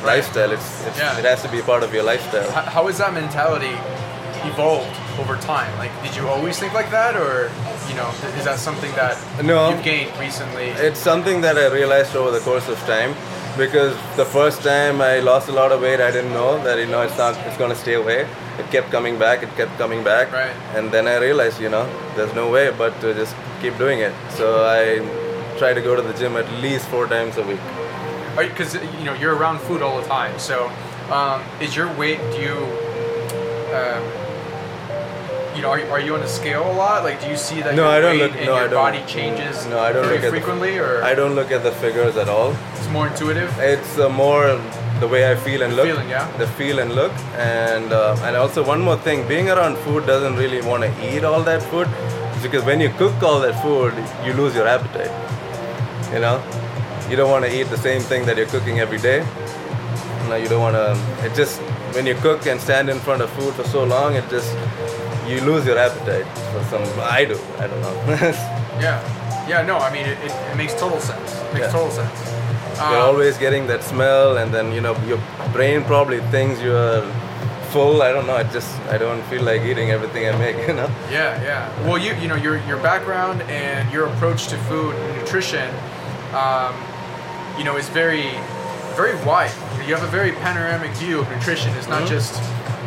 Right. 0.02 0.16
lifestyle. 0.16 0.52
It's, 0.52 0.70
it's 0.88 0.98
Yeah. 0.98 1.20
it 1.20 1.26
has 1.26 1.42
to 1.44 1.50
be 1.50 1.62
part 1.62 1.84
of 1.84 1.94
your 1.94 2.04
lifestyle. 2.04 2.50
How, 2.52 2.62
how 2.76 2.88
has 2.88 2.98
that 3.00 3.14
mentality 3.14 3.76
evolved 4.50 4.96
over 5.20 5.36
time? 5.36 5.72
Like, 5.78 5.92
did 6.02 6.16
you 6.16 6.26
always 6.30 6.58
think 6.58 6.74
like 6.74 6.90
that, 6.92 7.14
or 7.18 7.52
you 7.90 7.96
know, 8.00 8.10
is 8.40 8.46
that 8.46 8.60
something 8.60 8.92
that 8.96 9.18
No. 9.44 9.70
you've 9.70 9.84
gained 9.84 10.12
recently? 10.18 10.68
It's 10.88 11.00
something 11.12 11.42
that 11.42 11.58
I 11.58 11.68
realized 11.68 12.16
over 12.16 12.32
the 12.32 12.40
course 12.40 12.68
of 12.70 12.78
time 12.88 13.14
because 13.58 13.94
the 14.16 14.26
first 14.26 14.64
time 14.64 15.02
I 15.02 15.20
lost 15.20 15.50
a 15.50 15.52
lot 15.62 15.72
of 15.74 15.82
weight, 15.82 16.00
I 16.00 16.12
didn't 16.12 16.34
know 16.34 16.58
that 16.64 16.78
you 16.80 16.88
know 16.88 17.02
it's 17.02 17.18
not 17.18 17.36
it's 17.48 17.58
gonna 17.58 17.76
stay 17.76 17.96
away. 17.96 18.26
It 18.60 18.70
kept 18.72 18.92
coming 18.92 19.18
back. 19.18 19.42
It 19.44 19.50
kept 19.56 19.78
coming 19.78 20.04
back. 20.04 20.32
Right. 20.32 20.54
And 20.76 20.92
then 20.92 21.08
I 21.08 21.18
realized, 21.18 21.60
you 21.62 21.70
know, 21.70 21.86
there's 22.16 22.34
no 22.36 22.50
way 22.52 22.72
but 22.78 23.00
to 23.02 23.14
just 23.14 23.36
keep 23.62 23.78
doing 23.78 24.00
it. 24.00 24.14
So 24.32 24.66
I 24.66 25.00
try 25.58 25.74
to 25.74 25.82
go 25.82 25.96
to 25.96 26.02
the 26.02 26.14
gym 26.14 26.36
at 26.36 26.48
least 26.62 26.86
four 26.88 27.08
times 27.08 27.38
a 27.38 27.44
week. 27.44 27.60
because 28.38 28.74
you 28.76 29.04
know 29.06 29.14
you're 29.22 29.36
around 29.36 29.60
food 29.60 29.82
all 29.82 30.00
the 30.02 30.08
time. 30.08 30.38
So, 30.40 30.70
um, 31.12 31.42
is 31.60 31.76
your 31.76 31.90
weight? 31.98 32.20
Do 32.34 32.40
you, 32.48 32.58
um, 33.80 34.04
you 35.56 35.62
know, 35.64 35.72
are, 35.72 35.82
are 35.92 36.00
you 36.00 36.14
on 36.16 36.22
a 36.22 36.28
scale 36.28 36.64
a 36.72 36.76
lot? 36.84 37.04
Like, 37.04 37.20
do 37.22 37.28
you 37.28 37.36
see 37.38 37.62
that 37.62 37.76
No, 37.76 37.84
your 37.84 37.92
I 37.98 38.00
don't 38.00 38.12
weight 38.12 38.22
look- 38.32 38.38
and 38.38 38.46
no, 38.46 38.54
I 38.56 38.60
your 38.62 38.70
don't. 38.70 38.84
body 38.86 39.04
changes 39.08 39.66
No, 39.68 39.80
I 39.80 39.92
don't 39.92 40.04
very 40.06 40.16
look 40.18 40.24
at 40.26 40.32
the- 40.32 40.38
frequently, 40.38 40.78
or 40.78 41.04
I 41.04 41.14
don't 41.16 41.36
look 41.36 41.52
at 41.52 41.64
the 41.64 41.72
figures 41.84 42.16
at 42.16 42.30
all. 42.30 42.56
it's 42.76 42.88
more 42.90 43.08
intuitive? 43.08 43.52
It's 43.60 43.98
uh, 44.00 44.08
more 44.10 44.46
the 45.00 45.08
way 45.08 45.32
I 45.32 45.36
feel 45.36 45.62
and 45.62 45.76
look. 45.76 45.86
feeling, 45.88 46.10
yeah. 46.10 46.30
The 46.38 46.48
feel 46.48 46.80
and 46.80 46.94
look, 46.94 47.12
and 47.38 47.92
uh, 47.94 48.16
and 48.24 48.36
also 48.36 48.64
one 48.66 48.82
more 48.82 48.98
thing: 48.98 49.28
being 49.28 49.50
around 49.50 49.78
food 49.80 50.06
doesn't 50.06 50.36
really 50.36 50.62
want 50.62 50.84
to 50.84 50.92
eat 51.16 51.24
all 51.24 51.42
that 51.44 51.64
food, 51.64 51.88
because 52.42 52.64
when 52.66 52.80
you 52.82 52.90
cook 52.98 53.22
all 53.24 53.40
that 53.42 53.62
food, 53.64 53.94
you 54.26 54.34
lose 54.34 54.56
your 54.56 54.68
appetite. 54.68 55.12
You 56.14 56.20
know, 56.20 56.42
you 57.10 57.16
don't 57.16 57.30
want 57.32 57.46
to 57.46 57.52
eat 57.60 57.70
the 57.70 57.78
same 57.78 58.02
thing 58.02 58.26
that 58.26 58.38
you're 58.38 58.48
cooking 58.56 58.80
every 58.80 58.98
day. 58.98 59.20
You 60.24 60.30
No, 60.30 60.36
you 60.36 60.48
don't 60.50 60.62
want 60.62 60.76
to. 60.76 61.26
It 61.26 61.34
just 61.36 61.60
when 61.96 62.06
you 62.06 62.16
cook 62.16 62.46
and 62.48 62.60
stand 62.62 62.90
in 62.90 63.00
front 63.00 63.22
of 63.22 63.30
food 63.32 63.54
for 63.54 63.64
so 63.64 63.84
long, 63.84 64.16
it 64.16 64.30
just 64.30 64.56
you 65.28 65.40
lose 65.42 65.66
your 65.66 65.78
appetite. 65.78 66.26
For 66.54 66.64
some, 66.72 66.84
I 67.00 67.26
do. 67.26 67.38
I 67.58 67.68
don't 67.68 67.82
know. 67.82 67.96
Yeah, 68.80 69.02
yeah. 69.50 69.62
No, 69.68 69.78
I 69.78 69.92
mean 69.92 70.06
it, 70.06 70.18
it, 70.24 70.32
it 70.32 70.56
makes 70.56 70.74
total 70.74 71.02
sense. 71.02 71.34
It 71.36 71.54
makes 71.54 71.66
Yeah. 71.66 71.72
total 71.80 71.92
sense. 71.92 72.20
You're 72.80 72.88
Um, 73.02 73.10
always 73.16 73.38
getting 73.38 73.68
that 73.68 73.84
smell, 73.84 74.38
and 74.38 74.54
then 74.54 74.72
you 74.72 74.80
know 74.82 74.96
your 75.08 75.20
brain 75.52 75.84
probably 75.84 76.22
thinks 76.32 76.62
you're 76.62 77.04
full. 77.74 78.02
I 78.02 78.12
don't 78.14 78.26
know. 78.26 78.38
I 78.38 78.44
just 78.44 78.72
I 78.90 78.98
don't 78.98 79.22
feel 79.30 79.44
like 79.44 79.62
eating 79.64 79.92
everything 79.92 80.24
I 80.30 80.32
make. 80.38 80.56
You 80.68 80.74
know. 80.74 80.90
Yeah, 81.12 81.44
yeah. 81.44 81.88
Well, 81.88 81.98
you 81.98 82.14
you 82.22 82.28
know 82.28 82.36
your 82.46 82.58
your 82.70 82.78
background 82.78 83.42
and 83.44 83.92
your 83.92 84.06
approach 84.08 84.48
to 84.48 84.58
food 84.70 84.96
and 84.96 85.18
nutrition, 85.20 85.68
um, 86.34 86.74
you 87.58 87.64
know, 87.66 87.76
is 87.78 87.90
very 87.90 88.30
very 88.96 89.16
wide. 89.26 89.52
You 89.88 89.94
have 89.96 90.04
a 90.04 90.12
very 90.20 90.32
panoramic 90.32 90.92
view 90.92 91.20
of 91.20 91.30
nutrition. 91.30 91.72
It's 91.78 91.88
not 91.88 92.04
Mhm. 92.04 92.10
just 92.16 92.34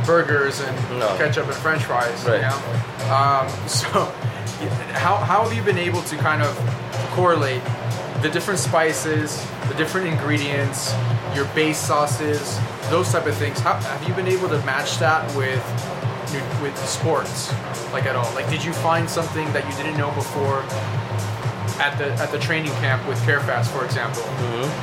burgers 0.06 0.60
and 0.60 0.74
No. 0.98 1.08
ketchup 1.18 1.46
and 1.46 1.54
French 1.56 1.82
fries. 1.84 2.24
Right. 2.24 2.36
You 2.40 2.48
know? 2.48 3.14
um, 3.18 3.46
so, 3.80 3.88
how 5.04 5.16
how 5.16 5.38
have 5.44 5.52
you 5.52 5.62
been 5.62 5.78
able 5.88 6.02
to 6.02 6.16
kind 6.16 6.42
of 6.42 6.52
correlate 7.14 7.62
the 8.22 8.28
different 8.28 8.60
spices, 8.60 9.28
the 9.72 9.78
different 9.78 10.06
ingredients, 10.06 10.94
your 11.34 11.46
base 11.54 11.78
sauces, 11.78 12.58
those 12.90 13.10
type 13.10 13.26
of 13.26 13.34
things? 13.36 13.58
How, 13.60 13.74
have 13.74 14.06
you 14.06 14.14
been 14.14 14.28
able 14.28 14.48
to 14.48 14.58
match 14.64 14.98
that 14.98 15.24
with 15.36 15.62
with 16.62 16.76
sports, 16.88 17.52
like 17.92 18.06
at 18.06 18.16
all? 18.16 18.32
Like, 18.34 18.48
did 18.48 18.64
you 18.64 18.72
find 18.72 19.08
something 19.08 19.50
that 19.52 19.68
you 19.68 19.76
didn't 19.82 19.98
know 19.98 20.10
before 20.12 20.60
at 21.80 21.96
the 21.98 22.06
at 22.22 22.30
the 22.30 22.38
training 22.38 22.72
camp 22.80 23.06
with 23.08 23.18
CareFast, 23.20 23.66
for 23.66 23.84
example? 23.84 24.22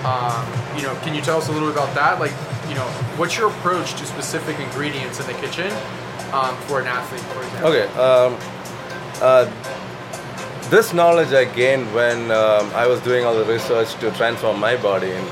Um, 0.06 0.46
you 0.78 0.84
know, 0.84 0.96
can 1.04 1.14
you 1.16 1.22
tell 1.22 1.38
us 1.38 1.48
a 1.50 1.52
little 1.52 1.70
bit 1.70 1.78
about 1.78 1.94
that? 1.96 2.20
Like, 2.20 2.34
you 2.68 2.76
know, 2.76 2.88
what's 3.18 3.38
your 3.38 3.50
approach 3.50 3.94
to 3.94 4.06
specific 4.06 4.60
ingredients 4.60 5.20
in 5.20 5.28
the 5.28 5.34
kitchen 5.34 5.72
um, 6.34 6.56
for 6.68 6.82
an 6.82 6.88
athlete, 6.88 7.22
for 7.22 7.44
example? 7.44 7.70
Okay. 7.70 7.88
Um, 7.94 8.38
uh, 9.22 9.46
this 10.70 10.94
knowledge 10.94 11.34
I 11.34 11.46
gained 11.46 11.94
when 11.94 12.32
um, 12.32 12.72
I 12.74 12.88
was 12.88 13.00
doing 13.02 13.26
all 13.26 13.36
the 13.36 13.46
research 13.46 13.94
to 13.96 14.12
transform 14.12 14.60
my 14.60 14.76
body, 14.78 15.12
and 15.12 15.28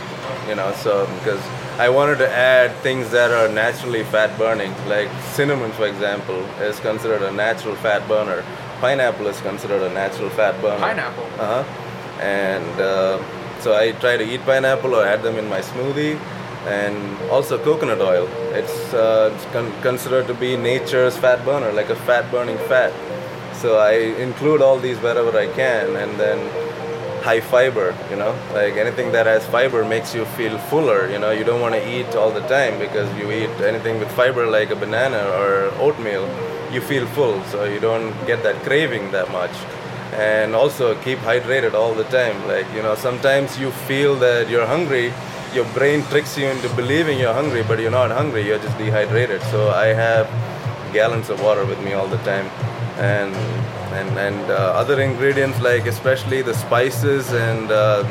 you 0.49 0.55
know, 0.55 0.71
so 0.73 1.05
because 1.19 1.41
I 1.79 1.89
wanted 1.89 2.17
to 2.19 2.29
add 2.29 2.75
things 2.77 3.11
that 3.11 3.31
are 3.31 3.47
naturally 3.47 4.03
fat 4.03 4.37
burning, 4.37 4.73
like 4.87 5.09
cinnamon, 5.33 5.71
for 5.71 5.85
example, 5.85 6.39
is 6.59 6.79
considered 6.79 7.21
a 7.21 7.31
natural 7.31 7.75
fat 7.75 8.07
burner. 8.07 8.43
Pineapple 8.81 9.27
is 9.27 9.39
considered 9.41 9.81
a 9.83 9.93
natural 9.93 10.29
fat 10.31 10.59
burner. 10.61 10.79
Pineapple. 10.79 11.25
Uh 11.39 11.63
huh. 11.63 12.21
And 12.21 12.81
uh, 12.81 13.21
so 13.59 13.75
I 13.75 13.91
try 13.91 14.17
to 14.17 14.23
eat 14.23 14.41
pineapple 14.41 14.95
or 14.95 15.05
add 15.05 15.21
them 15.21 15.35
in 15.37 15.47
my 15.47 15.61
smoothie. 15.61 16.19
And 16.65 17.17
also 17.29 17.57
coconut 17.63 18.01
oil. 18.01 18.27
It's, 18.53 18.93
uh, 18.93 19.31
it's 19.33 19.45
con- 19.53 19.71
considered 19.81 20.27
to 20.27 20.33
be 20.33 20.57
nature's 20.57 21.15
fat 21.15 21.45
burner, 21.45 21.71
like 21.71 21.89
a 21.89 21.95
fat 21.95 22.29
burning 22.29 22.57
fat. 22.67 22.91
So 23.61 23.77
I 23.77 23.93
include 24.27 24.61
all 24.61 24.77
these 24.77 24.97
wherever 24.99 25.35
I 25.35 25.47
can, 25.47 25.95
and 25.95 26.19
then 26.19 26.37
high 27.23 27.41
fiber. 27.41 27.95
You 28.11 28.17
know, 28.17 28.33
like 28.53 28.75
anything 28.77 29.11
that 29.13 29.25
has 29.25 29.45
fiber 29.47 29.83
makes 29.83 30.13
you 30.13 30.25
feel 30.37 30.57
fuller. 30.69 31.09
You 31.09 31.19
know, 31.19 31.31
you 31.31 31.43
don't 31.43 31.59
want 31.59 31.75
to 31.75 31.83
eat 31.95 32.15
all 32.15 32.31
the 32.31 32.45
time 32.47 32.77
because 32.79 33.09
you 33.17 33.31
eat 33.31 33.49
anything 33.71 33.99
with 33.99 34.11
fiber, 34.11 34.45
like 34.45 34.69
a 34.69 34.75
banana 34.75 35.21
or 35.39 35.71
oatmeal, 35.85 36.25
you 36.71 36.81
feel 36.81 37.07
full. 37.07 37.43
So 37.45 37.63
you 37.63 37.79
don't 37.79 38.13
get 38.27 38.43
that 38.43 38.57
craving 38.63 39.11
that 39.11 39.31
much. 39.31 39.55
And 40.13 40.55
also 40.55 40.95
keep 41.01 41.19
hydrated 41.19 41.73
all 41.73 41.93
the 41.95 42.07
time. 42.19 42.37
Like 42.47 42.67
you 42.75 42.83
know, 42.83 42.95
sometimes 42.95 43.59
you 43.59 43.71
feel 43.89 44.15
that 44.17 44.49
you're 44.49 44.67
hungry. 44.67 45.11
Your 45.53 45.65
brain 45.73 46.03
tricks 46.03 46.37
you 46.37 46.45
into 46.45 46.69
believing 46.75 47.17
you're 47.17 47.33
hungry, 47.41 47.63
but 47.63 47.79
you're 47.79 47.97
not 48.03 48.11
hungry. 48.11 48.45
You're 48.47 48.59
just 48.59 48.77
dehydrated. 48.77 49.41
So 49.53 49.69
I 49.69 49.87
have 49.87 50.27
gallons 50.93 51.29
of 51.29 51.41
water 51.41 51.65
with 51.65 51.81
me 51.81 51.93
all 51.93 52.07
the 52.07 52.23
time 52.31 52.49
and 52.99 53.33
and 53.93 54.17
and 54.17 54.51
uh, 54.51 54.81
other 54.81 55.01
ingredients 55.01 55.59
like 55.61 55.85
especially 55.85 56.41
the 56.41 56.53
spices 56.53 57.31
and 57.33 57.71
um, 57.71 58.05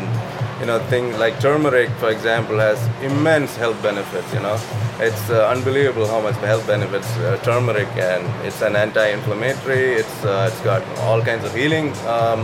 you 0.60 0.66
know 0.66 0.78
thing 0.88 1.16
like 1.18 1.38
turmeric 1.40 1.90
for 1.98 2.10
example 2.10 2.58
has 2.58 2.78
immense 3.02 3.56
health 3.56 3.80
benefits 3.82 4.32
you 4.32 4.40
know. 4.40 4.58
It's 4.98 5.28
uh, 5.28 5.46
unbelievable 5.48 6.06
how 6.06 6.22
much 6.22 6.36
health 6.36 6.66
benefits 6.66 7.06
uh, 7.18 7.38
turmeric 7.44 7.88
and 7.96 8.24
it's 8.46 8.62
an 8.62 8.76
anti-inflammatory. 8.76 9.92
It's 9.92 10.24
uh, 10.24 10.48
it's 10.50 10.60
got 10.62 10.82
all 11.00 11.20
kinds 11.20 11.44
of 11.44 11.54
healing 11.54 11.88
um, 12.06 12.40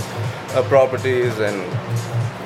uh, 0.50 0.62
properties. 0.68 1.38
And 1.38 1.62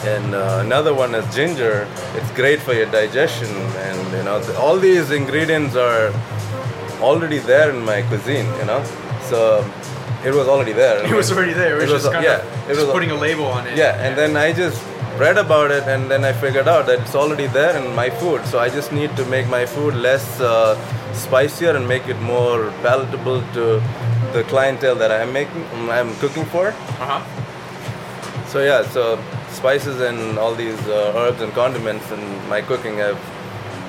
and 0.07 0.35
uh, 0.35 0.63
another 0.65 0.95
one 0.95 1.13
is 1.17 1.27
ginger. 1.35 1.89
It's 2.15 2.31
great 2.33 2.61
for 2.61 2.73
your 2.73 2.87
digestion 2.87 3.49
and 3.89 4.13
you 4.17 4.23
know 4.23 4.41
th- 4.41 4.57
all 4.57 4.77
these 4.79 5.11
ingredients 5.11 5.75
are 5.75 6.13
already 7.01 7.39
there 7.39 7.71
in 7.71 7.85
my 7.85 8.03
cuisine 8.03 8.47
you 8.61 8.67
know. 8.67 8.85
So 9.23 9.69
it 10.29 10.35
was 10.39 10.47
already 10.53 10.73
there 10.83 10.99
It 11.11 11.15
was 11.21 11.29
already 11.33 11.55
there. 11.63 11.75
It 11.77 11.83
was, 11.83 11.91
It 11.91 11.95
was, 11.95 12.03
just 12.05 12.13
kind 12.15 12.25
yeah, 12.25 12.41
of 12.43 12.71
it 12.71 12.77
was- 12.77 12.93
putting 12.97 13.11
a 13.17 13.19
label 13.27 13.47
on 13.59 13.63
it. 13.69 13.75
yeah 13.83 14.05
and 14.05 14.13
then 14.21 14.33
i 14.47 14.49
just 14.65 14.81
read 15.25 15.39
about 15.47 15.71
it 15.77 15.85
and 15.93 16.11
then 16.11 16.23
i 16.31 16.33
figured 16.45 16.69
out 16.75 16.83
that 16.89 16.99
it's 17.05 17.15
already 17.23 17.47
there 17.59 17.75
in 17.81 17.87
my 18.03 18.09
food 18.21 18.41
so 18.51 18.59
i 18.67 18.69
just 18.79 18.91
need 18.99 19.13
to 19.21 19.25
make 19.35 19.47
my 19.59 19.65
food 19.75 19.95
less 20.09 20.27
uh, 20.41 20.75
spicier 21.25 21.73
and 21.79 21.85
make 21.95 22.07
it 22.15 22.21
more 22.35 22.59
palatable 22.87 23.41
to 23.57 23.65
the 24.37 24.43
clientele 24.53 24.97
that 25.03 25.11
i'm 25.19 25.33
making 25.41 25.65
i'm 25.99 26.11
cooking 26.25 26.47
for 26.55 26.67
Uh 26.69 27.09
huh. 27.13 27.21
so 28.53 28.59
yeah, 28.71 28.83
so 28.97 29.03
spices 29.61 29.97
and 30.09 30.39
all 30.43 30.55
these 30.55 30.81
uh, 30.89 31.13
herbs 31.21 31.41
and 31.45 31.53
condiments 31.63 32.07
in 32.17 32.23
my 32.53 32.61
cooking 32.71 32.97
have. 33.05 33.19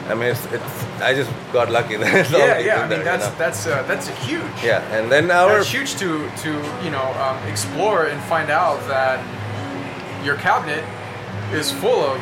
I 0.10 0.14
mean, 0.16 0.30
it's, 0.30 0.46
it's 0.52 0.84
I 1.02 1.14
just 1.14 1.32
got 1.54 1.70
lucky 1.70 1.96
that 2.04 2.30
Yeah, 2.32 2.60
yeah. 2.60 2.76
I 2.78 2.80
mean, 2.82 2.90
there, 2.90 2.98
you 3.00 3.04
that's 3.04 3.28
know? 3.28 3.36
that's 3.38 3.68
uh, 3.68 3.84
that's 3.88 4.08
huge. 4.28 4.44
yeah, 4.64 4.82
and 4.98 5.12
then 5.12 5.30
our 5.32 5.50
That's 5.58 5.70
huge 5.72 5.96
to 6.02 6.10
to 6.44 6.50
you 6.84 6.92
know 6.92 7.08
um, 7.24 7.38
explore 7.52 8.06
and 8.12 8.20
find 8.24 8.50
out 8.50 8.80
that 8.88 9.20
your 10.26 10.36
cabinet 10.38 10.84
is 11.54 11.72
full 11.72 12.02
of 12.12 12.20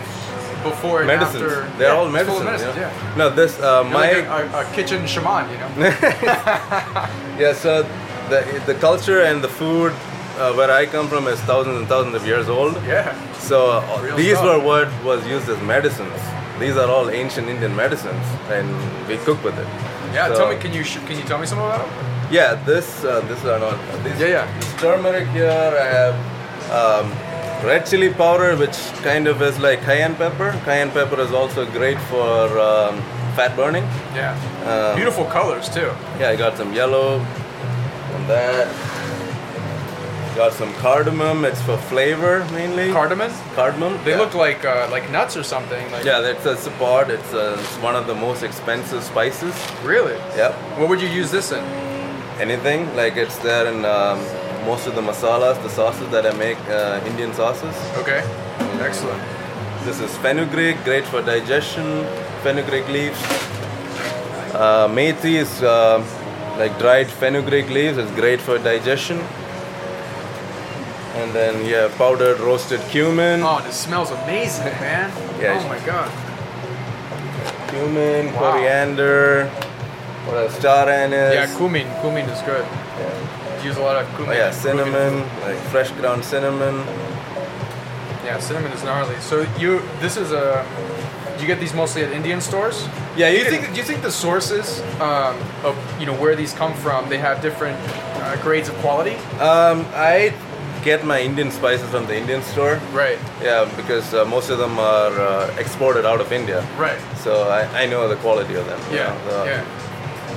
before 0.64 1.00
and 1.02 1.08
medicines. 1.08 1.44
after. 1.44 1.78
They're 1.78 1.94
yeah, 1.94 2.00
all 2.00 2.16
it's 2.16 2.28
full 2.30 2.44
medicines. 2.44 2.70
of 2.70 2.76
medicines. 2.76 2.76
you 2.76 2.82
know? 2.82 3.16
Yeah. 3.16 3.30
No, 3.30 3.36
this 3.36 3.60
uh, 3.60 3.84
my 3.84 4.12
like 4.12 4.26
a, 4.26 4.58
a, 4.58 4.62
a 4.62 4.74
kitchen 4.76 5.06
shaman, 5.08 5.50
you 5.52 5.58
know. 5.62 5.70
yeah. 7.42 7.54
So 7.54 7.84
the 8.30 8.40
the 8.66 8.76
culture 8.76 9.22
and 9.22 9.44
the 9.44 9.48
food 9.62 9.92
uh, 10.38 10.54
where 10.58 10.72
I 10.72 10.86
come 10.86 11.08
from 11.08 11.28
is 11.28 11.40
thousands 11.42 11.78
and 11.80 11.88
thousands 11.88 12.16
of 12.16 12.26
years 12.26 12.48
old. 12.50 12.74
yeah. 12.88 13.14
So 13.40 13.58
uh, 13.78 14.02
Real 14.02 14.16
these 14.18 14.38
stuff. 14.38 14.46
were 14.64 14.66
what 14.70 14.88
was 15.04 15.26
used 15.28 15.48
as 15.50 15.60
medicines. 15.62 16.22
These 16.60 16.78
are 16.78 16.90
all 16.90 17.10
ancient 17.10 17.50
Indian 17.50 17.76
medicines, 17.76 18.26
and 18.50 18.68
we 19.08 19.18
cook 19.18 19.44
with 19.44 19.58
it. 19.60 19.68
Yeah. 20.14 20.28
So- 20.28 20.36
Tell 20.38 20.50
me, 20.50 20.58
can 20.58 20.74
you 20.74 20.84
sh- 20.84 21.00
can 21.08 21.18
you 21.18 21.24
tell 21.24 21.38
me 21.40 21.46
some 21.46 21.60
about 21.60 21.80
them? 21.80 21.90
Yeah, 22.32 22.56
this 22.66 23.04
uh, 23.04 23.22
this 23.28 23.44
are 23.46 23.60
not. 23.60 23.78
This, 24.04 24.20
Yeah, 24.20 24.28
yeah. 24.28 24.60
This 24.60 24.74
turmeric 24.82 25.28
here. 25.30 25.50
I 25.86 25.88
have 26.00 26.16
um, 26.80 27.12
red 27.68 27.86
chili 27.86 28.10
powder, 28.14 28.56
which 28.56 28.78
kind 29.04 29.28
of 29.28 29.42
is 29.42 29.60
like 29.60 29.82
cayenne 29.84 30.16
pepper. 30.16 30.52
Cayenne 30.66 30.92
pepper 30.92 31.20
is 31.22 31.32
also 31.32 31.66
great 31.72 32.00
for 32.10 32.60
um, 32.60 33.02
fat 33.36 33.56
burning. 33.56 33.84
Yeah. 34.16 34.34
Um, 34.66 34.96
Beautiful 34.96 35.26
colors 35.26 35.70
too. 35.70 35.92
Yeah, 36.20 36.30
I 36.30 36.36
got 36.36 36.58
some 36.58 36.74
yellow 36.74 37.20
and 38.16 38.30
that. 38.30 38.68
Got 40.36 40.54
some 40.54 40.74
cardamom. 40.76 41.46
It's 41.46 41.62
for 41.62 41.78
flavor 41.78 42.46
mainly. 42.52 42.92
Cardamom. 42.92 43.32
cardamom. 43.56 43.98
They 44.04 44.12
yeah. 44.12 44.18
look 44.18 44.34
like 44.34 44.66
uh, 44.66 44.88
like 44.92 45.10
nuts 45.10 45.38
or 45.38 45.44
something. 45.44 45.90
Like 45.92 46.04
Yeah, 46.04 46.20
that's 46.20 46.46
a 46.46 46.58
support. 46.58 47.10
It's, 47.10 47.34
uh, 47.34 47.58
it's 47.60 47.78
one 47.78 47.96
of 47.96 48.06
the 48.06 48.16
most 48.16 48.44
expensive 48.44 49.02
spices. 49.02 49.56
Really? 49.84 50.14
Yep. 50.36 50.54
What 50.78 50.90
would 50.90 51.02
you 51.02 51.08
use 51.08 51.32
this 51.32 51.52
in? 51.52 51.64
anything 52.40 52.94
like 52.96 53.16
it's 53.16 53.38
there 53.40 53.66
in 53.68 53.86
um, 53.86 54.20
most 54.66 54.88
of 54.88 54.96
the 54.96 55.02
masalas 55.02 55.62
the 55.64 55.70
sauces 55.70 56.10
that 56.10 56.26
i 56.26 56.34
make 56.38 56.58
uh, 56.70 57.02
indian 57.06 57.34
sauces 57.34 57.76
Okay. 57.98 58.22
Excellent. 58.82 59.22
this 59.86 60.00
is 60.02 60.16
fenugreek 60.18 60.76
great 60.84 61.06
for 61.06 61.22
digestion 61.22 62.04
fenugreek 62.44 62.88
leaves 62.90 63.22
uh, 64.54 64.88
methi 64.90 65.36
is 65.36 65.64
uh, 65.64 66.04
like 66.58 66.78
dried 66.78 67.08
fenugreek 67.08 67.70
leaves 67.70 67.98
it's 67.98 68.12
great 68.12 68.42
for 68.42 68.58
digestion 68.58 69.18
and 71.22 71.32
then 71.34 71.66
yeah 71.66 71.88
powdered 71.98 72.40
roasted 72.40 72.80
cumin 72.92 73.42
Oh, 73.44 73.62
this 73.66 73.78
smells 73.78 74.12
amazing, 74.12 74.66
man. 74.84 75.10
Yeah, 75.42 75.60
oh 75.64 75.68
my 75.68 75.80
god. 75.86 76.10
cumin 77.70 78.34
Wow. 78.34 78.52
coriander 78.52 79.48
what 80.26 80.38
else 80.38 80.56
star 80.58 80.90
anise 80.90 81.34
Yeah, 81.36 81.58
cumin. 81.58 81.88
Cumin 82.02 82.26
is 82.30 82.42
good. 82.42 82.66
Yeah. 82.66 83.64
Use 83.64 83.78
a 83.78 83.82
lot 83.82 83.96
of 84.02 84.08
cumin. 84.16 84.30
oh 84.32 84.34
yeah 84.34 84.52
cinnamon 84.52 85.14
like 85.42 85.58
fresh 85.72 85.92
ground 85.92 86.24
cinnamon 86.26 86.84
Yeah, 88.26 88.40
cinnamon 88.40 88.72
is 88.72 88.84
gnarly. 88.84 89.16
So 89.22 89.46
you, 89.60 89.82
this 90.02 90.18
is 90.18 90.32
a. 90.32 90.66
You 91.40 91.46
get 91.46 91.60
these 91.60 91.76
mostly 91.76 92.02
at 92.04 92.12
Indian 92.12 92.42
stores. 92.42 92.88
yeah 93.16 93.30
you 93.30 93.40
you 93.40 93.46
think? 93.52 93.70
Do 93.74 93.78
you 93.78 93.84
think 93.86 94.02
the 94.02 94.10
sources 94.12 94.82
um, 95.00 95.36
of 95.64 95.76
you 96.00 96.08
know 96.08 96.16
where 96.24 96.36
these 96.36 96.52
come 96.62 96.74
from? 96.74 97.08
They 97.08 97.20
have 97.20 97.40
different 97.44 97.78
uh, 97.78 98.36
grades 98.42 98.68
of 98.68 98.76
quality. 98.82 99.16
Um, 99.40 99.86
I 99.94 100.34
get 100.86 101.04
my 101.04 101.20
Indian 101.20 101.52
spices 101.52 101.90
from 101.90 102.06
the 102.06 102.16
Indian 102.16 102.42
store. 102.44 102.80
Right. 102.94 103.18
Yeah, 103.42 103.66
because 103.76 104.14
uh, 104.14 104.24
most 104.24 104.50
of 104.52 104.58
them 104.60 104.78
are 104.80 105.12
uh, 105.20 105.56
exported 105.58 106.06
out 106.06 106.22
of 106.22 106.32
India. 106.32 106.62
Right. 106.78 107.00
So 107.18 107.50
I, 107.50 107.62
I 107.82 107.86
know 107.88 108.08
the 108.08 108.16
quality 108.18 108.54
of 108.56 108.66
them. 108.68 108.80
you 108.92 108.98
Yeah. 109.00 109.10
know, 109.10 109.30
so- 109.30 109.44
yeah. 109.46 109.66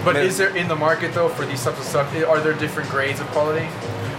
But 0.04 0.16
I 0.16 0.20
mean- 0.20 0.28
is 0.28 0.38
there 0.38 0.56
in 0.56 0.68
the 0.68 0.76
market 0.76 1.12
though 1.12 1.28
for 1.28 1.44
these 1.44 1.62
types 1.62 1.78
of 1.78 1.84
stuff? 1.84 2.06
Are 2.26 2.40
there 2.40 2.54
different 2.54 2.88
grades 2.88 3.20
of 3.20 3.26
quality? 3.28 3.66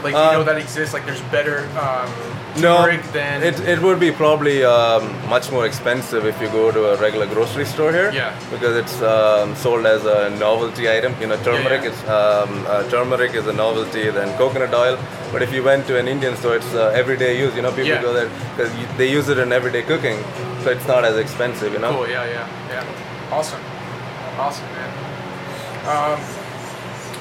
Like 0.03 0.13
you 0.13 0.31
know 0.35 0.41
Um, 0.41 0.45
that 0.45 0.57
exists. 0.57 0.93
Like 0.93 1.05
there's 1.05 1.21
better 1.31 1.57
um, 1.79 2.11
No, 2.57 2.85
than 3.13 3.43
it, 3.43 3.59
it 3.61 3.79
would 3.81 3.99
be 3.99 4.11
probably 4.11 4.63
um, 4.63 5.03
much 5.29 5.51
more 5.51 5.65
expensive 5.65 6.25
if 6.25 6.41
you 6.41 6.47
go 6.49 6.71
to 6.71 6.93
a 6.93 6.97
regular 6.97 7.25
grocery 7.27 7.65
store 7.65 7.91
here. 7.91 8.11
Yeah. 8.11 8.37
Because 8.49 8.75
it's 8.75 9.01
um, 9.01 9.55
sold 9.55 9.85
as 9.85 10.05
a 10.05 10.29
novelty 10.37 10.89
item. 10.89 11.15
You 11.21 11.27
know, 11.27 11.37
turmeric 11.43 11.83
yeah. 11.83 11.89
is 11.89 11.99
um, 12.03 12.65
uh, 12.67 12.89
turmeric 12.89 13.33
is 13.33 13.47
a 13.47 13.53
novelty 13.53 14.09
than 14.09 14.35
coconut 14.37 14.73
oil. 14.73 14.97
But 15.31 15.41
if 15.41 15.53
you 15.53 15.63
went 15.63 15.87
to 15.87 15.97
an 15.99 16.07
Indian 16.07 16.35
store, 16.35 16.55
it's 16.55 16.73
uh, 16.73 16.91
everyday 16.95 17.39
use. 17.39 17.55
You 17.55 17.61
know, 17.61 17.71
people 17.71 17.91
Yeah. 17.91 18.01
go 18.01 18.13
there 18.13 18.29
because 18.55 18.71
they 18.97 19.09
use 19.09 19.29
it 19.29 19.37
in 19.37 19.51
everyday 19.51 19.83
cooking, 19.83 20.17
so 20.63 20.71
it's 20.71 20.87
not 20.87 21.05
as 21.05 21.17
expensive. 21.17 21.71
You 21.73 21.79
know. 21.79 21.91
Cool. 21.93 22.09
Yeah, 22.09 22.25
yeah, 22.25 22.47
yeah. 22.69 23.31
Awesome. 23.31 23.61
Awesome, 24.37 24.65
man. 24.73 24.89
Um, 25.85 26.19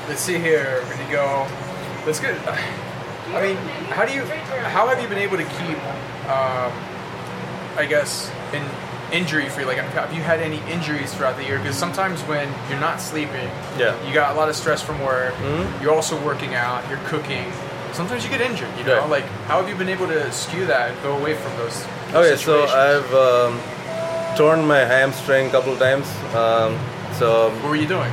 let's 0.09 0.21
see 0.21 0.39
here. 0.39 0.83
We're 0.85 0.97
gonna 0.97 1.13
go. 1.13 1.47
Let's 2.07 2.21
get. 2.21 2.37
I 3.35 3.43
mean, 3.43 3.57
how 3.93 4.05
do 4.05 4.13
you? 4.13 4.23
How 4.23 4.87
have 4.89 5.01
you 5.01 5.09
been 5.09 5.19
able 5.19 5.37
to 5.37 5.45
keep? 5.45 5.79
Um, 6.29 6.73
I 7.77 7.87
guess 7.89 8.31
in 8.53 8.63
injury 9.13 9.49
free. 9.49 9.65
Like, 9.65 9.79
have 9.79 10.13
you 10.13 10.21
had 10.23 10.41
any 10.41 10.59
injuries 10.71 11.13
throughout 11.15 11.37
the 11.37 11.45
year? 11.45 11.59
Because 11.59 11.77
sometimes 11.77 12.21
when 12.23 12.53
you're 12.69 12.81
not 12.81 13.01
sleeping, 13.01 13.49
Yeah. 13.79 13.95
you 14.07 14.13
got 14.13 14.33
a 14.33 14.39
lot 14.39 14.49
of 14.51 14.57
stress 14.57 14.83
from 14.83 15.01
work. 15.03 15.35
Mhm. 15.37 15.81
You're 15.83 15.95
also 15.95 16.17
working 16.21 16.55
out. 16.55 16.83
You're 16.91 16.99
cooking. 17.07 17.51
Sometimes 17.93 18.25
you 18.25 18.31
get 18.31 18.41
injured. 18.43 18.69
You 18.79 18.85
know, 18.85 18.99
Right. 19.01 19.09
like 19.11 19.25
how 19.47 19.61
have 19.61 19.69
you 19.69 19.75
been 19.75 19.89
able 19.89 20.07
to 20.09 20.31
skew 20.33 20.67
that 20.67 20.91
and 20.91 21.03
go 21.03 21.13
away 21.17 21.35
from 21.35 21.57
those? 21.57 21.85
Okay, 22.15 22.37
so? 22.37 22.65
I've 22.67 23.15
um, 23.15 23.61
torn 24.37 24.67
my 24.67 24.81
hamstring 24.81 25.47
a 25.47 25.51
couple 25.51 25.73
of 25.73 25.79
times. 25.79 26.07
Um, 26.35 26.79
so 27.19 27.49
What 27.63 27.71
were 27.71 27.77
you 27.77 27.89
doing? 27.89 28.13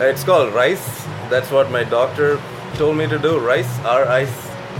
It's 0.00 0.22
called 0.24 0.52
rice. 0.54 1.06
That's 1.30 1.50
what 1.50 1.70
my 1.70 1.84
doctor 1.84 2.38
told 2.80 2.96
me 2.96 3.06
to 3.06 3.18
do. 3.18 3.38
Rice, 3.38 3.72
R 3.84 4.08
I 4.08 4.26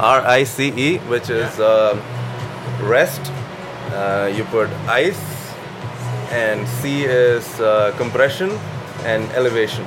R 0.00 0.20
I 0.26 0.44
C 0.44 0.72
E, 0.86 0.98
which 1.12 1.28
is 1.28 1.60
um, 1.60 2.00
rest. 2.80 3.20
Uh, 3.92 4.32
you 4.34 4.44
put 4.44 4.70
ice, 4.88 5.20
and 6.32 6.66
C 6.80 7.04
is 7.04 7.44
uh, 7.60 7.92
compression 7.98 8.50
and 9.04 9.28
elevation. 9.32 9.84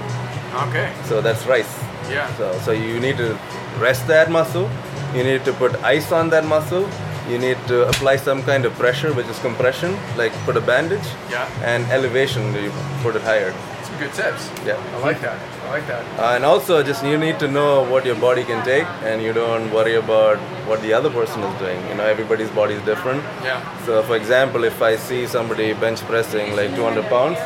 Okay. 0.68 0.94
So 1.06 1.22
that's 1.22 1.48
rice. 1.48 1.74
Yeah. 2.10 2.30
So, 2.38 2.52
so 2.60 2.72
you 2.72 3.00
need 3.00 3.18
to 3.18 3.40
rest 3.80 4.06
that 4.08 4.30
muscle. 4.30 4.70
You 5.16 5.24
need 5.24 5.44
to 5.46 5.54
put 5.54 5.74
ice 5.82 6.12
on 6.12 6.30
that 6.30 6.46
muscle. 6.46 6.88
You 7.28 7.40
need 7.40 7.58
to 7.68 7.88
apply 7.88 8.18
some 8.18 8.44
kind 8.44 8.66
of 8.66 8.74
pressure, 8.74 9.14
which 9.14 9.28
is 9.28 9.40
compression, 9.40 9.98
like 10.18 10.34
put 10.46 10.56
a 10.58 10.62
bandage. 10.62 11.08
Yeah. 11.32 11.50
And 11.64 11.86
elevation, 11.90 12.54
you 12.54 12.72
put 13.02 13.16
it 13.16 13.24
higher. 13.24 13.52
Some 13.84 13.98
good 13.98 14.14
tips. 14.14 14.52
Yeah. 14.68 14.78
I 14.94 15.00
like 15.00 15.22
that. 15.22 15.40
I 15.64 15.70
like 15.70 15.88
that. 15.88 16.20
Uh, 16.20 16.36
and 16.36 16.46
also, 16.46 16.84
just 16.84 17.04
you 17.06 17.18
need 17.18 17.40
to 17.40 17.48
know 17.48 17.84
what 17.90 18.06
your 18.06 18.16
body 18.16 18.44
can 18.44 18.64
take, 18.66 18.86
and 19.04 19.22
you 19.22 19.34
don't 19.34 19.72
worry 19.72 19.96
about 19.96 20.38
what 20.68 20.82
the 20.82 20.94
other 20.94 21.10
person 21.10 21.42
is 21.42 21.60
doing. 21.60 21.80
You 21.88 21.96
know, 21.96 22.06
everybody's 22.06 22.50
body 22.52 22.76
is 22.76 22.84
different. 22.84 23.24
Yeah. 23.44 23.62
So, 23.86 24.04
for 24.04 24.16
example, 24.16 24.64
if 24.64 24.82
I 24.82 24.96
see 24.98 25.26
somebody 25.26 25.74
bench 25.74 26.02
pressing 26.02 26.56
like 26.56 26.76
200 26.76 27.06
pounds, 27.06 27.38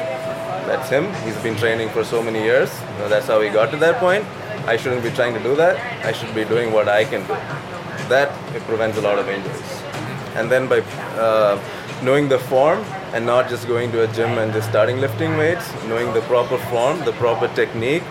that's 0.67 0.89
him. 0.89 1.13
He's 1.23 1.37
been 1.41 1.55
training 1.55 1.89
for 1.89 2.03
so 2.03 2.21
many 2.21 2.43
years. 2.43 2.69
You 2.93 2.99
know, 2.99 3.09
that's 3.09 3.27
how 3.27 3.39
he 3.39 3.49
got 3.49 3.71
to 3.71 3.77
that 3.77 3.99
point. 3.99 4.25
I 4.67 4.75
shouldn't 4.75 5.03
be 5.03 5.11
trying 5.11 5.33
to 5.33 5.41
do 5.41 5.55
that. 5.55 5.77
I 6.05 6.11
should 6.11 6.33
be 6.35 6.43
doing 6.43 6.73
what 6.73 6.89
I 6.89 7.05
can 7.05 7.21
do. 7.21 7.33
That 8.09 8.29
it 8.55 8.63
prevents 8.63 8.97
a 8.97 9.01
lot 9.01 9.17
of 9.17 9.29
injuries. 9.29 9.81
And 10.35 10.51
then 10.51 10.67
by 10.67 10.79
uh, 11.17 11.57
knowing 12.03 12.27
the 12.27 12.37
form 12.37 12.83
and 13.13 13.25
not 13.25 13.49
just 13.49 13.67
going 13.67 13.91
to 13.93 14.03
a 14.03 14.07
gym 14.13 14.37
and 14.37 14.51
just 14.53 14.69
starting 14.69 14.99
lifting 14.99 15.37
weights, 15.37 15.71
knowing 15.85 16.13
the 16.13 16.21
proper 16.21 16.57
form, 16.69 16.99
the 17.05 17.13
proper 17.13 17.47
technique, 17.55 18.03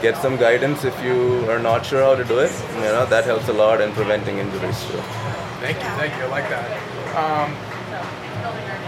get 0.00 0.16
some 0.16 0.36
guidance 0.36 0.84
if 0.84 0.94
you 1.04 1.48
are 1.50 1.58
not 1.60 1.86
sure 1.86 2.02
how 2.02 2.14
to 2.14 2.24
do 2.24 2.38
it. 2.38 2.52
You 2.76 2.80
know 2.96 3.06
that 3.06 3.24
helps 3.24 3.48
a 3.48 3.52
lot 3.52 3.80
in 3.80 3.92
preventing 3.92 4.38
injuries 4.38 4.80
too. 4.86 4.98
Thank 5.60 5.76
you. 5.78 5.90
Thank 6.00 6.16
you. 6.16 6.22
I 6.24 6.26
like 6.26 6.48
that. 6.50 6.66
Um, 7.16 7.56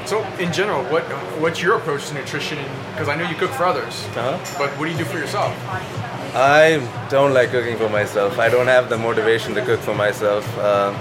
so, 0.07 0.23
in 0.39 0.53
general, 0.53 0.83
what 0.93 1.03
what's 1.41 1.63
your 1.63 1.77
approach 1.77 2.09
to 2.09 2.15
nutrition? 2.15 2.59
Because 2.93 3.09
I 3.09 3.15
know 3.17 3.27
you 3.29 3.37
cook 3.37 3.51
for 3.53 3.65
others, 3.65 4.05
Uh-huh. 4.17 4.37
but 4.59 4.71
what 4.79 4.85
do 4.87 4.91
you 4.93 4.99
do 4.99 5.05
for 5.05 5.19
yourself? 5.19 5.55
I 6.37 6.83
don't 7.09 7.33
like 7.33 7.51
cooking 7.53 7.77
for 7.79 7.89
myself. 7.89 8.39
I 8.39 8.49
don't 8.51 8.67
have 8.67 8.89
the 8.91 8.99
motivation 8.99 9.55
to 9.55 9.63
cook 9.65 9.81
for 9.81 9.95
myself. 9.95 10.45
Uh, 10.59 10.93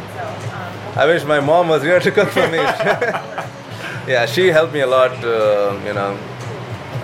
I 0.95 1.05
wish 1.07 1.23
my 1.25 1.39
mom 1.39 1.69
was 1.69 1.81
here 1.81 1.99
to 1.99 2.11
cook 2.11 2.29
for 2.29 2.47
me. 2.47 2.59
yeah, 4.07 4.25
she 4.25 4.47
helped 4.47 4.73
me 4.73 4.81
a 4.81 4.87
lot, 4.87 5.11
uh, 5.23 5.79
you 5.85 5.93
know, 5.93 6.17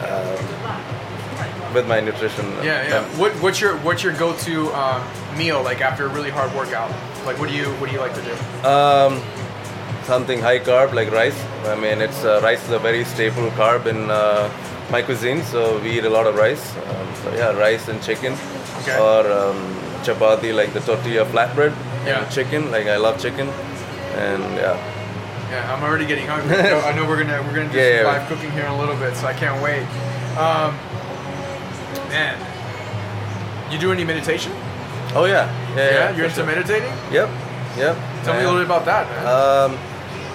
uh, 0.02 1.72
with 1.74 1.88
my 1.88 2.00
nutrition. 2.00 2.46
Yeah, 2.64 2.88
yeah. 2.88 3.04
What 3.18 3.32
what's 3.42 3.60
your 3.62 3.78
what's 3.78 4.04
your 4.04 4.14
go-to 4.14 4.72
um, 4.74 5.02
meal 5.38 5.62
like 5.64 5.82
after 5.82 6.06
a 6.06 6.10
really 6.10 6.30
hard 6.32 6.54
workout? 6.56 6.90
Like, 7.26 7.38
what 7.40 7.50
do 7.50 7.56
you 7.56 7.66
what 7.80 7.90
do 7.90 7.96
you 7.96 8.02
like 8.02 8.16
to 8.16 8.22
do? 8.22 8.68
Um, 8.68 9.22
something 10.04 10.40
high 10.42 10.60
carb 10.60 10.94
like 10.94 11.12
rice. 11.12 11.40
I 11.66 11.76
mean, 11.76 12.02
it's 12.02 12.24
uh, 12.24 12.40
rice 12.44 12.64
is 12.66 12.72
a 12.72 12.80
very 12.80 13.04
staple 13.06 13.50
carb 13.52 13.86
in 13.86 14.10
uh, 14.10 14.50
my 14.92 15.02
cuisine, 15.02 15.44
so 15.44 15.80
we 15.80 15.98
eat 16.00 16.06
a 16.06 16.10
lot 16.10 16.26
of 16.28 16.36
rice. 16.36 16.76
Um, 16.78 17.08
so 17.24 17.34
yeah, 17.36 17.52
rice 17.58 17.88
and 17.88 18.02
chicken, 18.02 18.34
Okay. 18.82 18.98
or 18.98 19.30
um, 19.32 19.58
chapati 20.04 20.54
like 20.56 20.74
the 20.74 20.80
tortilla 20.82 21.26
flatbread. 21.26 21.74
Yeah. 22.06 22.28
Chicken, 22.30 22.72
like 22.72 22.88
I 22.88 22.98
love 22.98 23.22
chicken, 23.22 23.48
and 24.16 24.44
yeah. 24.56 24.78
Yeah, 25.50 25.74
I'm 25.74 25.84
already 25.84 26.06
getting 26.06 26.28
hungry. 26.28 26.56
I 26.58 26.94
know, 26.96 27.08
we're 27.08 27.22
gonna 27.24 27.42
we're 27.44 27.56
gonna 27.56 27.72
do 27.72 27.78
Yeah, 27.78 27.98
some 27.98 28.06
yeah. 28.06 28.12
live 28.20 28.28
cooking 28.30 28.52
here 28.52 28.66
in 28.66 28.72
a 28.72 28.78
little 28.80 28.96
bit, 28.96 29.16
so 29.16 29.28
I 29.28 29.34
can't 29.34 29.62
wait. 29.64 29.84
Um, 30.38 30.76
man, 32.10 32.38
you 33.72 33.78
do 33.80 33.92
any 33.92 34.04
meditation? 34.04 34.52
Oh 35.16 35.26
yeah, 35.26 35.50
yeah, 35.76 35.92
Yeah, 35.92 36.16
you're 36.16 36.26
into 36.26 36.38
sure. 36.38 36.46
meditating. 36.46 36.90
Yep, 37.12 37.30
yep. 37.78 37.96
Tell 38.24 38.34
me 38.36 38.42
a 38.42 38.44
little 38.44 38.60
bit 38.60 38.66
about 38.66 38.86
that. 38.86 39.08
Man. 39.10 39.72
Um, 39.72 39.78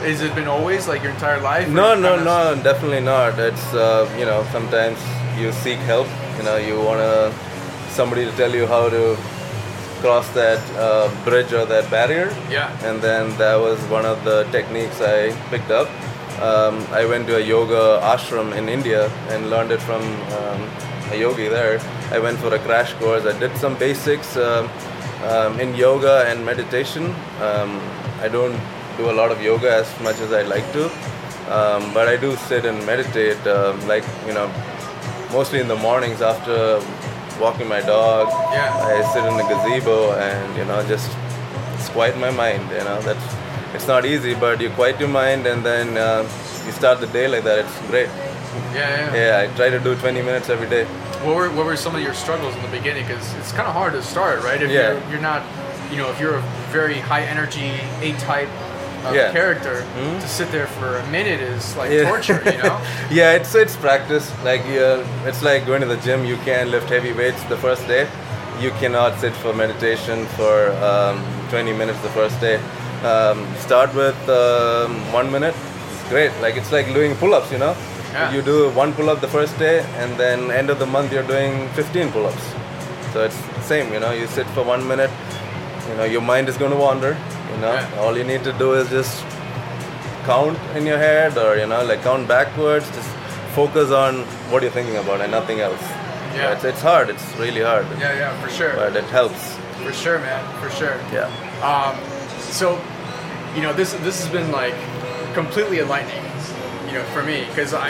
Has 0.02 0.20
it 0.20 0.34
been 0.34 0.48
always 0.48 0.88
like 0.88 1.02
your 1.02 1.12
entire 1.12 1.40
life? 1.40 1.68
No, 1.68 1.94
no, 1.94 2.16
no, 2.22 2.60
definitely 2.62 3.00
not. 3.00 3.38
It's 3.38 3.72
uh, 3.72 4.04
you 4.18 4.24
know 4.26 4.44
sometimes 4.50 4.98
you 5.38 5.52
seek 5.52 5.78
help. 5.86 6.08
You 6.38 6.42
know 6.42 6.56
you 6.56 6.74
want 6.80 6.98
to 7.00 7.32
somebody 7.94 8.24
to 8.24 8.32
tell 8.32 8.52
you 8.52 8.66
how 8.66 8.88
to 8.90 9.16
cross 10.04 10.28
that 10.34 10.60
uh, 10.76 11.08
bridge 11.24 11.54
or 11.54 11.64
that 11.64 11.90
barrier. 11.90 12.28
Yeah. 12.50 12.68
And 12.86 13.00
then 13.00 13.34
that 13.38 13.56
was 13.56 13.78
one 13.88 14.04
of 14.04 14.22
the 14.22 14.44
techniques 14.52 15.00
I 15.00 15.32
picked 15.48 15.70
up. 15.70 15.88
Um, 16.42 16.74
I 17.00 17.06
went 17.06 17.26
to 17.28 17.36
a 17.36 17.40
yoga 17.40 17.82
ashram 18.12 18.54
in 18.54 18.68
India 18.68 19.08
and 19.30 19.48
learned 19.48 19.72
it 19.72 19.80
from 19.80 20.02
um, 20.38 20.60
a 21.10 21.16
yogi 21.16 21.48
there. 21.48 21.80
I 22.10 22.18
went 22.18 22.38
for 22.38 22.52
a 22.54 22.58
crash 22.58 22.92
course. 22.94 23.24
I 23.24 23.38
did 23.38 23.56
some 23.56 23.78
basics 23.78 24.36
um, 24.36 24.68
um, 25.30 25.58
in 25.58 25.74
yoga 25.74 26.24
and 26.28 26.44
meditation. 26.44 27.04
Um, 27.40 27.80
I 28.20 28.28
don't 28.28 28.60
do 28.98 29.10
a 29.10 29.14
lot 29.20 29.30
of 29.32 29.40
yoga 29.40 29.70
as 29.72 29.88
much 30.00 30.18
as 30.20 30.34
I 30.34 30.42
like 30.42 30.70
to, 30.74 30.84
um, 31.56 31.94
but 31.94 32.08
I 32.08 32.16
do 32.16 32.36
sit 32.36 32.66
and 32.66 32.84
meditate. 32.84 33.40
Um, 33.46 33.80
like 33.88 34.04
you 34.26 34.34
know, 34.34 34.48
mostly 35.32 35.60
in 35.60 35.68
the 35.68 35.80
mornings 35.88 36.20
after 36.20 36.82
walking 37.44 37.68
my 37.68 37.82
dog. 37.82 38.28
Yeah. 38.52 38.72
I 38.94 38.96
sit 39.12 39.24
in 39.30 39.34
the 39.40 39.46
gazebo 39.52 39.96
and 40.28 40.56
you 40.58 40.64
know 40.64 40.78
just 40.92 41.08
it's 41.74 41.88
quiet 41.90 42.16
my 42.26 42.30
mind. 42.30 42.62
You 42.70 42.84
know 42.88 42.98
that's 43.08 43.26
it's 43.76 43.86
not 43.86 44.02
easy, 44.06 44.34
but 44.34 44.60
you 44.60 44.70
quiet 44.70 44.98
your 45.00 45.12
mind 45.22 45.46
and 45.46 45.60
then 45.70 45.86
uh, 46.06 46.22
you 46.66 46.72
start 46.80 47.00
the 47.00 47.06
day 47.18 47.26
like 47.28 47.44
that. 47.44 47.58
It's 47.64 47.76
great. 47.90 48.08
Yeah, 48.72 49.14
yeah. 49.14 49.16
Yeah, 49.20 49.42
I 49.42 49.56
try 49.56 49.68
to 49.70 49.80
do 49.80 49.94
20 49.96 50.22
minutes 50.22 50.48
every 50.48 50.68
day. 50.68 50.84
What 51.26 51.34
were 51.36 51.50
what 51.56 51.66
were 51.66 51.76
some 51.76 51.94
of 51.98 52.02
your 52.02 52.14
struggles 52.14 52.54
in 52.56 52.62
the 52.62 52.68
beginning? 52.78 53.04
Because 53.06 53.26
it's 53.40 53.52
kind 53.52 53.66
of 53.70 53.74
hard 53.74 53.92
to 53.94 54.02
start, 54.02 54.42
right? 54.44 54.62
If 54.62 54.70
Yeah. 54.70 54.92
you're, 54.92 55.10
you're 55.10 55.20
not, 55.30 55.42
you 55.90 55.96
know, 55.98 56.08
if 56.10 56.20
you're 56.20 56.36
a 56.36 56.44
very 56.78 56.98
high 57.10 57.22
energy 57.34 57.70
A 58.06 58.12
type 58.30 58.48
of 59.06 59.14
Yeah. 59.14 59.32
character, 59.32 59.84
Mhm. 59.96 60.20
to 60.20 60.28
sit 60.28 60.50
there 60.52 60.66
for 60.78 60.96
a 60.98 61.06
minute 61.16 61.40
is 61.40 61.76
like 61.76 61.90
Yeah. 61.90 62.08
torture, 62.08 62.40
you 62.46 62.58
know? 62.62 62.78
yeah, 63.18 63.32
it's 63.38 63.54
it's 63.54 63.76
practice. 63.76 64.26
Like 64.44 64.62
it's 65.28 65.42
like 65.42 65.66
going 65.66 65.80
to 65.86 65.88
the 65.94 66.00
gym. 66.06 66.24
You 66.24 66.36
can't 66.44 66.68
lift 66.70 66.88
heavy 66.90 67.12
weights 67.12 67.42
the 67.48 67.56
first 67.56 67.86
day. 67.88 68.06
You 68.60 68.70
cannot 68.80 69.18
sit 69.20 69.34
for 69.42 69.52
meditation 69.52 70.26
for 70.36 70.54
um, 70.90 71.16
20 71.50 71.72
minutes 71.72 71.98
the 72.00 72.12
first 72.20 72.40
day. 72.40 72.56
Um, 73.04 73.38
start 73.66 73.90
with 73.94 74.16
um, 74.28 74.90
one 75.12 75.30
minute. 75.30 75.54
It's 75.92 76.08
great. 76.08 76.30
Like 76.40 76.56
it's 76.56 76.72
like 76.72 76.86
doing 76.94 77.16
pull-ups. 77.16 77.50
You 77.52 77.58
know, 77.58 77.74
Yeah. 78.14 78.32
you 78.34 78.42
do 78.42 78.56
one 78.82 78.92
pull-up 78.94 79.20
the 79.20 79.28
first 79.38 79.58
day, 79.58 79.76
and 80.00 80.16
then 80.16 80.50
end 80.60 80.70
of 80.70 80.78
the 80.78 80.86
month 80.86 81.12
you're 81.12 81.26
doing 81.34 81.68
15 81.74 82.12
pull-ups. 82.12 82.44
So 83.12 83.24
it's 83.24 83.36
the 83.58 83.62
same. 83.72 83.92
You 83.94 84.00
know, 84.00 84.12
you 84.20 84.26
sit 84.28 84.46
for 84.54 84.62
one 84.62 84.86
minute. 84.86 85.10
You 85.90 85.94
know, 85.98 86.04
your 86.14 86.22
mind 86.22 86.48
is 86.48 86.56
going 86.56 86.70
to 86.70 86.78
wander. 86.88 87.16
You 87.54 87.60
know, 87.60 87.72
Yeah. 87.74 88.00
all 88.00 88.16
you 88.16 88.24
need 88.24 88.42
to 88.44 88.52
do 88.52 88.72
is 88.74 88.88
just 88.90 89.24
count 90.26 90.58
in 90.74 90.86
your 90.86 90.98
head 90.98 91.36
or 91.38 91.56
you 91.56 91.66
know 91.66 91.84
like 91.84 92.02
count 92.02 92.26
backwards 92.26 92.86
just 92.96 93.10
focus 93.54 93.90
on 93.90 94.22
what 94.50 94.62
you're 94.62 94.70
thinking 94.72 94.96
about 94.96 95.20
and 95.20 95.30
nothing 95.30 95.60
else 95.60 95.82
Yeah. 96.34 96.52
it's, 96.52 96.64
it's 96.64 96.80
hard 96.80 97.10
it's 97.10 97.26
really 97.38 97.60
hard 97.62 97.86
Yeah, 98.00 98.16
yeah, 98.22 98.40
for 98.42 98.48
sure, 98.50 98.72
but 98.76 98.96
it 98.96 99.04
helps 99.04 99.42
for 99.84 99.92
sure, 99.92 100.18
man, 100.18 100.42
for 100.62 100.70
sure. 100.70 100.96
yeah 101.12 101.28
Um, 101.70 101.94
so, 102.58 102.80
you 103.54 103.62
know, 103.62 103.72
this 103.72 103.92
this 104.06 104.16
has 104.22 104.28
been 104.32 104.50
like 104.50 104.74
completely 105.34 105.78
enlightening, 105.80 106.24
you 106.86 106.94
know, 106.94 107.04
for 107.14 107.22
me 107.22 107.44
because 107.50 107.74
I 107.74 107.88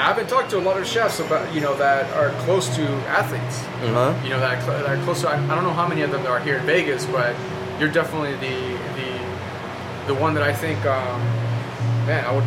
I 0.00 0.02
haven't 0.10 0.28
talked 0.28 0.50
to 0.50 0.58
a 0.58 0.64
lot 0.68 0.76
of 0.80 0.86
chefs 0.86 1.20
about 1.20 1.44
you 1.54 1.60
know 1.60 1.74
that 1.76 2.04
are 2.20 2.30
close 2.46 2.66
to 2.78 2.84
athletes. 3.20 3.56
Uh-huh. 3.84 4.14
You 4.24 4.30
know 4.30 4.40
that 4.40 4.64
that 4.66 4.86
are 4.92 4.98
close 5.04 5.20
to. 5.22 5.28
I, 5.28 5.34
I 5.50 5.52
don't 5.54 5.64
know 5.68 5.76
how 5.82 5.88
many 5.92 6.02
of 6.02 6.10
them 6.10 6.24
are 6.26 6.40
here 6.40 6.56
in 6.60 6.66
Vegas, 6.66 7.04
but 7.06 7.34
you're 7.78 7.90
definitely 7.90 8.34
the 8.36 8.56
the 8.96 10.14
the 10.14 10.14
one 10.20 10.34
that 10.34 10.42
I 10.42 10.52
think. 10.52 10.78
Um, 10.86 11.20
man, 12.06 12.24
I 12.24 12.32
would. 12.32 12.44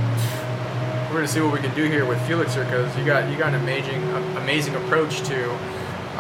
We're 1.10 1.18
gonna 1.18 1.28
see 1.28 1.42
what 1.42 1.52
we 1.54 1.60
can 1.60 1.76
do 1.76 1.84
here 1.86 2.06
with 2.06 2.20
Felixer 2.28 2.64
because 2.66 2.96
you 2.98 3.04
got 3.06 3.30
you 3.30 3.38
got 3.38 3.54
an 3.54 3.62
amazing 3.62 4.02
amazing 4.38 4.76
approach 4.76 5.22
to 5.24 5.52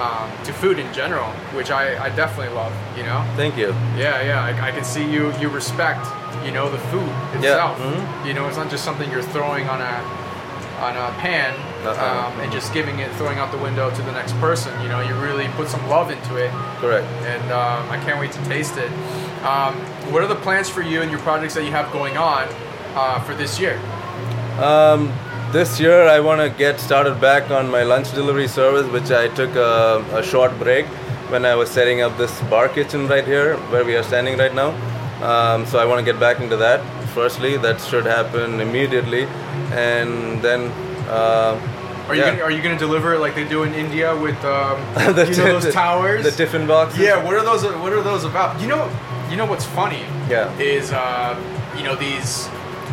um, 0.01 0.29
to 0.43 0.51
food 0.53 0.79
in 0.79 0.91
general, 0.93 1.27
which 1.55 1.71
I, 1.71 2.05
I 2.05 2.09
definitely 2.09 2.53
love. 2.55 2.73
You 2.97 3.03
know. 3.03 3.23
Thank 3.35 3.57
you. 3.57 3.69
Yeah, 3.97 4.21
yeah. 4.21 4.43
I, 4.43 4.67
I 4.67 4.71
can 4.71 4.83
see 4.83 5.09
you. 5.09 5.33
You 5.37 5.49
respect, 5.49 6.05
you 6.45 6.51
know, 6.51 6.69
the 6.69 6.77
food 6.91 7.09
itself. 7.35 7.77
mhm. 7.79 8.25
You 8.27 8.33
know, 8.33 8.47
it's 8.47 8.57
not 8.57 8.69
just 8.69 8.83
something 8.83 9.09
you're 9.11 9.21
throwing 9.23 9.67
on 9.69 9.79
a 9.81 10.20
on 10.81 10.97
a 10.97 11.11
pan 11.19 11.53
Uh-uh. 11.85 11.93
um, 11.93 12.39
and 12.41 12.51
just 12.51 12.73
giving 12.73 12.99
it, 12.99 13.11
throwing 13.13 13.37
out 13.37 13.51
the 13.51 13.57
window 13.57 13.89
to 13.89 14.01
the 14.01 14.11
next 14.11 14.33
person. 14.39 14.73
You 14.81 14.89
know, 14.89 14.99
you 15.01 15.13
really 15.15 15.47
put 15.49 15.67
some 15.67 15.87
love 15.87 16.09
into 16.11 16.37
it, 16.37 16.51
Correct. 16.79 17.05
and 17.23 17.43
um, 17.51 17.89
I 17.89 17.97
can't 18.03 18.19
wait 18.19 18.31
to 18.33 18.43
taste 18.45 18.77
it. 18.77 18.91
Um, 19.43 19.75
what 20.11 20.23
are 20.23 20.27
the 20.27 20.35
plans 20.35 20.69
for 20.69 20.81
you 20.81 21.01
and 21.01 21.11
your 21.11 21.19
projects 21.21 21.53
that 21.53 21.63
you 21.63 21.71
have 21.71 21.91
going 21.91 22.17
on 22.17 22.47
uh, 22.95 23.19
for 23.21 23.35
this 23.35 23.59
year? 23.59 23.79
Um, 24.59 25.11
this 25.51 25.79
year, 25.79 26.07
I 26.07 26.19
want 26.19 26.41
to 26.41 26.49
get 26.57 26.79
started 26.79 27.19
back 27.19 27.51
on 27.51 27.69
my 27.69 27.83
lunch 27.83 28.11
delivery 28.13 28.47
service, 28.47 28.89
which 28.91 29.11
I 29.11 29.27
took 29.29 29.55
a, 29.55 30.03
a 30.13 30.23
short 30.23 30.57
break 30.59 30.85
when 31.29 31.45
I 31.45 31.55
was 31.55 31.69
setting 31.69 32.01
up 32.01 32.17
this 32.17 32.41
bar 32.43 32.69
kitchen 32.69 33.07
right 33.07 33.25
here, 33.25 33.57
where 33.71 33.85
we 33.85 33.95
are 33.95 34.03
standing 34.03 34.37
right 34.37 34.53
now. 34.53 34.69
Um, 35.21 35.65
so 35.65 35.77
I 35.77 35.85
want 35.85 35.99
to 36.05 36.11
get 36.11 36.19
back 36.19 36.39
into 36.39 36.57
that. 36.57 36.79
Firstly, 37.13 37.57
that 37.57 37.81
should 37.81 38.05
happen 38.05 38.59
immediately, 38.61 39.23
and 39.73 40.41
then. 40.41 40.71
Uh, 41.09 41.59
Are 42.07 42.15
you 42.15 42.21
yeah. 42.21 42.31
gonna, 42.31 42.43
are 42.43 42.51
you 42.51 42.61
going 42.61 42.75
to 42.77 42.79
deliver 42.79 43.13
it 43.15 43.19
like 43.19 43.35
they 43.35 43.47
do 43.47 43.63
in 43.63 43.73
India 43.73 44.15
with 44.15 44.35
um, 44.45 44.79
The 45.15 45.27
you 45.29 45.35
know 45.37 45.59
those 45.59 45.73
towers? 45.73 46.23
the 46.23 46.31
tiffin 46.31 46.65
boxes. 46.67 46.99
Yeah, 46.99 47.23
what 47.23 47.35
are 47.35 47.43
those? 47.43 47.63
What 47.63 47.91
are 47.93 48.01
those 48.01 48.23
about? 48.23 48.59
You 48.61 48.67
know, 48.67 48.89
you 49.29 49.35
know 49.37 49.45
what's 49.45 49.65
funny? 49.65 50.03
Yeah. 50.29 50.51
Is 50.57 50.91
uh, 50.91 51.35
you 51.77 51.83
know 51.83 51.95
these, 51.95 52.47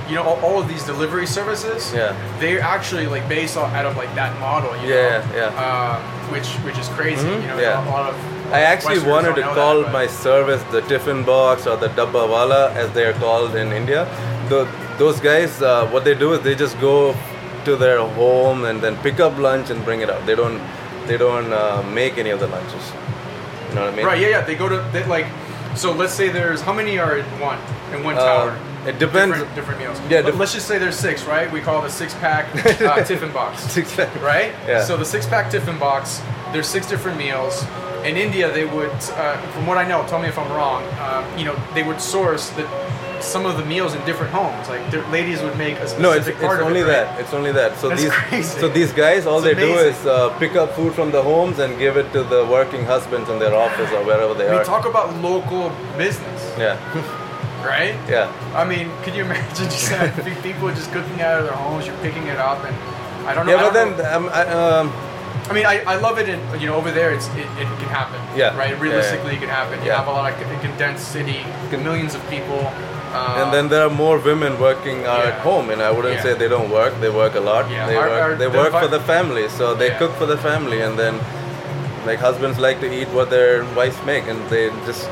you 0.09 0.14
know, 0.16 0.23
all, 0.25 0.39
all 0.45 0.61
of 0.61 0.66
these 0.69 0.85
delivery 0.85 1.27
services. 1.27 1.93
Yeah. 1.95 2.14
They're 2.39 2.61
actually 2.61 3.07
like 3.07 3.29
based 3.29 3.57
off, 3.57 3.73
out 3.73 3.87
of 3.87 3.97
like 3.97 4.12
that 4.14 4.39
model. 4.41 4.71
You 4.83 4.89
Yeah, 4.95 5.25
know? 5.31 5.37
yeah. 5.37 5.62
Uh, 5.64 6.01
which 6.33 6.49
which 6.66 6.79
is 6.79 6.89
crazy. 6.99 7.27
Mhm, 7.27 7.43
You 7.43 7.49
know, 7.49 7.59
yeah. 7.61 7.85
a 7.85 7.91
lot 7.91 8.11
of. 8.11 8.16
I 8.53 8.61
actually 8.63 8.99
Westerners 8.99 9.13
wanted 9.13 9.35
to 9.37 9.43
call 9.55 9.83
that, 9.83 9.93
my 9.93 10.07
service 10.07 10.63
the 10.73 10.81
tiffin 10.83 11.23
box 11.25 11.67
or 11.67 11.77
the 11.77 11.89
dabba 11.89 12.29
wala 12.29 12.73
as 12.73 12.91
they 12.93 13.05
are 13.05 13.13
called 13.15 13.55
in 13.57 13.73
India. 13.73 14.05
The, 14.49 14.67
those 14.99 15.21
guys, 15.21 15.61
uh, 15.63 15.87
what 15.89 16.05
they 16.05 16.15
do 16.15 16.33
is 16.33 16.41
they 16.41 16.55
just 16.55 16.81
go 16.81 17.15
to 17.65 17.77
their 17.77 17.99
home 18.01 18.65
and 18.65 18.81
then 18.81 18.97
pick 18.99 19.21
up 19.21 19.37
lunch 19.39 19.71
and 19.71 19.85
bring 19.85 20.01
it 20.01 20.09
out. 20.11 20.25
They 20.27 20.35
don't, 20.35 20.61
they 21.07 21.17
don't 21.19 21.53
uh, 21.53 21.83
make 21.93 22.17
any 22.19 22.31
of 22.31 22.41
the 22.41 22.47
lunches. 22.49 22.93
You 23.69 23.75
know 23.75 23.85
what 23.85 23.93
I 23.93 23.97
mean? 23.97 24.07
Right. 24.07 24.21
Yeah. 24.21 24.29
Yeah. 24.29 24.41
They 24.43 24.55
go 24.55 24.69
to 24.69 24.79
they, 24.93 25.05
like. 25.05 25.27
So 25.77 25.93
let's 25.93 26.15
say 26.15 26.31
there's 26.31 26.63
how 26.63 26.73
many 26.73 26.99
are 26.99 27.19
in 27.19 27.25
one 27.39 27.59
in 27.93 28.03
one 28.03 28.17
Uh, 28.17 28.25
tower? 28.25 28.59
it 28.87 28.99
depends- 28.99 29.35
Different, 29.37 29.55
different 29.55 29.81
meals. 29.81 30.01
Yeah, 30.09 30.23
def- 30.23 30.37
let's 30.39 30.55
just 30.55 30.67
say 30.67 30.79
there's 30.79 30.97
six, 30.99 31.25
right? 31.25 31.53
We 31.53 31.61
call 31.61 31.85
it 31.85 31.89
a 31.89 31.91
six 31.91 32.15
pack 32.15 32.47
uh, 32.81 33.05
tiffin 33.09 33.31
box. 33.33 33.63
Six 33.63 33.95
pack. 33.95 34.09
right? 34.23 34.53
Yeah. 34.67 34.83
So 34.83 34.97
the 34.97 35.05
six 35.05 35.27
pack 35.27 35.51
tiffin 35.51 35.79
box, 35.79 36.23
there's 36.53 36.67
six 36.67 36.89
different 36.89 37.19
meals. 37.19 37.63
In 38.05 38.17
India, 38.17 38.51
they 38.53 38.65
would, 38.65 38.91
uh, 38.91 39.37
from 39.53 39.67
what 39.67 39.77
I 39.79 39.87
know, 39.87 40.07
tell 40.07 40.19
me 40.21 40.29
if 40.29 40.39
I'm 40.39 40.51
wrong. 40.53 40.83
Um, 41.01 41.39
you 41.39 41.45
know, 41.45 41.57
they 41.75 41.83
would 41.83 42.01
source 42.01 42.51
the 42.51 42.67
some 43.21 43.47
of 43.47 43.57
the 43.57 43.65
meals 43.65 43.95
in 43.95 44.05
different 44.07 44.33
homes. 44.33 44.69
Like 44.69 44.91
the 44.93 45.03
ladies 45.09 45.43
would 45.43 45.57
make 45.59 45.75
a 45.79 45.89
specific 45.89 46.03
No, 46.03 46.13
it's, 46.13 46.29
it's 46.29 46.39
part 46.39 46.61
only 46.61 46.81
it, 46.81 46.85
right? 46.85 46.93
that. 46.93 47.21
It's 47.21 47.35
only 47.35 47.51
that. 47.53 47.77
So 47.79 47.89
That's 47.89 48.03
these, 48.03 48.13
crazy. 48.13 48.61
so 48.61 48.69
these 48.69 48.93
guys, 48.93 49.27
all 49.27 49.39
It's 49.45 49.57
they 49.57 49.61
do 49.61 49.75
is 49.75 50.07
uh, 50.07 50.31
pick 50.39 50.55
up 50.55 50.71
food 50.73 50.95
from 50.95 51.11
the 51.11 51.21
homes 51.23 51.59
and 51.59 51.77
give 51.79 51.97
it 51.97 52.13
to 52.13 52.23
the 52.23 52.45
working 52.47 52.85
husbands 52.85 53.29
in 53.29 53.39
their 53.41 53.55
office 53.55 53.91
or 53.91 54.05
wherever 54.05 54.35
they 54.35 54.45
We 54.45 54.51
are. 54.57 54.59
We 54.61 54.65
talk 54.65 54.87
about 54.87 55.15
local 55.17 55.71
business, 55.97 56.55
yeah, 56.57 56.79
right? 57.67 57.97
yeah. 58.09 58.31
I 58.55 58.65
mean, 58.65 58.89
could 59.03 59.15
you 59.17 59.25
imagine 59.29 59.67
just 59.67 59.89
having 59.89 60.37
people 60.49 60.69
just 60.71 60.93
cooking 60.93 61.21
out 61.21 61.41
of 61.41 61.45
their 61.47 61.55
homes? 61.57 61.87
You're 61.89 61.97
picking 61.99 62.29
it 62.29 62.39
up, 62.39 62.65
and 62.65 62.77
I 63.27 63.35
don't 63.35 63.47
know. 63.47 63.57
Yeah, 63.57 63.63
but 63.69 63.73
then 63.75 64.15
um, 64.15 64.29
I, 64.29 64.43
um, 64.47 64.93
I 65.51 65.53
mean, 65.55 65.67
I, 65.67 65.77
I 65.93 65.97
love 65.97 66.19
it 66.19 66.29
in 66.29 66.39
you 66.61 66.67
know 66.69 66.77
over 66.77 66.91
there. 66.91 67.11
It's 67.17 67.29
it, 67.29 67.49
it 67.63 67.69
can 67.83 67.89
happen. 68.01 68.21
Yeah. 68.37 68.57
Right. 68.57 68.79
Realistically, 68.79 69.33
yeah. 69.33 69.37
it 69.39 69.41
can 69.41 69.49
happen. 69.61 69.79
You 69.83 69.89
Yeah. 69.89 69.99
have 69.99 70.09
a 70.09 70.13
lot 70.13 70.33
of 70.33 70.61
condensed 70.61 71.09
city, 71.13 71.41
millions 71.71 72.15
of 72.15 72.23
people. 72.29 72.61
Uh, 73.11 73.41
and 73.43 73.55
then 73.55 73.69
there 73.71 73.83
are 73.87 73.95
more 74.05 74.19
women 74.19 74.61
working 74.61 75.07
uh, 75.07 75.31
at 75.31 75.41
home, 75.41 75.71
and 75.71 75.81
I 75.81 75.91
wouldn't 75.91 76.21
say 76.21 76.35
they 76.35 76.49
don't 76.49 76.71
work. 76.71 76.93
They 77.01 77.09
work 77.09 77.35
a 77.37 77.41
lot. 77.41 77.71
Yeah. 77.71 77.87
They 77.87 77.97
Our- 77.97 78.09
work. 78.09 78.23
our- 78.23 78.35
they 78.37 78.49
work 78.49 78.73
vi- 78.73 78.81
for 78.83 78.89
the 78.89 79.01
family, 79.01 79.49
so 79.49 79.75
they 79.75 79.91
cook 80.01 80.13
for 80.21 80.27
the 80.27 80.37
family, 80.37 80.83
and 80.83 80.99
then 80.99 81.15
like 82.07 82.19
husbands 82.19 82.59
like 82.59 82.81
to 82.81 82.89
eat 82.93 83.09
what 83.09 83.31
their 83.31 83.65
wives 83.75 83.99
make, 84.05 84.25
and 84.29 84.39
they 84.51 84.69
just 84.87 85.09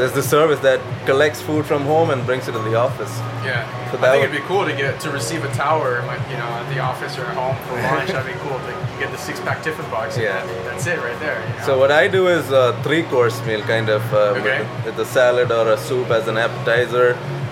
there's 0.00 0.12
the 0.20 0.22
service 0.36 0.60
that 0.68 0.80
collects 1.06 1.40
food 1.48 1.64
from 1.70 1.82
home 1.92 2.08
and 2.12 2.24
brings 2.30 2.44
it 2.48 2.52
to 2.58 2.62
the 2.70 2.74
office. 2.86 3.12
yeah. 3.44 3.62
So 3.90 3.98
I 3.98 4.00
think 4.00 4.02
would- 4.02 4.30
it'd 4.30 4.36
be 4.42 4.46
cool 4.52 4.64
to 4.70 4.74
get 4.84 4.92
to 5.04 5.08
receive 5.10 5.42
a 5.44 5.52
tower, 5.66 5.90
like, 6.12 6.22
you 6.32 6.36
know, 6.40 6.50
at 6.60 6.66
the 6.74 6.80
office 6.90 7.18
or 7.18 7.24
at 7.32 7.36
home 7.42 7.56
for 7.66 7.74
lunch. 7.94 8.08
That'd 8.14 8.32
be 8.34 8.38
cool 8.46 8.58
to 8.68 8.72
get 9.00 9.08
the 9.16 9.18
six 9.28 9.36
pack 9.40 9.58
tiffin 9.64 9.88
box. 9.90 10.08
and 10.16 10.24
Yeah. 10.24 10.46
That's 10.68 10.86
it 10.92 10.98
right 11.06 11.18
there. 11.24 11.38
You 11.48 11.58
know? 11.60 11.66
So 11.68 11.72
what 11.82 11.90
I 12.02 12.04
do 12.18 12.22
is 12.36 12.44
a 12.50 12.66
three-course 12.84 13.36
meal, 13.46 13.62
kind 13.74 13.88
of, 13.96 14.02
uh, 14.14 14.18
Okay. 14.40 14.58
with, 14.84 14.96
with 14.96 15.06
a 15.06 15.08
salad 15.18 15.50
or 15.58 15.66
a 15.72 15.78
soup 15.88 16.08
as 16.18 16.28
an 16.28 16.38
appetizer, 16.38 17.08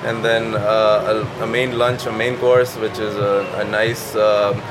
and 0.09 0.25
then 0.25 0.55
uh, 0.55 1.13
a, 1.41 1.45
a 1.45 1.47
main 1.47 1.77
lunch, 1.77 2.07
a 2.07 2.13
main 2.13 2.37
course, 2.39 2.73
which 2.77 2.99
is 3.09 3.15
a, 3.17 3.35
a 3.63 3.65
nice 3.65 4.05
um, 4.15 4.63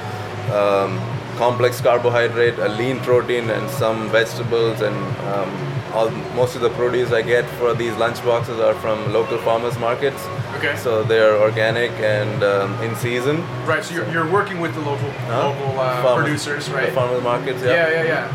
um, 0.60 0.92
complex 1.38 1.82
carbohydrate, 1.82 2.58
a 2.60 2.70
lean 2.80 2.98
protein, 3.02 3.50
and 3.50 3.70
some 3.70 4.10
vegetables, 4.10 4.82
and 4.82 4.98
um, 5.34 5.50
all 5.94 6.10
most 6.36 6.56
of 6.56 6.62
the 6.62 6.70
produce 6.72 7.12
I 7.12 7.22
get 7.22 7.46
for 7.60 7.74
these 7.74 7.96
lunch 7.96 8.24
boxes 8.24 8.60
are 8.60 8.74
from 8.76 9.12
local 9.14 9.38
farmers 9.40 9.78
markets. 9.80 10.26
Okay. 10.58 10.76
So 10.78 11.04
they're 11.04 11.36
organic 11.38 11.92
and 12.00 12.44
um, 12.44 12.82
in 12.82 12.96
season. 12.96 13.42
right. 13.66 13.84
So 13.84 13.94
you're, 13.96 14.10
you're 14.12 14.30
working 14.32 14.60
with 14.60 14.74
the 14.74 14.82
local 14.82 15.10
Huh? 15.12 15.50
local 15.50 15.80
uh, 15.80 16.02
Farmers- 16.04 16.24
producers, 16.26 16.68
the 16.68 16.74
right? 16.76 16.94
farmers 16.94 17.24
markets. 17.24 17.62
Yeah. 17.62 17.70
Yeah, 17.90 17.90
yeah, 17.90 18.04
yeah. 18.04 18.28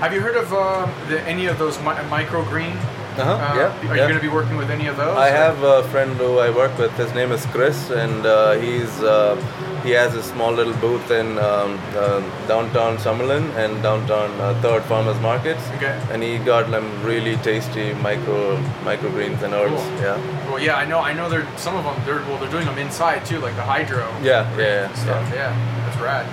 Have 0.00 0.12
you 0.12 0.20
heard 0.20 0.36
of 0.36 0.52
um, 0.52 0.90
the, 1.08 1.20
any 1.22 1.46
of 1.46 1.58
those 1.58 1.78
mi- 1.80 2.02
microgreen? 2.10 2.76
Uh-huh, 3.18 3.32
Uh, 3.32 3.54
yeah, 3.56 3.90
Are 3.90 3.96
yeah. 3.96 4.02
you 4.02 4.08
going 4.08 4.14
to 4.14 4.26
be 4.30 4.34
working 4.40 4.56
with 4.56 4.70
any 4.70 4.86
of 4.86 4.96
those? 4.96 5.16
I 5.16 5.30
or- 5.30 5.36
have 5.44 5.62
a 5.62 5.82
friend 5.88 6.12
who 6.16 6.38
I 6.38 6.50
work 6.50 6.76
with. 6.78 6.92
His 6.96 7.12
name 7.14 7.32
is 7.32 7.44
Chris, 7.46 7.90
and 7.90 8.24
uh, 8.26 8.52
he's 8.52 9.02
uh, 9.02 9.34
he 9.82 9.90
has 9.90 10.14
a 10.14 10.22
small 10.22 10.52
little 10.52 10.74
booth 10.84 11.10
in 11.10 11.38
um, 11.38 11.78
uh, 11.96 12.20
downtown 12.48 12.96
Summerlin 12.98 13.44
and 13.56 13.82
downtown 13.82 14.30
uh, 14.40 14.54
Third 14.62 14.82
Farmers 14.84 15.18
Markets. 15.20 15.62
Okay. 15.76 15.96
And 16.12 16.22
he 16.22 16.38
got 16.38 16.68
like 16.70 16.82
really 17.04 17.36
tasty 17.38 17.92
micro 17.94 18.56
microgreens 18.84 19.42
and 19.42 19.54
herbs. 19.54 19.82
Cool. 19.82 20.00
Yeah. 20.06 20.50
Well, 20.50 20.58
yeah, 20.60 20.76
I 20.76 20.84
know. 20.84 20.98
I 21.00 21.12
know. 21.12 21.28
They're 21.28 21.46
some 21.56 21.76
of 21.76 21.84
them. 21.84 21.96
They're 22.06 22.22
well, 22.28 22.38
they're 22.38 22.50
doing 22.50 22.66
them 22.66 22.78
inside 22.78 23.24
too, 23.24 23.38
like 23.40 23.54
the 23.56 23.62
hydro. 23.74 24.06
Yeah, 24.22 24.46
yeah, 24.56 24.58
yeah, 24.58 24.94
Stuff. 24.94 25.24
Yeah. 25.34 25.52
that's 25.86 25.98
rad. 26.00 26.26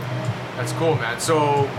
That's 0.58 0.72
cool, 0.74 0.96
man. 0.96 1.20
So, 1.20 1.70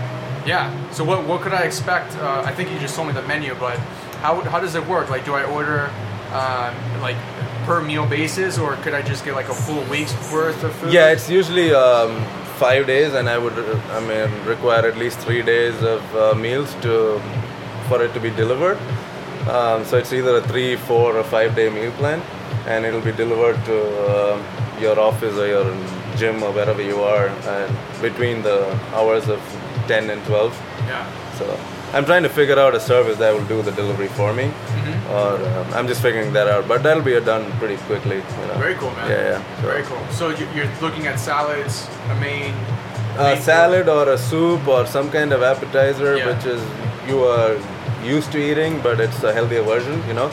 yeah. 0.45 0.71
So 0.91 1.03
what 1.03 1.25
what 1.27 1.41
could 1.41 1.53
I 1.53 1.63
expect? 1.63 2.15
Uh, 2.17 2.43
I 2.49 2.51
think 2.55 2.71
you 2.71 2.79
just 2.79 2.95
told 2.95 3.07
me 3.07 3.13
the 3.13 3.23
menu, 3.27 3.55
but 3.55 3.77
how 4.21 4.41
how 4.41 4.59
does 4.59 4.75
it 4.75 4.85
work? 4.87 5.09
Like, 5.09 5.25
do 5.25 5.33
I 5.33 5.43
order 5.43 5.89
um, 6.33 7.01
like 7.01 7.17
per 7.65 7.81
meal 7.81 8.05
basis, 8.05 8.57
or 8.57 8.75
could 8.77 8.93
I 8.93 9.01
just 9.01 9.25
get 9.25 9.35
like 9.35 9.49
a 9.49 9.53
full 9.53 9.83
week's 9.89 10.13
worth 10.31 10.63
of 10.63 10.73
food? 10.75 10.93
Yeah, 10.93 11.11
it's 11.11 11.29
usually 11.29 11.73
um, 11.73 12.23
five 12.57 12.87
days, 12.87 13.13
and 13.13 13.29
I 13.29 13.37
would, 13.37 13.57
I 13.91 13.99
mean, 13.99 14.45
require 14.45 14.87
at 14.87 14.97
least 14.97 15.19
three 15.19 15.41
days 15.41 15.81
of 15.83 16.15
uh, 16.15 16.33
meals 16.35 16.73
to 16.81 17.21
for 17.87 18.01
it 18.03 18.13
to 18.13 18.19
be 18.19 18.29
delivered. 18.31 18.77
Um, 19.49 19.85
so 19.85 19.97
it's 19.97 20.11
either 20.11 20.37
a 20.37 20.41
three, 20.41 20.75
four, 20.75 21.15
or 21.15 21.23
five 21.23 21.55
day 21.55 21.69
meal 21.69 21.91
plan, 21.93 22.21
and 22.67 22.85
it'll 22.85 23.01
be 23.01 23.13
delivered 23.13 23.63
to 23.65 23.77
uh, 24.07 24.77
your 24.79 24.99
office 24.99 25.37
or 25.37 25.47
your 25.47 25.71
gym 26.17 26.43
or 26.43 26.51
wherever 26.51 26.81
you 26.81 27.01
are, 27.01 27.27
and 27.27 28.01
between 28.01 28.41
the 28.43 28.59
hours 28.93 29.29
of 29.29 29.39
10 29.87 30.09
and 30.09 30.23
12. 30.25 30.53
Yeah. 30.87 31.33
So 31.37 31.45
I'm 31.93 32.05
trying 32.05 32.23
to 32.23 32.29
figure 32.29 32.59
out 32.59 32.75
a 32.75 32.79
service 32.79 33.17
that 33.17 33.33
will 33.33 33.45
do 33.45 33.61
the 33.61 33.71
delivery 33.71 34.07
for 34.09 34.33
me, 34.33 34.43
Mhm. 34.43 35.09
or 35.17 35.29
um, 35.59 35.67
I'm 35.73 35.87
just 35.87 36.01
figuring 36.01 36.33
that 36.33 36.47
out. 36.47 36.67
But 36.67 36.83
that'll 36.83 37.03
be 37.03 37.19
done 37.21 37.45
pretty 37.59 37.77
quickly. 37.89 38.17
You 38.17 38.47
know? 38.47 38.55
Very 38.59 38.75
cool, 38.75 38.91
man. 38.91 39.09
Yeah, 39.09 39.23
yeah. 39.31 39.41
So- 39.61 39.67
Very 39.67 39.83
cool. 39.83 40.01
So 40.11 40.29
you- 40.29 40.49
you're 40.55 40.69
looking 40.81 41.07
at 41.07 41.19
salads, 41.19 41.87
a 42.11 42.15
main. 42.15 42.53
a 43.17 43.23
main 43.23 43.41
salad 43.41 43.87
or 43.89 44.09
a 44.09 44.17
soup 44.17 44.67
or 44.67 44.85
some 44.85 45.09
kind 45.09 45.33
of 45.33 45.41
appetizer 45.41 46.17
Yeah. 46.17 46.27
which 46.27 46.45
is 46.45 46.61
you 47.07 47.23
are 47.25 47.53
used 48.03 48.31
to 48.33 48.37
eating 48.37 48.79
but 48.83 48.99
it's 48.99 49.23
a 49.23 49.33
healthier 49.33 49.63
version 49.63 50.03
you 50.09 50.13
know 50.13 50.29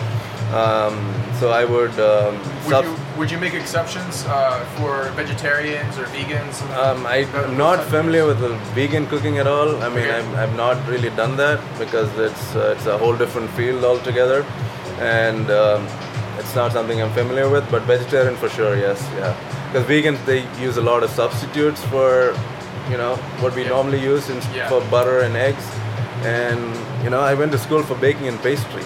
um, 0.62 0.94
so 1.40 1.50
i 1.60 1.64
would 1.64 1.94
um, 1.98 2.34
Would 2.64 2.74
sub- 2.74 2.84
you 2.84 2.94
would 3.16 3.30
you 3.30 3.38
make 3.38 3.54
exceptions 3.54 4.24
uh, 4.26 4.64
for 4.76 5.08
vegetarians 5.16 5.98
or 5.98 6.04
vegans? 6.16 6.60
um, 6.82 7.06
i'm 7.06 7.56
not 7.56 7.82
familiar 7.84 8.26
with 8.26 8.38
the 8.40 8.48
vegan 8.78 9.06
cooking 9.06 9.38
at 9.38 9.46
all 9.46 9.70
i 9.82 9.88
mean 9.88 9.98
Okay. 9.98 10.18
I'm, 10.18 10.34
I've 10.42 10.56
not 10.56 10.76
really 10.88 11.10
done 11.10 11.36
that 11.36 11.60
because 11.78 12.10
it's 12.18 12.46
uh, 12.56 12.74
it's 12.76 12.86
a 12.86 12.96
whole 12.98 13.16
different 13.16 13.50
field 13.50 13.84
altogether 13.84 14.40
and 15.00 15.50
um, 15.50 15.86
it's 16.38 16.54
not 16.54 16.72
something 16.72 17.00
i'm 17.02 17.12
familiar 17.12 17.48
with 17.48 17.64
but 17.70 17.82
vegetarian 17.82 18.36
for 18.36 18.48
sure 18.48 18.76
yes 18.76 19.00
yeah 19.20 19.32
because 19.72 19.84
vegans 19.94 20.20
they 20.26 20.40
use 20.66 20.76
a 20.76 20.82
lot 20.90 21.02
of 21.02 21.10
substitutes 21.10 21.82
for 21.86 22.34
you 22.90 22.98
know, 22.98 23.16
what 23.40 23.54
we 23.56 23.62
Yeah. 23.62 23.70
normally 23.76 23.98
use 23.98 24.28
in, 24.28 24.38
Yeah. 24.54 24.68
for 24.68 24.80
butter 24.90 25.20
and 25.20 25.34
eggs. 25.36 25.66
And 26.22 26.60
you 27.02 27.08
know, 27.08 27.20
I 27.20 27.32
went 27.32 27.50
to 27.52 27.58
school 27.58 27.82
for 27.82 27.94
baking 27.94 28.28
and 28.28 28.38
pastry. 28.42 28.84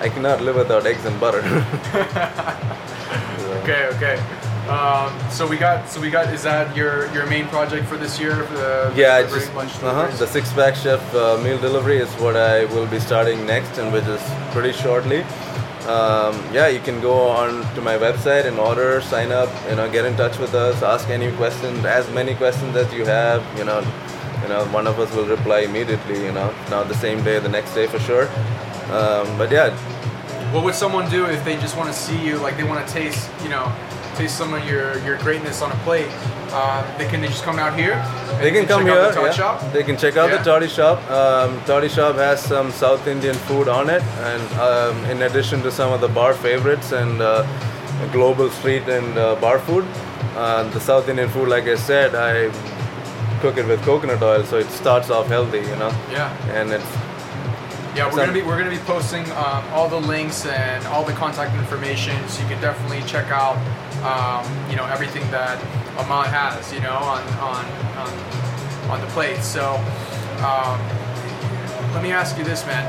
I 0.00 0.08
cannot 0.08 0.40
live 0.40 0.56
without 0.56 0.86
eggs 0.86 1.04
and 1.04 1.20
butter. 1.20 1.42
Okay, 3.68 3.84
okay. 3.96 4.16
Um, 4.70 5.12
so 5.30 5.46
we 5.46 5.58
got, 5.58 5.90
so 5.90 6.00
we 6.00 6.08
got. 6.08 6.32
Is 6.32 6.42
that 6.42 6.74
your 6.74 7.12
your 7.12 7.26
main 7.26 7.46
project 7.48 7.86
for 7.86 7.98
this 7.98 8.18
year? 8.18 8.34
The 8.34 8.94
Yeah, 8.96 9.16
I 9.16 9.22
just 9.24 9.52
uh-huh. 9.52 10.08
the 10.16 10.26
six 10.26 10.50
pack 10.54 10.74
chef 10.74 11.02
uh, 11.14 11.36
meal 11.44 11.58
delivery 11.58 11.98
is 11.98 12.08
what 12.14 12.34
I 12.34 12.64
will 12.72 12.86
be 12.86 12.98
starting 12.98 13.44
next, 13.44 13.76
and 13.76 13.92
which 13.92 14.06
is 14.06 14.22
pretty 14.52 14.72
shortly. 14.72 15.20
Um, 15.86 16.34
yeah, 16.50 16.68
you 16.68 16.80
can 16.80 17.02
go 17.02 17.28
on 17.28 17.62
to 17.74 17.82
my 17.82 17.98
website 17.98 18.46
and 18.46 18.58
order, 18.58 19.02
sign 19.02 19.32
up, 19.32 19.50
you 19.68 19.76
know, 19.76 19.90
get 19.90 20.06
in 20.06 20.16
touch 20.16 20.38
with 20.38 20.54
us, 20.54 20.82
ask 20.82 21.10
any 21.10 21.30
questions, 21.32 21.84
as 21.84 22.08
many 22.12 22.34
questions 22.34 22.74
as 22.74 22.90
you 22.94 23.04
have. 23.04 23.44
You 23.58 23.66
know, 23.66 23.80
you 24.42 24.48
know, 24.48 24.64
one 24.72 24.86
of 24.86 24.98
us 24.98 25.14
will 25.14 25.26
reply 25.26 25.60
immediately. 25.60 26.24
You 26.24 26.32
know, 26.32 26.54
not 26.70 26.88
the 26.88 26.96
same 27.04 27.22
day, 27.22 27.38
the 27.38 27.50
next 27.50 27.74
day 27.74 27.86
for 27.86 27.98
sure. 27.98 28.28
Um, 28.88 29.36
but 29.36 29.50
yeah, 29.50 29.76
What 30.52 30.64
would 30.64 30.74
someone 30.74 31.10
do 31.10 31.26
if 31.26 31.44
they 31.44 31.56
just 31.56 31.76
want 31.76 31.92
to 31.92 31.98
see 31.98 32.18
you, 32.26 32.36
like 32.38 32.56
they 32.56 32.64
want 32.64 32.86
to 32.86 32.92
taste, 32.92 33.28
you 33.42 33.48
know, 33.50 33.70
taste 34.16 34.36
some 34.38 34.54
of 34.54 34.64
your, 34.68 34.98
your 35.04 35.18
greatness 35.18 35.60
on 35.62 35.70
a 35.70 35.74
plate? 35.84 36.08
Uh, 36.50 36.80
they 36.96 37.06
can 37.06 37.20
they 37.20 37.28
just 37.28 37.44
come 37.44 37.58
out 37.58 37.78
here? 37.78 37.96
They 38.40 38.50
can 38.50 38.66
come 38.66 38.86
here. 38.86 39.12
The 39.12 39.20
yeah. 39.22 39.30
shop? 39.30 39.72
They 39.72 39.82
can 39.82 39.96
check 39.98 40.16
out 40.16 40.30
Yeah. 40.30 40.38
the 40.38 40.44
Toddy 40.44 40.68
Shop. 40.68 40.98
Um, 41.10 41.60
Toddy 41.66 41.88
Shop 41.90 42.16
has 42.16 42.42
some 42.42 42.70
South 42.70 43.06
Indian 43.06 43.34
food 43.34 43.68
on 43.68 43.90
it, 43.90 44.02
and 44.02 44.52
um, 44.58 45.04
in 45.10 45.22
addition 45.22 45.60
to 45.62 45.70
some 45.70 45.92
of 45.92 46.00
the 46.00 46.08
bar 46.08 46.32
favorites 46.32 46.92
and 46.92 47.20
uh, 47.20 47.44
global 48.12 48.48
street 48.48 48.88
and 48.88 49.18
uh, 49.18 49.34
bar 49.36 49.58
food, 49.58 49.84
uh, 50.36 50.62
the 50.70 50.80
South 50.80 51.08
Indian 51.10 51.28
food, 51.28 51.48
like 51.48 51.64
I 51.64 51.74
said, 51.74 52.14
I 52.14 52.50
cook 53.40 53.58
it 53.58 53.66
with 53.66 53.82
coconut 53.82 54.22
oil, 54.22 54.44
so 54.44 54.56
it 54.56 54.70
starts 54.70 55.10
off 55.10 55.26
healthy, 55.26 55.58
you 55.58 55.76
know, 55.76 55.92
Yeah. 56.10 56.32
and 56.58 56.70
it's 56.72 56.86
Yeah, 57.98 58.04
we're 58.04 58.10
Some- 58.12 58.20
gonna 58.26 58.32
be 58.32 58.42
we're 58.42 58.56
gonna 58.56 58.70
be 58.70 58.78
posting 58.84 59.28
um, 59.32 59.64
all 59.72 59.88
the 59.88 60.00
links 60.00 60.46
and 60.46 60.86
all 60.86 61.02
the 61.02 61.12
contact 61.14 61.52
information, 61.56 62.16
so 62.28 62.40
you 62.40 62.48
can 62.48 62.60
definitely 62.60 63.02
check 63.08 63.26
out 63.32 63.56
um, 64.06 64.46
you 64.70 64.76
know 64.76 64.84
everything 64.84 65.28
that 65.32 65.58
Ahmad 65.98 66.28
has, 66.28 66.72
you 66.72 66.78
know, 66.78 66.94
on 66.94 67.20
on 67.40 67.64
on, 67.98 68.90
on 68.92 69.00
the 69.00 69.06
plate. 69.08 69.42
So 69.42 69.74
um, 70.46 70.78
let 71.92 72.00
me 72.04 72.12
ask 72.12 72.38
you 72.38 72.44
this, 72.44 72.64
man: 72.66 72.86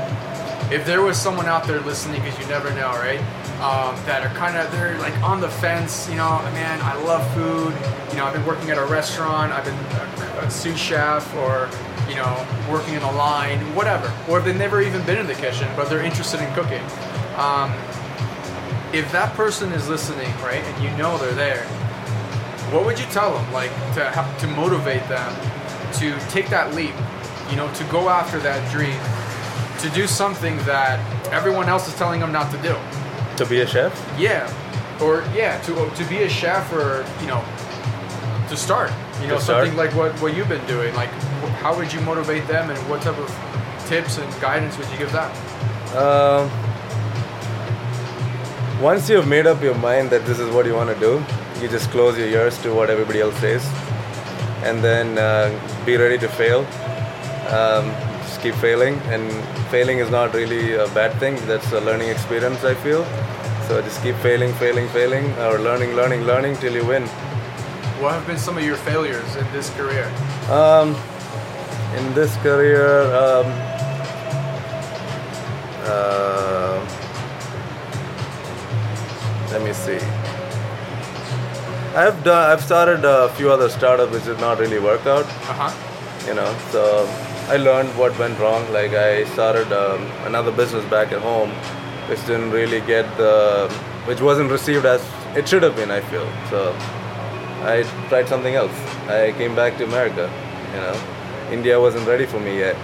if 0.72 0.86
there 0.86 1.02
was 1.02 1.20
someone 1.20 1.46
out 1.46 1.64
there 1.64 1.80
listening, 1.80 2.22
because 2.22 2.38
you 2.38 2.46
never 2.46 2.70
know, 2.74 2.90
right? 2.90 3.18
Um, 3.60 3.96
that 4.06 4.24
are 4.24 4.32
kind 4.36 4.56
of 4.56 4.70
they're 4.70 4.96
like 4.98 5.20
on 5.24 5.40
the 5.40 5.50
fence, 5.50 6.08
you 6.08 6.14
know, 6.14 6.38
man, 6.54 6.80
I 6.82 6.94
love 7.02 7.26
food. 7.34 7.74
You 8.10 8.18
know, 8.18 8.26
I've 8.26 8.32
been 8.34 8.46
working 8.46 8.70
at 8.70 8.78
a 8.78 8.86
restaurant, 8.86 9.50
I've 9.50 9.64
been 9.64 9.74
a, 9.74 10.46
a 10.46 10.50
sous 10.52 10.78
chef, 10.78 11.34
or 11.34 11.68
you 12.10 12.16
know, 12.16 12.46
working 12.70 12.94
in 12.94 13.02
a 13.02 13.12
line, 13.12 13.58
whatever. 13.74 14.12
Or 14.28 14.38
if 14.38 14.44
they've 14.44 14.56
never 14.56 14.82
even 14.82 15.04
been 15.06 15.18
in 15.18 15.26
the 15.26 15.34
kitchen, 15.34 15.68
but 15.76 15.88
they're 15.88 16.04
interested 16.04 16.40
in 16.40 16.52
cooking. 16.54 16.82
Um, 17.36 17.72
if 18.92 19.10
that 19.12 19.32
person 19.34 19.72
is 19.72 19.88
listening, 19.88 20.30
right, 20.42 20.62
and 20.62 20.84
you 20.84 20.90
know 20.98 21.16
they're 21.16 21.32
there, 21.32 21.64
what 22.72 22.84
would 22.84 22.98
you 22.98 23.06
tell 23.06 23.32
them, 23.32 23.52
like 23.52 23.70
to 23.94 24.04
have, 24.04 24.38
to 24.40 24.46
motivate 24.48 25.06
them 25.08 25.32
to 25.94 26.18
take 26.28 26.48
that 26.50 26.74
leap, 26.74 26.94
you 27.48 27.56
know, 27.56 27.72
to 27.74 27.84
go 27.84 28.08
after 28.08 28.38
that 28.40 28.60
dream, 28.70 28.98
to 29.80 29.88
do 29.94 30.06
something 30.06 30.56
that 30.58 30.98
everyone 31.32 31.68
else 31.68 31.88
is 31.88 31.94
telling 31.94 32.20
them 32.20 32.32
not 32.32 32.50
to 32.52 32.58
do? 32.60 32.76
to 33.40 33.46
be 33.46 33.60
a 33.62 33.66
chef. 33.66 33.92
Yeah, 34.18 34.44
or 35.00 35.24
yeah, 35.34 35.60
to 35.62 35.90
to 35.90 36.04
be 36.08 36.22
a 36.22 36.28
chef 36.28 36.72
or 36.72 37.04
you 37.20 37.26
know, 37.26 37.42
to 38.48 38.56
start. 38.56 38.92
You 39.20 39.28
know, 39.28 39.38
something 39.38 39.76
like 39.76 39.94
what 39.94 40.12
what 40.22 40.34
you've 40.36 40.48
been 40.48 40.66
doing. 40.66 40.94
Like, 40.94 41.10
how 41.62 41.76
would 41.76 41.92
you 41.92 42.00
motivate 42.00 42.46
them, 42.48 42.70
and 42.70 42.78
what 42.88 43.02
type 43.02 43.18
of 43.18 43.28
tips 43.86 44.18
and 44.18 44.40
guidance 44.40 44.78
would 44.78 44.88
you 44.90 44.98
give 44.98 45.12
them? 45.12 45.30
Um, 45.96 46.50
once 48.80 49.10
you've 49.10 49.28
made 49.28 49.46
up 49.46 49.62
your 49.62 49.74
mind 49.74 50.10
that 50.10 50.24
this 50.24 50.38
is 50.38 50.48
what 50.54 50.64
you 50.66 50.74
want 50.74 50.88
to 50.88 50.98
do, 50.98 51.22
you 51.60 51.68
just 51.68 51.90
close 51.90 52.16
your 52.16 52.28
ears 52.28 52.56
to 52.62 52.72
what 52.72 52.88
everybody 52.88 53.20
else 53.20 53.36
says, 53.36 53.64
and 54.62 54.82
then 54.82 55.18
uh, 55.18 55.50
be 55.84 55.96
ready 55.96 56.18
to 56.18 56.28
fail. 56.28 56.60
Um, 57.50 57.90
just 58.22 58.40
keep 58.40 58.54
failing, 58.54 58.94
and 59.14 59.30
failing 59.70 59.98
is 59.98 60.10
not 60.10 60.32
really 60.34 60.74
a 60.74 60.86
bad 60.88 61.12
thing. 61.20 61.34
That's 61.46 61.72
a 61.72 61.80
learning 61.80 62.08
experience, 62.08 62.64
I 62.64 62.74
feel. 62.74 63.04
So 63.66 63.82
just 63.82 64.02
keep 64.02 64.16
failing, 64.16 64.52
failing, 64.54 64.88
failing, 64.88 65.26
or 65.38 65.58
learning, 65.58 65.94
learning, 65.94 66.22
learning 66.22 66.56
till 66.56 66.72
you 66.74 66.84
win. 66.86 67.08
What 68.00 68.14
have 68.14 68.26
been 68.26 68.38
some 68.38 68.56
of 68.56 68.64
your 68.64 68.76
failures 68.76 69.36
in 69.36 69.44
this 69.52 69.68
career? 69.76 70.10
Um, 70.48 70.96
in 71.98 72.14
this 72.14 72.34
career, 72.38 73.02
um, 73.14 73.44
uh, 75.84 76.80
let 79.50 79.62
me 79.62 79.74
see. 79.74 79.98
I've 81.94 82.24
done. 82.24 82.50
I've 82.50 82.62
started 82.62 83.04
a 83.04 83.28
few 83.34 83.50
other 83.50 83.68
startups 83.68 84.12
which 84.12 84.24
did 84.24 84.40
not 84.40 84.58
really 84.58 84.78
work 84.78 85.04
out. 85.04 85.26
Uh 85.26 85.68
huh. 85.68 86.26
You 86.26 86.32
know, 86.32 86.56
so 86.70 87.06
I 87.48 87.58
learned 87.58 87.90
what 87.98 88.18
went 88.18 88.38
wrong. 88.38 88.72
Like 88.72 88.92
I 88.92 89.24
started 89.34 89.70
um, 89.74 90.10
another 90.24 90.52
business 90.52 90.86
back 90.86 91.12
at 91.12 91.20
home, 91.20 91.50
which 92.08 92.24
didn't 92.26 92.50
really 92.50 92.80
get 92.80 93.04
the, 93.18 93.68
which 94.06 94.22
wasn't 94.22 94.50
received 94.50 94.86
as 94.86 95.06
it 95.36 95.46
should 95.46 95.62
have 95.62 95.76
been. 95.76 95.90
I 95.90 96.00
feel 96.00 96.26
so. 96.48 96.74
I 97.62 97.82
tried 98.08 98.28
something 98.28 98.54
else. 98.54 98.72
I 99.08 99.32
came 99.32 99.54
back 99.54 99.76
to 99.78 99.84
America. 99.84 100.30
You 100.74 100.80
know, 100.80 101.00
India 101.50 101.78
wasn't 101.80 102.06
ready 102.06 102.26
for 102.26 102.40
me 102.40 102.58
yet. 102.58 102.76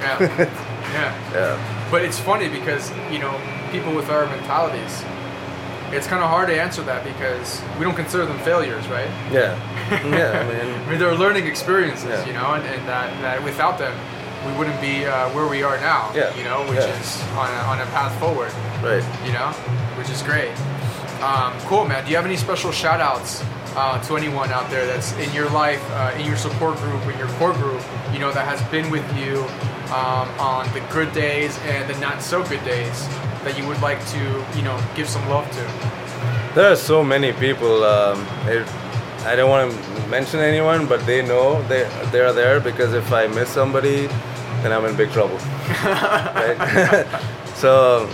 Yeah. 0.00 0.18
yeah. 0.92 1.32
Yeah. 1.32 1.88
But 1.90 2.02
it's 2.04 2.18
funny 2.18 2.48
because 2.48 2.90
you 3.10 3.18
know 3.18 3.34
people 3.72 3.94
with 3.94 4.08
our 4.10 4.26
mentalities. 4.26 5.04
It's 5.92 6.06
kind 6.06 6.22
of 6.22 6.30
hard 6.30 6.46
to 6.48 6.54
answer 6.54 6.82
that 6.82 7.02
because 7.02 7.60
we 7.76 7.84
don't 7.84 7.96
consider 7.96 8.24
them 8.24 8.38
failures, 8.40 8.86
right? 8.88 9.10
Yeah. 9.32 9.58
Yeah. 9.90 10.30
I 10.30 10.38
I 10.38 10.64
mean, 10.64 10.88
mean, 10.88 10.98
they're 11.00 11.16
learning 11.16 11.46
experiences, 11.48 12.06
Yeah. 12.08 12.24
you 12.26 12.32
know, 12.32 12.54
and, 12.54 12.64
and 12.64 12.86
that, 12.86 13.10
that 13.22 13.42
without 13.42 13.76
them, 13.76 13.92
we 14.46 14.56
wouldn't 14.56 14.80
be 14.80 15.04
uh, 15.04 15.28
where 15.30 15.48
we 15.48 15.64
are 15.64 15.76
now, 15.80 16.12
Yeah. 16.14 16.32
you 16.36 16.44
know, 16.44 16.60
which 16.70 16.78
Yeah. 16.78 17.00
is 17.00 17.20
on 17.34 17.50
a, 17.50 17.60
on 17.72 17.80
a 17.80 17.86
path 17.86 18.16
forward, 18.20 18.52
right. 18.84 19.02
you 19.26 19.32
know, 19.32 19.48
which 19.98 20.08
is 20.10 20.22
great. 20.22 20.52
Um, 21.20 21.52
cool, 21.66 21.84
man. 21.86 22.04
Do 22.04 22.10
you 22.10 22.16
have 22.16 22.24
any 22.24 22.36
special 22.36 22.70
shout 22.70 23.00
outs 23.00 23.42
uh, 23.76 24.02
to 24.02 24.16
anyone 24.16 24.50
out 24.50 24.68
there 24.70 24.86
that's 24.86 25.12
in 25.18 25.32
your 25.32 25.48
life, 25.50 25.82
uh, 25.92 26.14
in 26.18 26.26
your 26.26 26.36
support 26.36 26.76
group, 26.78 27.02
in 27.06 27.18
your 27.18 27.28
core 27.38 27.52
group, 27.52 27.80
you 28.12 28.18
know, 28.18 28.32
that 28.32 28.46
has 28.46 28.60
been 28.70 28.90
with 28.90 29.04
you 29.16 29.42
um, 29.94 30.28
on 30.38 30.72
the 30.72 30.80
good 30.92 31.12
days 31.12 31.58
and 31.64 31.88
the 31.88 31.98
not 32.00 32.22
so 32.22 32.42
good 32.44 32.62
days 32.64 33.06
that 33.44 33.58
you 33.58 33.66
would 33.66 33.80
like 33.80 34.04
to, 34.08 34.44
you 34.54 34.62
know, 34.62 34.78
give 34.94 35.08
some 35.08 35.26
love 35.28 35.48
to? 35.50 36.54
There 36.54 36.70
are 36.70 36.76
so 36.76 37.02
many 37.02 37.32
people. 37.32 37.84
Um, 37.84 38.26
it, 38.46 38.66
I 39.24 39.36
don't 39.36 39.50
want 39.50 39.72
to 39.72 40.06
mention 40.08 40.40
anyone, 40.40 40.86
but 40.86 41.04
they 41.06 41.22
know 41.22 41.62
they 41.68 41.88
they 42.10 42.20
are 42.20 42.32
there 42.32 42.60
because 42.60 42.94
if 42.94 43.12
I 43.12 43.26
miss 43.28 43.48
somebody, 43.48 44.08
then 44.62 44.72
I'm 44.72 44.84
in 44.84 44.96
big 44.96 45.10
trouble. 45.10 45.38
so, 47.54 48.08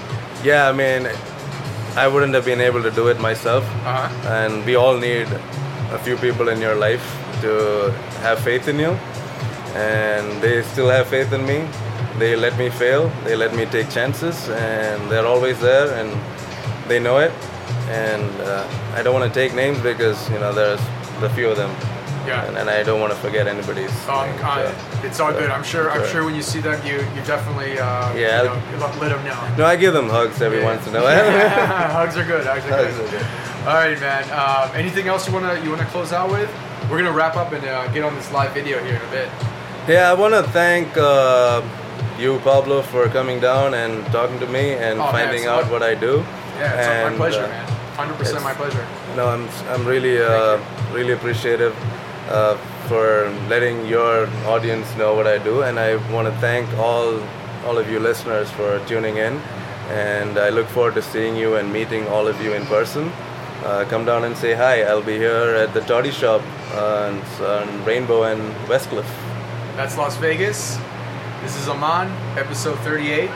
yeah, 0.44 0.68
I 0.68 0.72
mean, 0.72 1.08
I 1.96 2.08
wouldn't 2.08 2.34
have 2.34 2.44
been 2.44 2.60
able 2.60 2.82
to 2.82 2.90
do 2.90 3.08
it 3.08 3.18
myself, 3.20 3.64
Uh 3.84 4.08
huh. 4.08 4.28
and 4.28 4.64
we 4.66 4.74
all 4.76 4.96
need 4.98 5.26
a 5.92 5.98
few 5.98 6.16
people 6.16 6.48
in 6.48 6.60
your 6.60 6.74
life 6.74 7.04
to 7.40 7.90
have 8.22 8.38
faith 8.40 8.68
in 8.68 8.78
you, 8.78 8.92
and 9.74 10.42
they 10.42 10.62
still 10.62 10.88
have 10.90 11.06
faith 11.08 11.32
in 11.32 11.44
me. 11.46 11.66
They 12.18 12.36
let 12.36 12.56
me 12.58 12.68
fail. 12.70 13.10
They 13.24 13.36
let 13.36 13.54
me 13.54 13.64
take 13.66 13.88
chances, 13.90 14.48
and 14.50 15.10
they're 15.10 15.26
always 15.26 15.58
there, 15.60 15.88
and 15.98 16.10
they 16.88 16.98
know 17.00 17.18
it. 17.18 17.32
And 17.88 18.30
uh, 18.42 18.66
I 18.94 19.02
don't 19.02 19.14
want 19.14 19.32
to 19.32 19.40
take 19.40 19.54
names 19.54 19.78
because 19.80 20.18
you 20.30 20.38
know 20.38 20.52
there's 20.52 20.80
the 21.20 21.30
few 21.30 21.48
of 21.48 21.56
them, 21.56 21.70
Yeah. 22.26 22.44
and, 22.46 22.56
and 22.58 22.68
I 22.68 22.82
don't 22.82 23.00
want 23.00 23.12
to 23.12 23.18
forget 23.18 23.46
anybody's. 23.46 23.90
Um, 24.08 24.28
name, 24.30 24.38
so- 24.38 24.74
it's 25.06 25.20
all 25.20 25.32
so, 25.32 25.38
good. 25.38 25.50
I'm 25.50 25.62
sure. 25.64 25.90
I'm 25.90 26.06
sure. 26.08 26.24
when 26.24 26.34
you 26.34 26.42
see 26.42 26.60
them, 26.60 26.78
you 26.86 26.96
you 27.14 27.22
definitely 27.24 27.78
uh, 27.78 28.12
Yeah, 28.14 28.42
you 28.42 28.48
know, 28.48 28.86
let- 29.00 29.08
them 29.10 29.24
know. 29.24 29.54
No, 29.58 29.64
I 29.66 29.76
give 29.76 29.92
them 29.94 30.08
hugs 30.08 30.40
every 30.42 30.58
Yeah. 30.60 30.64
once 30.72 30.86
in 30.86 30.94
a 30.96 31.00
while. 31.02 31.48
Hugs 31.98 32.16
are 32.16 32.24
good. 32.24 32.44
Hugs 32.46 32.64
are 32.66 32.70
Hugs 32.70 32.96
good. 32.96 33.06
are 33.06 33.10
good. 33.10 33.26
All 33.68 33.74
right, 33.74 33.98
man. 34.00 34.24
Um, 34.30 34.70
anything 34.76 35.08
else 35.08 35.26
you 35.26 35.32
wanna 35.34 35.58
you 35.62 35.70
wanna 35.70 35.86
close 35.86 36.12
out 36.12 36.30
with? 36.30 36.50
We're 36.90 36.98
gonna 36.98 37.12
wrap 37.12 37.36
up 37.36 37.52
and 37.52 37.64
uh, 37.64 37.88
get 37.88 38.02
on 38.04 38.14
this 38.14 38.30
live 38.32 38.52
video 38.52 38.82
here 38.84 38.96
in 38.96 39.02
a 39.02 39.10
bit. 39.10 39.28
Yeah, 39.88 40.10
I 40.10 40.14
want 40.14 40.34
to 40.34 40.42
thank 40.50 40.96
uh, 40.96 41.62
you, 42.18 42.38
Pablo, 42.40 42.82
for 42.82 43.08
coming 43.08 43.38
down 43.40 43.74
and 43.74 44.04
talking 44.06 44.38
to 44.40 44.46
me 44.46 44.72
and 44.74 44.98
Oh, 44.98 45.04
man, 45.04 45.12
finding 45.12 45.42
it's 45.42 45.46
out 45.48 45.64
my- 45.66 45.70
what 45.70 45.82
I 45.82 45.94
do. 45.94 46.24
Yeah, 46.58 46.74
it's 46.78 46.88
And, 46.88 47.18
my 47.18 47.28
pleasure, 47.28 47.44
uh, 47.44 47.48
man. 47.48 47.66
Hundred 47.96 48.18
percent 48.18 48.42
my 48.42 48.52
pleasure. 48.54 48.84
No, 49.16 49.26
I'm 49.28 49.48
I'm 49.72 49.84
really 49.86 50.20
uh, 50.22 50.58
really 50.92 51.12
appreciative 51.12 51.74
uh, 52.28 52.56
for 52.88 53.30
letting 53.48 53.86
your 53.86 54.26
audience 54.46 54.86
know 54.96 55.14
what 55.14 55.26
I 55.26 55.38
do, 55.38 55.62
and 55.62 55.78
I 55.78 55.96
want 56.12 56.28
to 56.32 56.34
thank 56.40 56.68
all 56.78 57.20
all 57.64 57.78
of 57.78 57.90
you 57.90 57.98
listeners 57.98 58.50
for 58.52 58.78
tuning 58.86 59.16
in, 59.16 59.38
and 59.90 60.38
I 60.38 60.50
look 60.50 60.68
forward 60.68 60.94
to 60.94 61.02
seeing 61.02 61.36
you 61.36 61.56
and 61.56 61.72
meeting 61.72 62.06
all 62.08 62.28
of 62.28 62.40
you 62.40 62.52
in 62.54 62.64
person. 62.66 63.10
uh, 63.64 63.84
come 63.88 64.04
down 64.04 64.24
and 64.24 64.36
say 64.36 64.54
hi. 64.54 64.82
I'll 64.82 65.02
be 65.02 65.16
here 65.16 65.56
at 65.56 65.74
the 65.74 65.80
Toddy 65.80 66.10
Shop 66.12 66.42
on, 66.74 67.22
Rainbow 67.84 68.24
and 68.24 68.40
Westcliff. 68.68 69.08
That's 69.76 69.96
Las 69.96 70.16
Vegas. 70.18 70.78
This 71.42 71.56
is 71.56 71.68
Aman, 71.68 72.08
episode 72.38 72.78
38. 72.80 73.30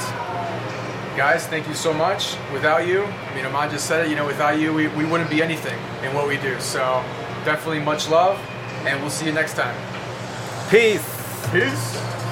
Guys, 1.17 1.47
thank 1.47 1.67
you 1.69 1.75
so 1.75 1.93
much. 1.93 2.37
Without 2.53 2.87
you, 2.87 3.03
I 3.05 3.35
mean, 3.35 3.45
Aman 3.45 3.71
just 3.71 3.87
said 3.87 4.07
it, 4.07 4.11
you 4.11 4.17
know, 4.17 4.27
without 4.27 4.59
you, 4.59 4.73
we, 4.73 4.89
we 4.89 5.05
wouldn't 5.05 5.31
be 5.31 5.43
anything 5.43 5.79
in 6.05 6.15
what 6.15 6.29
we 6.29 6.37
do. 6.39 6.59
So, 6.61 7.03
definitely 7.45 7.81
much 7.81 8.09
love, 8.09 8.39
and 8.87 9.01
we'll 9.01 9.11
see 9.11 9.27
you 9.27 9.33
next 9.33 9.55
time. 9.55 9.75
Peace. 10.71 11.05
Peace. 11.51 12.30